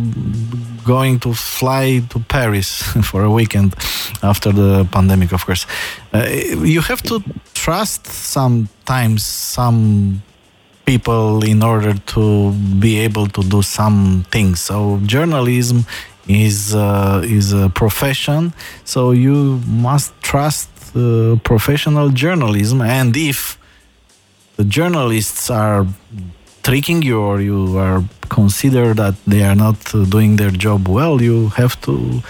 going 0.85 1.19
to 1.19 1.33
fly 1.33 2.03
to 2.11 2.19
paris 2.21 2.83
for 3.03 3.23
a 3.23 3.31
week 3.31 3.52
weekend 3.53 3.75
after 4.23 4.53
the 4.53 4.87
pandemic, 4.91 5.33
of 5.33 5.45
course. 5.45 5.67
Uh, 6.13 6.27
you 6.65 6.81
have 6.81 7.03
to 7.03 7.23
trust 7.55 8.07
sometimes 8.07 9.25
some 9.25 10.23
people 10.85 11.45
in 11.45 11.63
order 11.63 11.95
to 11.95 12.53
be 12.81 12.99
able 12.99 13.27
to 13.29 13.43
do 13.43 13.63
some 13.63 14.25
things. 14.31 14.61
So 14.61 15.01
journalism 15.07 15.85
is 16.29 16.75
uh, 16.75 17.23
is 17.25 17.53
a 17.53 17.69
profession. 17.69 18.53
So 18.85 19.13
you 19.13 19.61
must 19.67 20.13
trust 20.23 20.69
uh, 20.95 21.37
professional 21.43 22.11
journalism, 22.11 22.81
and 22.81 23.17
if 23.17 23.59
the 24.57 24.65
journalists 24.65 25.51
are 25.51 25.87
tricking 26.63 27.03
you 27.03 27.19
or 27.21 27.41
you 27.41 27.77
are 27.79 28.05
consider 28.29 28.95
that 28.95 29.15
they 29.27 29.43
are 29.43 29.57
not 29.57 29.77
uh, 29.95 30.05
doing 30.05 30.37
their 30.37 30.51
job 30.51 30.89
well, 30.89 31.21
you 31.21 31.49
have 31.57 31.75
to 31.81 32.23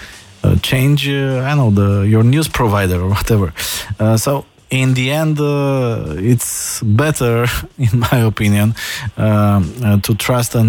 change. 0.61 1.07
Uh, 1.07 1.39
I 1.39 1.55
know 1.55 1.71
the 1.71 2.01
your 2.07 2.23
news 2.23 2.47
provider 2.47 3.01
or 3.01 3.09
whatever. 3.09 3.53
Uh, 3.99 4.17
so 4.17 4.45
in 4.69 4.95
the 4.95 5.11
end, 5.11 5.39
uh, 5.39 6.15
it's 6.17 6.81
better, 6.81 7.45
in 7.77 7.99
my 7.99 8.19
opinion, 8.19 8.73
um, 9.17 9.73
uh, 9.83 9.99
to 10.01 10.15
trust 10.15 10.55
a 10.55 10.63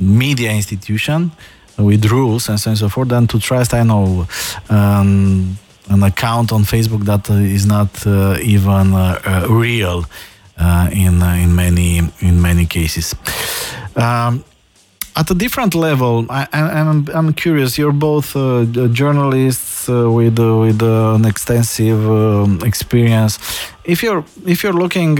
media 0.00 0.50
institution 0.50 1.30
with 1.78 2.04
rules 2.06 2.48
and 2.48 2.58
so 2.58 2.68
on 2.68 2.72
and 2.72 2.78
so 2.78 2.88
forth 2.88 3.08
than 3.08 3.26
to 3.28 3.38
trust, 3.38 3.74
I 3.74 3.84
know, 3.84 4.26
um, 4.68 5.56
an 5.88 6.02
account 6.02 6.52
on 6.52 6.62
Facebook 6.64 7.04
that 7.04 7.30
is 7.30 7.66
not 7.66 8.06
uh, 8.06 8.38
even 8.42 8.94
uh, 8.94 9.20
uh, 9.24 9.46
real 9.48 10.04
in 10.92 11.22
in 11.22 11.54
many 11.54 11.98
in 12.20 12.40
many 12.40 12.66
cases. 12.66 13.14
Um, 13.96 14.44
at 15.14 15.30
a 15.30 15.34
different 15.34 15.74
level, 15.74 16.26
I, 16.30 16.46
am 16.52 16.88
I'm, 16.88 17.08
I'm 17.14 17.32
curious. 17.34 17.76
You're 17.78 17.92
both 17.92 18.34
uh, 18.36 18.64
journalists 18.92 19.88
uh, 19.88 20.10
with 20.10 20.38
uh, 20.38 20.58
with 20.58 20.82
an 20.82 21.24
extensive 21.24 22.00
um, 22.10 22.60
experience. 22.64 23.38
If 23.84 24.02
you're 24.02 24.24
if 24.46 24.62
you're 24.62 24.72
looking 24.84 25.16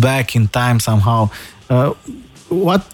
back 0.00 0.36
in 0.36 0.48
time 0.48 0.78
somehow, 0.80 1.30
what 2.48 2.86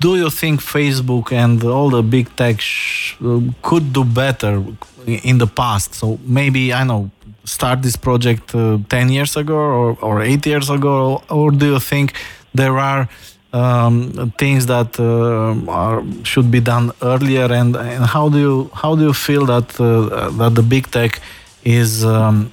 do 0.00 0.16
you 0.16 0.30
think 0.30 0.60
Facebook 0.60 1.32
and 1.32 1.62
all 1.64 1.90
the 1.90 2.02
big 2.02 2.34
tech 2.36 2.60
sh- 2.60 3.16
could 3.62 3.92
do 3.92 4.04
better 4.04 4.62
in 5.06 5.38
the 5.38 5.46
past? 5.46 5.94
So 5.94 6.18
maybe 6.24 6.72
I 6.72 6.84
know 6.84 7.10
start 7.44 7.82
this 7.82 7.96
project 7.96 8.54
uh, 8.54 8.78
10 8.88 9.08
years 9.08 9.36
ago 9.36 9.54
or, 9.54 9.98
or 10.02 10.22
8 10.22 10.46
years 10.46 10.70
ago 10.70 11.22
or 11.28 11.50
do 11.50 11.66
you 11.66 11.80
think 11.80 12.14
there 12.54 12.78
are 12.78 13.08
um, 13.52 14.32
things 14.38 14.66
that 14.66 14.98
uh, 15.00 15.70
are, 15.70 16.02
should 16.24 16.50
be 16.50 16.60
done 16.60 16.92
earlier 17.02 17.52
and, 17.52 17.76
and, 17.76 18.04
how 18.04 18.28
do 18.28 18.38
you 18.38 18.70
how 18.74 18.94
do 18.94 19.02
you 19.02 19.12
feel 19.12 19.46
that 19.46 19.80
uh, 19.80 20.30
that 20.30 20.54
the 20.54 20.62
big 20.62 20.90
tech 20.90 21.20
is 21.64 22.04
um, 22.04 22.52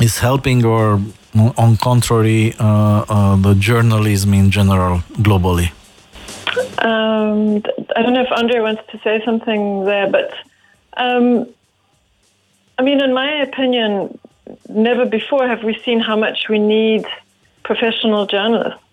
is 0.00 0.18
helping 0.18 0.64
or 0.64 1.00
on 1.56 1.76
contrary 1.78 2.54
uh, 2.60 3.04
uh, 3.08 3.36
the 3.36 3.54
journalism 3.54 4.34
in 4.34 4.50
general 4.50 4.98
globally? 5.22 5.72
Um, 6.78 7.62
I 7.96 8.02
don't 8.02 8.12
know 8.12 8.22
if 8.22 8.32
Andrei 8.32 8.60
wants 8.60 8.82
to 8.90 8.98
say 8.98 9.22
something 9.24 9.84
there 9.84 10.10
but 10.10 10.34
um, 10.96 11.46
I 12.78 12.82
mean 12.82 13.00
in 13.00 13.14
my 13.14 13.30
opinion 13.42 14.18
never 14.68 15.06
before 15.06 15.48
have 15.48 15.64
we 15.64 15.74
seen 15.84 16.00
how 16.00 16.16
much 16.16 16.50
we 16.50 16.58
need 16.58 17.06
professional 17.62 18.26
journalists 18.26 18.83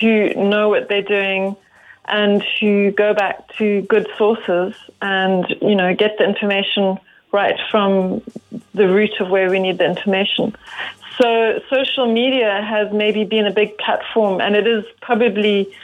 who 0.00 0.34
know 0.34 0.68
what 0.68 0.88
they're 0.88 1.02
doing 1.02 1.56
and 2.08 2.42
who 2.60 2.90
go 2.92 3.14
back 3.14 3.48
to 3.56 3.82
good 3.82 4.08
sources 4.16 4.74
and 5.02 5.44
you 5.60 5.74
know 5.74 5.94
get 5.94 6.18
the 6.18 6.24
information 6.24 6.98
right 7.32 7.58
from 7.70 8.22
the 8.74 8.88
root 8.88 9.20
of 9.20 9.28
where 9.28 9.50
we 9.50 9.58
need 9.58 9.78
the 9.78 9.84
information. 9.84 10.54
So 11.18 11.60
social 11.70 12.12
media 12.12 12.62
has 12.62 12.92
maybe 12.92 13.24
been 13.24 13.46
a 13.46 13.50
big 13.50 13.76
platform, 13.78 14.40
and 14.40 14.54
it 14.54 14.66
is 14.66 14.84
probably. 15.00 15.74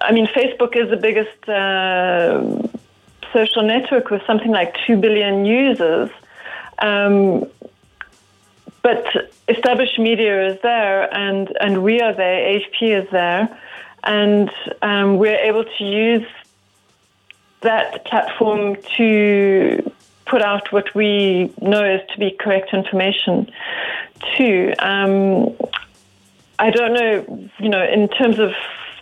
I 0.00 0.12
mean, 0.12 0.26
Facebook 0.26 0.76
is 0.76 0.90
the 0.90 0.96
biggest 0.96 1.48
uh, 1.48 2.42
social 3.32 3.62
network 3.62 4.10
with 4.10 4.22
something 4.26 4.50
like 4.50 4.76
two 4.86 4.96
billion 4.96 5.44
users. 5.46 6.10
Um, 6.78 7.46
but 8.86 9.32
established 9.48 9.98
media 9.98 10.46
is 10.46 10.60
there, 10.62 11.12
and, 11.12 11.52
and 11.60 11.82
we 11.82 12.00
are 12.00 12.14
there, 12.14 12.60
AFP 12.60 13.02
is 13.02 13.10
there, 13.10 13.48
and 14.04 14.48
um, 14.80 15.18
we're 15.18 15.40
able 15.40 15.64
to 15.64 15.84
use 15.84 16.28
that 17.62 18.04
platform 18.04 18.76
to 18.96 19.92
put 20.24 20.40
out 20.40 20.70
what 20.70 20.94
we 20.94 21.52
know 21.60 21.84
is 21.84 22.00
to 22.10 22.18
be 22.20 22.30
correct 22.30 22.72
information 22.72 23.50
too. 24.36 24.72
Um, 24.78 25.56
I 26.60 26.70
don't 26.70 26.94
know, 26.94 27.48
you 27.58 27.68
know, 27.68 27.82
in 27.82 28.06
terms 28.06 28.38
of 28.38 28.52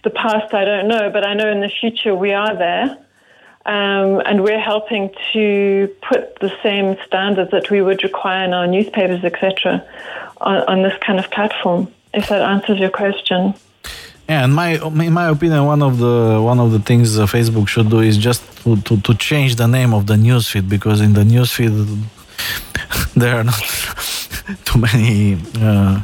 the 0.02 0.08
past, 0.08 0.54
I 0.54 0.64
don't 0.64 0.88
know, 0.88 1.10
but 1.10 1.26
I 1.26 1.34
know 1.34 1.52
in 1.52 1.60
the 1.60 1.68
future 1.68 2.14
we 2.14 2.32
are 2.32 2.56
there. 2.56 3.03
Um, 3.66 4.20
and 4.26 4.42
we're 4.42 4.60
helping 4.60 5.10
to 5.32 5.94
put 6.02 6.38
the 6.40 6.52
same 6.62 6.96
standards 7.06 7.50
that 7.50 7.70
we 7.70 7.80
would 7.80 8.02
require 8.04 8.44
in 8.44 8.52
our 8.52 8.66
newspapers, 8.66 9.24
etc., 9.24 9.82
on, 10.40 10.56
on, 10.68 10.82
this 10.82 10.92
kind 11.00 11.18
of 11.18 11.30
platform. 11.30 11.90
If 12.12 12.28
that 12.28 12.42
answers 12.42 12.78
your 12.78 12.90
question. 12.90 13.54
Yeah, 14.28 14.44
in 14.44 14.52
my 14.52 14.72
in 14.72 15.12
my 15.12 15.28
opinion, 15.28 15.64
one 15.64 15.82
of 15.82 15.98
the 15.98 16.40
one 16.42 16.60
of 16.60 16.72
the 16.72 16.78
things 16.78 17.16
Facebook 17.16 17.68
should 17.68 17.88
do 17.88 18.00
is 18.00 18.18
just 18.18 18.42
to, 18.64 18.76
to, 18.82 19.00
to 19.00 19.14
change 19.14 19.56
the 19.56 19.66
name 19.66 19.92
of 19.94 20.06
the 20.06 20.14
newsfeed 20.14 20.68
because 20.68 21.00
in 21.00 21.14
the 21.14 21.24
newsfeed 21.24 21.74
there 23.14 23.36
are 23.36 23.44
not 23.44 23.54
too 24.64 24.78
many 24.78 25.38
uh, 25.60 26.02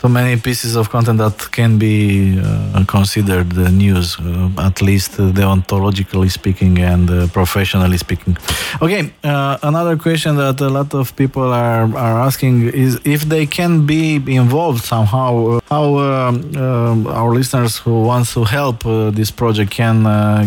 too 0.00 0.08
many 0.08 0.40
pieces 0.40 0.76
of 0.76 0.90
content 0.90 1.18
that 1.18 1.50
can 1.50 1.78
be 1.78 2.38
uh, 2.38 2.84
considered 2.86 3.50
uh, 3.58 3.68
news, 3.70 4.16
uh, 4.20 4.48
at 4.68 4.80
least 4.80 5.12
deontologically 5.12 6.30
speaking 6.30 6.78
and 6.78 7.10
uh, 7.10 7.26
professionally 7.28 7.98
speaking. 7.98 8.36
Okay, 8.80 9.12
uh, 9.24 9.58
another 9.62 9.96
question 9.96 10.36
that 10.36 10.60
a 10.60 10.68
lot 10.68 10.94
of 10.94 11.14
people 11.16 11.52
are, 11.52 11.84
are 11.96 12.20
asking 12.20 12.68
is 12.68 13.00
if 13.04 13.22
they 13.22 13.44
can 13.46 13.86
be 13.86 14.16
involved 14.36 14.84
somehow, 14.84 15.30
uh, 15.46 15.60
how 15.68 15.96
our 17.20 17.32
listeners 17.34 17.78
who 17.78 18.02
wants 18.02 18.34
to 18.34 18.44
help 18.44 18.82
this 19.14 19.30
project 19.30 19.70
can 19.70 19.98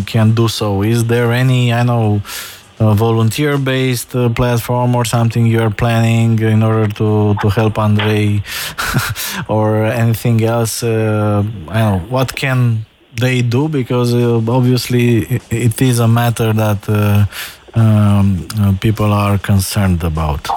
can 0.06 0.34
do 0.34 0.47
so. 0.47 0.82
Is 0.84 1.06
there 1.06 1.32
any, 1.32 1.74
I 1.74 1.84
know, 1.84 2.22
volunteer 2.93 3.57
based 3.57 4.15
uh, 4.15 4.29
platform 4.29 4.95
or 4.95 5.05
something 5.05 5.45
you 5.45 5.61
are 5.61 5.69
planning 5.69 6.39
in 6.39 6.63
order 6.63 6.88
to, 6.88 7.36
to 7.41 7.49
help 7.49 7.77
Andrei 7.77 8.41
or 9.47 9.86
anything 9.86 10.43
else? 10.43 10.84
Uh, 10.84 11.43
I 11.67 11.79
know. 11.79 11.99
What 12.09 12.36
can 12.36 12.86
they 13.19 13.41
do? 13.41 13.67
Because 13.67 14.13
uh, 14.13 14.41
obviously 14.47 15.41
it, 15.49 15.82
is 15.82 15.99
a 15.99 16.07
matter 16.07 16.53
that 16.53 16.82
um, 17.75 18.47
people 18.79 19.11
are 19.13 19.38
concerned 19.38 20.03
about. 20.03 20.47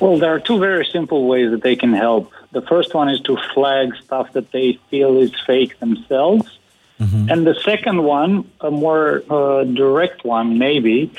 Well, 0.00 0.18
there 0.18 0.34
are 0.34 0.40
two 0.40 0.58
very 0.58 0.84
simple 0.84 1.26
ways 1.26 1.50
that 1.50 1.62
they 1.62 1.76
can 1.76 1.92
help. 1.92 2.32
The 2.52 2.62
first 2.62 2.94
one 2.94 3.08
is 3.08 3.20
to 3.22 3.36
flag 3.54 3.94
stuff 3.96 4.32
that 4.32 4.52
they 4.52 4.78
feel 4.90 5.18
is 5.18 5.32
fake 5.46 5.78
themselves 5.78 6.58
Mm-hmm. 7.00 7.30
And 7.30 7.46
the 7.46 7.54
second 7.54 8.04
one, 8.04 8.50
a 8.60 8.70
more 8.70 9.22
uh, 9.28 9.64
direct 9.64 10.24
one, 10.24 10.58
maybe, 10.58 11.10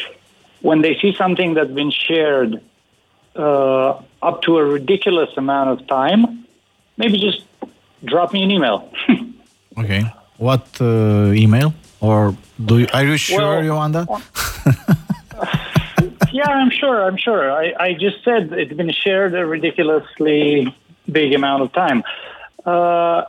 when 0.61 0.81
they 0.81 0.97
see 0.99 1.13
something 1.15 1.53
that's 1.53 1.71
been 1.71 1.91
shared 1.91 2.61
uh, 3.35 4.01
up 4.21 4.41
to 4.43 4.57
a 4.57 4.65
ridiculous 4.65 5.29
amount 5.37 5.69
of 5.69 5.87
time, 5.87 6.45
maybe 6.97 7.19
just 7.19 7.43
drop 8.03 8.33
me 8.33 8.43
an 8.43 8.51
email. 8.51 8.91
okay. 9.77 10.03
What 10.37 10.67
uh, 10.79 11.31
email? 11.33 11.73
Or 11.99 12.35
do 12.63 12.79
you, 12.79 12.87
are 12.93 13.05
you 13.05 13.17
sure 13.17 13.39
well, 13.39 13.63
you 13.63 13.73
want 13.73 13.93
that? 13.93 14.07
yeah, 16.31 16.49
I'm 16.49 16.69
sure. 16.69 17.03
I'm 17.03 17.17
sure. 17.17 17.51
I, 17.51 17.73
I 17.79 17.93
just 17.93 18.23
said 18.23 18.53
it's 18.53 18.73
been 18.73 18.91
shared 18.91 19.35
a 19.35 19.45
ridiculously 19.45 20.73
big 21.11 21.33
amount 21.33 21.63
of 21.63 21.73
time. 21.73 22.03
Uh, 22.65 23.25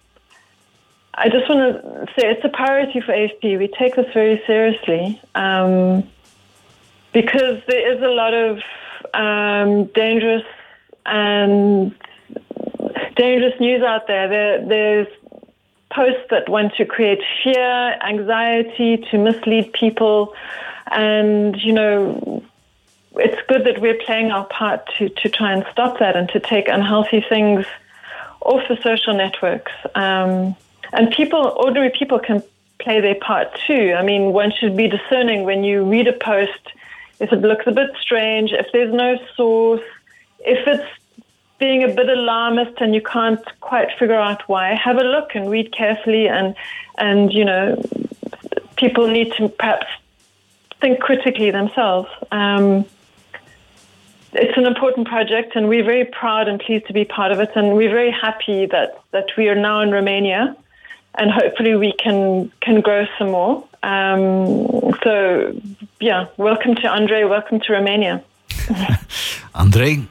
I 1.17 1.29
just 1.29 1.47
want 1.47 1.61
to 1.61 2.05
say 2.15 2.23
it's 2.31 2.43
a 2.43 2.49
priority 2.49 2.99
for 2.99 3.13
AFP. 3.13 3.57
We 3.57 3.67
take 3.67 3.95
this 3.95 4.11
very 4.11 4.41
seriously. 4.47 5.21
Um, 5.33 6.03
because 7.15 7.61
there 7.65 7.95
is 7.95 8.01
a 8.03 8.09
lot 8.09 8.33
of 8.33 8.59
um, 9.13 9.85
dangerous 9.95 10.43
and 11.05 11.95
dangerous 13.15 13.57
news 13.59 13.81
out 13.81 14.05
there. 14.07 14.27
there. 14.27 14.67
There's 14.67 15.07
posts 15.89 16.25
that 16.29 16.49
want 16.49 16.75
to 16.75 16.85
create 16.85 17.21
fear, 17.41 17.97
anxiety, 18.05 18.97
to 19.09 19.17
mislead 19.17 19.73
people, 19.73 20.35
and 20.91 21.55
you 21.55 21.73
know. 21.73 22.43
It's 23.17 23.41
good 23.47 23.63
that 23.63 23.79
we're 23.79 23.97
playing 24.05 24.31
our 24.31 24.45
part 24.47 24.89
to, 24.97 25.07
to 25.07 25.29
try 25.29 25.53
and 25.53 25.65
stop 25.71 25.99
that 25.99 26.17
and 26.17 26.27
to 26.31 26.39
take 26.41 26.67
unhealthy 26.67 27.23
things 27.29 27.65
off 28.41 28.67
the 28.67 28.75
social 28.83 29.13
networks. 29.13 29.71
Um, 29.95 30.53
and 30.91 31.09
people, 31.11 31.39
ordinary 31.55 31.91
people, 31.97 32.19
can 32.19 32.43
play 32.77 32.99
their 32.99 33.15
part 33.15 33.57
too. 33.65 33.95
I 33.97 34.03
mean, 34.03 34.33
one 34.33 34.51
should 34.51 34.75
be 34.75 34.89
discerning 34.89 35.45
when 35.45 35.63
you 35.63 35.85
read 35.89 36.09
a 36.09 36.13
post 36.13 36.74
if 37.19 37.31
it 37.31 37.41
looks 37.41 37.65
a 37.67 37.71
bit 37.71 37.91
strange, 37.99 38.51
if 38.51 38.67
there's 38.71 38.93
no 38.93 39.17
source, 39.35 39.81
if 40.39 40.67
it's 40.67 40.89
being 41.57 41.83
a 41.83 41.87
bit 41.87 42.09
alarmist 42.09 42.81
and 42.81 42.93
you 42.93 43.01
can't 43.01 43.43
quite 43.61 43.89
figure 43.97 44.15
out 44.15 44.47
why, 44.47 44.73
have 44.75 44.97
a 44.97 45.03
look 45.03 45.35
and 45.35 45.49
read 45.49 45.71
carefully 45.71 46.27
and 46.27 46.55
and 46.97 47.33
you 47.33 47.45
know 47.45 47.81
people 48.75 49.07
need 49.07 49.31
to 49.33 49.49
perhaps 49.49 49.87
think 50.81 50.99
critically 50.99 51.51
themselves. 51.51 52.09
Um, 52.31 52.85
it's 54.33 54.57
an 54.57 54.65
important 54.65 55.07
project, 55.07 55.55
and 55.55 55.69
we're 55.69 55.83
very 55.83 56.05
proud 56.05 56.49
and 56.49 56.59
pleased 56.59 56.87
to 56.87 56.93
be 56.93 57.05
part 57.05 57.31
of 57.31 57.39
it. 57.39 57.51
And 57.55 57.75
we're 57.75 57.89
very 57.89 58.11
happy 58.11 58.65
that, 58.65 58.99
that 59.11 59.27
we 59.37 59.47
are 59.47 59.55
now 59.55 59.79
in 59.79 59.91
Romania, 59.91 60.55
and 61.15 61.31
hopefully 61.31 61.75
we 61.75 61.93
can 61.93 62.51
can 62.59 62.81
grow 62.81 63.05
some 63.17 63.31
more. 63.31 63.63
Um, 63.81 64.93
so, 65.03 65.55
yeah, 66.05 66.27
welcome 66.37 66.75
to 66.75 66.87
Andrei. 66.87 67.23
Welcome 67.23 67.59
to 67.61 67.73
Romania. 67.73 68.23
Andrei. 69.55 70.03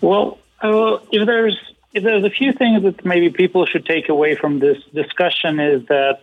Well, 0.00 0.38
uh, 0.62 0.98
if 1.10 1.26
there's 1.26 1.58
if 1.92 2.04
there's 2.04 2.22
a 2.22 2.30
few 2.30 2.52
things 2.52 2.84
that 2.84 3.04
maybe 3.04 3.28
people 3.28 3.66
should 3.66 3.84
take 3.84 4.08
away 4.08 4.36
from 4.36 4.60
this 4.60 4.78
discussion 4.94 5.58
is 5.58 5.84
that 5.86 6.20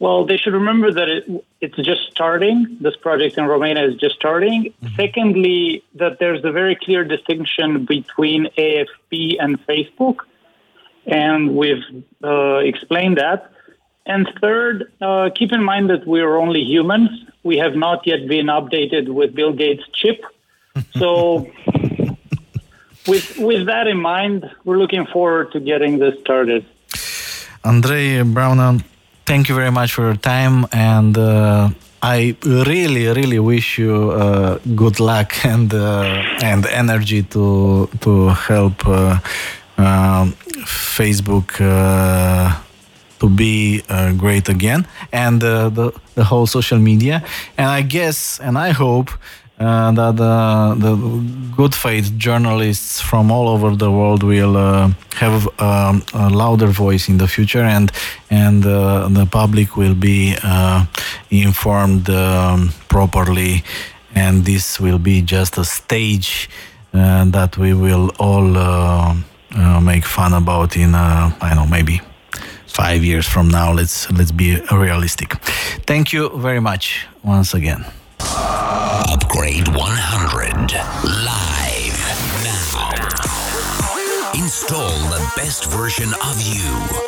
well, 0.00 0.26
they 0.26 0.38
should 0.38 0.54
remember 0.54 0.92
that 0.92 1.08
it, 1.08 1.44
it's 1.60 1.76
just 1.76 2.10
starting. 2.10 2.76
This 2.80 2.96
project 2.96 3.38
in 3.38 3.44
Romania 3.46 3.84
is 3.86 3.94
just 3.94 4.16
starting. 4.16 4.64
Mm-hmm. 4.64 4.96
Secondly, 4.96 5.84
that 5.94 6.18
there's 6.18 6.44
a 6.44 6.50
very 6.50 6.74
clear 6.74 7.04
distinction 7.04 7.84
between 7.84 8.48
AFP 8.58 9.36
and 9.38 9.64
Facebook, 9.68 10.16
and 11.06 11.56
we've 11.56 11.84
uh, 12.24 12.56
explained 12.56 13.18
that. 13.18 13.52
And 14.04 14.28
third, 14.40 14.92
uh, 15.00 15.30
keep 15.34 15.52
in 15.52 15.62
mind 15.62 15.90
that 15.90 16.06
we 16.06 16.20
are 16.20 16.36
only 16.36 16.62
humans. 16.62 17.10
We 17.46 17.56
have 17.64 17.76
not 17.76 17.98
yet 18.10 18.26
been 18.26 18.48
updated 18.58 19.04
with 19.18 19.28
Bill 19.38 19.52
Gates' 19.52 19.86
chip. 19.98 20.18
So, 20.98 21.46
with 23.06 23.26
with 23.38 23.62
that 23.66 23.86
in 23.86 23.98
mind, 24.14 24.38
we're 24.64 24.80
looking 24.82 25.06
forward 25.14 25.52
to 25.52 25.58
getting 25.60 25.92
this 26.02 26.14
started. 26.24 26.62
Andrei 27.64 28.22
Brown, 28.22 28.82
thank 29.24 29.48
you 29.48 29.54
very 29.54 29.70
much 29.70 29.90
for 29.94 30.02
your 30.08 30.16
time, 30.34 30.66
and 30.72 31.16
uh, 31.16 31.70
I 32.02 32.36
really, 32.44 33.06
really 33.18 33.38
wish 33.38 33.78
you 33.78 34.10
uh, 34.10 34.58
good 34.74 34.98
luck 34.98 35.30
and 35.52 35.72
uh, 35.72 36.42
and 36.42 36.66
energy 36.66 37.22
to 37.34 37.88
to 38.00 38.12
help 38.48 38.86
uh, 38.86 39.18
uh, 39.78 40.24
Facebook 40.66 41.60
to 43.20 43.28
be 43.28 43.82
uh, 43.88 44.12
great 44.12 44.48
again 44.48 44.86
and 45.12 45.42
uh, 45.42 45.68
the, 45.68 45.92
the 46.14 46.24
whole 46.24 46.46
social 46.46 46.78
media. 46.78 47.22
And 47.56 47.68
i 47.68 47.82
guess 47.82 48.40
and 48.40 48.58
i 48.58 48.70
hope 48.70 49.10
uh, 49.58 49.90
that 49.92 50.20
uh, 50.20 50.74
the 50.74 50.94
good 51.56 51.74
faith 51.74 52.12
journalists 52.18 53.00
from 53.00 53.30
all 53.30 53.48
over 53.48 53.74
the 53.74 53.90
world 53.90 54.22
will 54.22 54.54
uh, 54.54 54.90
have 55.14 55.48
um, 55.58 56.02
a 56.12 56.28
louder 56.28 56.66
voice 56.66 57.08
in 57.08 57.16
the 57.16 57.26
future 57.26 57.62
and 57.62 57.90
and 58.28 58.66
uh, 58.66 59.08
the 59.08 59.24
public 59.24 59.74
will 59.74 59.94
be 59.94 60.34
informed 61.30 62.10
um, 62.10 62.70
properly. 62.88 63.64
And 64.14 64.44
this 64.44 64.78
will 64.78 64.98
be 64.98 65.22
just 65.22 65.56
a 65.56 65.64
stage 65.64 66.50
that 66.92 67.56
we 67.56 67.72
will 67.72 68.10
all 68.18 69.14
make 69.80 70.04
fun 70.04 70.34
about 70.34 70.76
in 70.76 70.94
I 70.94 71.30
don't 71.40 71.56
know 71.56 71.66
maybe 71.66 72.00
five 72.76 73.02
years 73.02 73.26
from 73.26 73.48
now. 73.48 73.72
Let's 73.72 74.10
let's 74.12 74.32
be 74.32 74.60
realistic. 74.70 75.32
Thank 75.86 76.12
you 76.12 76.28
very 76.36 76.60
much 76.60 77.06
once 77.22 77.54
again. 77.54 77.86
Upgrade 78.20 79.68
100 79.68 80.74
live 81.04 81.98
now. 82.44 82.90
Install 84.34 84.90
the 85.08 85.32
best 85.36 85.64
version 85.72 86.12
of 86.22 86.42
you. 86.42 87.06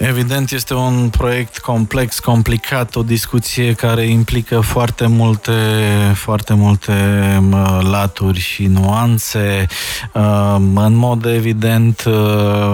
Evident, 0.00 0.50
este 0.50 0.74
un 0.74 1.08
proiect 1.08 1.58
complex, 1.58 2.18
complicat, 2.18 2.96
o 2.96 3.02
discuție 3.02 3.72
care 3.72 4.06
implică 4.06 4.60
foarte 4.60 5.06
multe, 5.06 5.52
foarte 6.14 6.54
multe 6.54 6.92
laturi 7.80 8.40
și 8.40 8.66
nuanțe. 8.66 9.66
În 10.74 10.94
mod 10.94 11.24
evident, 11.24 12.04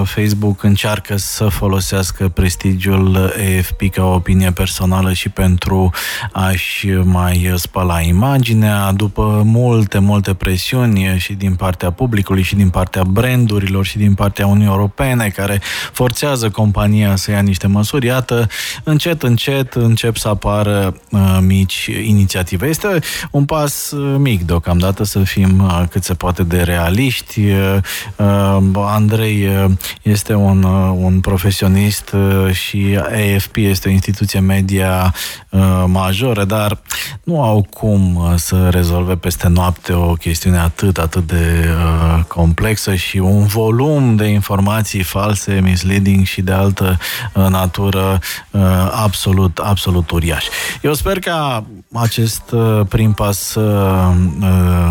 Facebook 0.04 0.62
încearcă 0.62 1.16
să 1.16 1.48
folosească 1.48 2.28
prestigiul 2.28 3.16
AFP 3.16 3.90
ca 3.92 4.04
o 4.04 4.14
opinie 4.14 4.50
personală 4.50 5.12
și 5.12 5.28
pentru 5.28 5.90
a-și 6.32 6.88
mai 6.88 7.52
spăla 7.56 8.00
imaginea. 8.00 8.92
După 8.92 9.42
multe, 9.44 9.98
multe 9.98 10.34
presiuni 10.34 11.14
și 11.18 11.32
din 11.32 11.54
partea 11.54 11.90
publicului 11.90 12.42
și 12.42 12.54
din 12.54 12.68
partea 12.68 13.04
brandurilor 13.04 13.84
și 13.84 13.98
din 13.98 14.14
partea 14.14 14.46
Uniunii 14.46 14.72
Europene 14.72 15.28
care 15.28 15.60
forțează 15.92 16.50
compania 16.50 17.12
să 17.16 17.30
ia 17.30 17.40
niște 17.40 17.66
măsuri. 17.66 18.06
Iată, 18.06 18.48
încet, 18.82 19.22
încet 19.22 19.74
încep 19.74 20.16
să 20.16 20.28
apară 20.28 20.96
uh, 21.10 21.38
mici 21.40 21.90
inițiative. 22.04 22.66
Este 22.66 22.98
un 23.30 23.44
pas 23.44 23.90
uh, 23.90 24.16
mic 24.18 24.42
deocamdată 24.42 25.04
să 25.04 25.18
fim 25.18 25.60
uh, 25.64 25.82
cât 25.90 26.04
se 26.04 26.14
poate 26.14 26.42
de 26.42 26.62
realiști. 26.62 27.40
Uh, 27.40 27.76
uh, 28.16 28.84
Andrei 28.86 29.46
uh, 29.46 29.70
este 30.02 30.34
un, 30.34 30.62
uh, 30.62 30.96
un 30.96 31.20
profesionist 31.20 32.12
uh, 32.12 32.52
și 32.52 32.98
AFP 33.00 33.56
este 33.56 33.88
o 33.88 33.92
instituție 33.92 34.40
media 34.40 35.14
uh, 35.48 35.84
majoră, 35.86 36.44
dar 36.44 36.78
nu 37.24 37.42
au 37.42 37.66
cum 37.70 38.14
uh, 38.14 38.32
să 38.36 38.68
rezolve 38.68 39.16
peste 39.16 39.48
noapte 39.48 39.92
o 39.92 40.12
chestiune 40.12 40.58
atât, 40.58 40.98
atât 40.98 41.26
de 41.26 41.68
uh, 41.68 42.24
complexă 42.24 42.94
și 42.94 43.18
un 43.18 43.46
volum 43.46 44.16
de 44.16 44.24
informații 44.24 45.02
false, 45.02 45.60
misleading 45.62 46.24
și 46.24 46.42
de 46.42 46.52
altă 46.52 46.84
Uh, 46.84 47.03
natură 47.32 48.18
uh, 48.50 48.60
absolut, 48.90 49.58
absolut 49.58 50.10
uriaș. 50.10 50.44
Eu 50.82 50.94
sper 50.94 51.18
ca 51.18 51.64
acest 51.92 52.50
uh, 52.50 52.80
prim 52.88 53.12
pas 53.12 53.38
să 53.38 54.08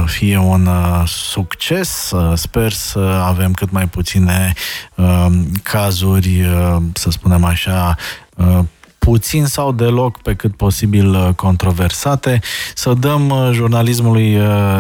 fie 0.06 0.38
un 0.38 0.70
succes, 1.06 2.14
sper 2.34 2.72
să 2.72 3.00
avem 3.00 3.54
cât 3.54 3.72
mai 3.72 3.88
puține 3.88 4.54
cazuri, 5.64 6.46
să 6.94 7.10
spunem 7.10 7.44
așa, 7.44 7.96
puțin 8.98 9.46
sau 9.46 9.72
deloc 9.72 10.22
pe 10.22 10.34
cât 10.36 10.56
posibil 10.56 11.34
controversate, 11.36 12.40
să 12.76 12.94
dăm 12.94 13.34
jurnalismului 13.52 14.38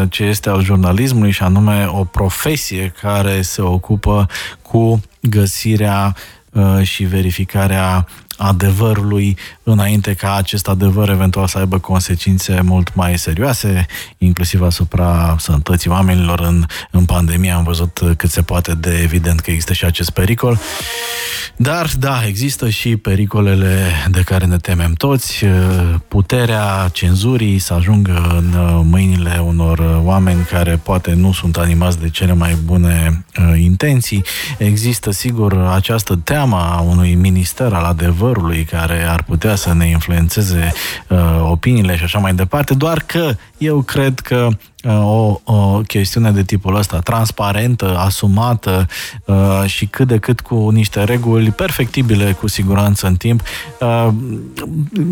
ce 0.09 0.23
este 0.23 0.49
al 0.49 0.63
jurnalismului 0.63 1.31
și 1.31 1.43
anume 1.43 1.85
o 1.89 2.03
profesie 2.03 2.93
care 3.01 3.41
se 3.41 3.61
ocupă 3.61 4.27
cu 4.61 5.01
găsirea 5.21 6.15
Uh, 6.15 6.42
și 6.81 7.03
verificarea 7.03 8.07
adevărului 8.37 9.37
înainte 9.63 10.13
ca 10.13 10.35
acest 10.35 10.67
adevăr 10.67 11.09
eventual 11.09 11.47
să 11.47 11.57
aibă 11.57 11.79
consecințe 11.79 12.61
mult 12.61 12.95
mai 12.95 13.17
serioase, 13.17 13.85
inclusiv 14.17 14.61
asupra 14.61 15.35
sănătății 15.39 15.89
oamenilor 15.89 16.39
în, 16.39 16.65
în 16.91 17.05
pandemie. 17.05 17.51
Am 17.51 17.63
văzut 17.63 17.99
cât 18.17 18.29
se 18.29 18.41
poate 18.41 18.73
de 18.73 18.99
evident 19.03 19.39
că 19.39 19.49
există 19.49 19.73
și 19.73 19.85
acest 19.85 20.09
pericol. 20.09 20.59
Dar, 21.55 21.89
da, 21.99 22.25
există 22.27 22.69
și 22.69 22.97
pericolele 22.97 23.91
de 24.11 24.21
care 24.21 24.45
ne 24.45 24.57
temem 24.57 24.93
toți. 24.93 25.45
Puterea 26.07 26.89
cenzurii 26.91 27.59
să 27.59 27.73
ajungă 27.73 28.35
în 28.37 28.87
mâinile 28.89 29.41
unor 29.45 30.01
oameni 30.03 30.43
care 30.43 30.79
poate 30.83 31.13
nu 31.13 31.33
sunt 31.33 31.57
animați 31.57 31.99
de 31.99 32.09
cele 32.09 32.33
mai 32.33 32.57
bune 32.65 33.25
uh, 33.37 33.61
intenții. 33.61 34.23
Există, 34.57 35.11
sigur, 35.11 35.57
această 35.57 36.15
teamă 36.15 36.57
a 36.57 36.79
unui 36.79 37.15
minister 37.15 37.73
al 37.73 37.83
adevărului 37.83 38.21
care 38.69 39.03
ar 39.03 39.23
putea 39.23 39.55
să 39.55 39.73
ne 39.73 39.87
influențeze 39.87 40.73
uh, 41.07 41.17
opiniile 41.49 41.97
și 41.97 42.03
așa 42.03 42.19
mai 42.19 42.33
departe, 42.33 42.73
doar 42.73 43.03
că 43.05 43.31
eu 43.57 43.81
cred 43.81 44.19
că 44.19 44.47
uh, 44.83 45.01
o, 45.03 45.39
o 45.43 45.81
chestiune 45.87 46.31
de 46.31 46.43
tipul 46.43 46.75
ăsta, 46.75 46.99
transparentă, 46.99 47.97
asumată 47.97 48.87
uh, 49.25 49.63
și 49.65 49.85
cât 49.85 50.07
de 50.07 50.17
cât 50.17 50.39
cu 50.39 50.69
niște 50.69 51.03
reguli 51.03 51.51
perfectibile 51.51 52.31
cu 52.31 52.47
siguranță 52.47 53.07
în 53.07 53.15
timp, 53.15 53.41
uh, 53.79 54.07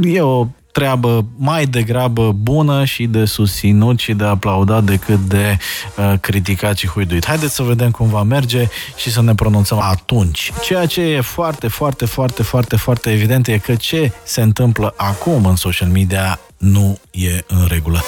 e 0.03 0.22
o 0.22 0.47
treabă 0.72 1.26
mai 1.38 1.65
degrabă 1.65 2.32
bună 2.32 2.86
și 2.86 3.05
de 3.05 3.26
susținut 3.26 3.99
și 3.99 4.13
de 4.13 4.24
aplaudat 4.24 4.84
decât 4.84 5.19
de 5.19 5.57
uh, 5.97 6.13
criticat 6.19 6.78
și 6.78 6.88
huiduit. 6.88 7.26
Haideți 7.26 7.55
să 7.55 7.63
vedem 7.63 7.91
cum 7.91 8.09
va 8.09 8.24
merge 8.24 8.67
și 8.95 9.11
să 9.11 9.22
ne 9.22 9.36
pronunțăm 9.36 9.80
atunci. 9.80 10.51
Ceea 10.63 10.86
ce 10.86 11.01
e 11.01 11.22
foarte, 11.22 11.67
foarte, 11.67 12.05
foarte, 12.05 12.43
foarte, 12.43 12.76
foarte 12.76 13.11
evident 13.11 13.47
e 13.47 13.57
că 13.57 13.76
ce 13.76 14.11
se 14.24 14.41
întâmplă 14.41 14.93
acum 14.97 15.45
în 15.45 15.55
social 15.55 15.89
media 15.89 16.39
nu 16.57 16.99
e 17.11 17.43
în 17.47 17.65
regulă. 17.67 18.01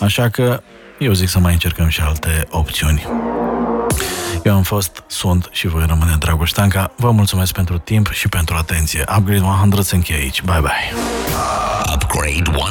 Așa 0.00 0.28
că 0.28 0.62
eu 0.98 1.12
zic 1.12 1.28
să 1.28 1.38
mai 1.38 1.52
încercăm 1.52 1.88
și 1.88 2.00
alte 2.00 2.46
opțiuni. 2.50 3.06
Eu 4.42 4.54
am 4.54 4.62
fost, 4.62 5.02
sunt 5.06 5.48
și 5.50 5.66
voi 5.66 5.84
rămâne 5.86 6.16
Dragoș 6.18 6.50
Stanca. 6.50 6.92
Vă 6.96 7.10
mulțumesc 7.10 7.52
pentru 7.52 7.78
timp 7.78 8.10
și 8.10 8.28
pentru 8.28 8.54
atenție. 8.54 9.04
Upgrade 9.18 9.44
100 9.64 9.82
se 9.82 9.94
încheie 9.94 10.18
aici. 10.20 10.42
Bye 10.42 10.60
bye. 10.60 10.92
Upgrade 11.94 12.50
100 12.50 12.62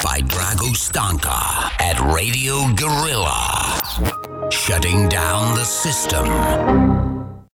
by 0.00 0.22
Drago 0.22 0.74
Stanka 0.74 1.70
at 1.78 1.98
Radio 1.98 2.54
Gorilla. 2.74 3.78
Shutting 4.50 5.08
down 5.08 5.54
the 5.54 5.64
system. 5.64 7.11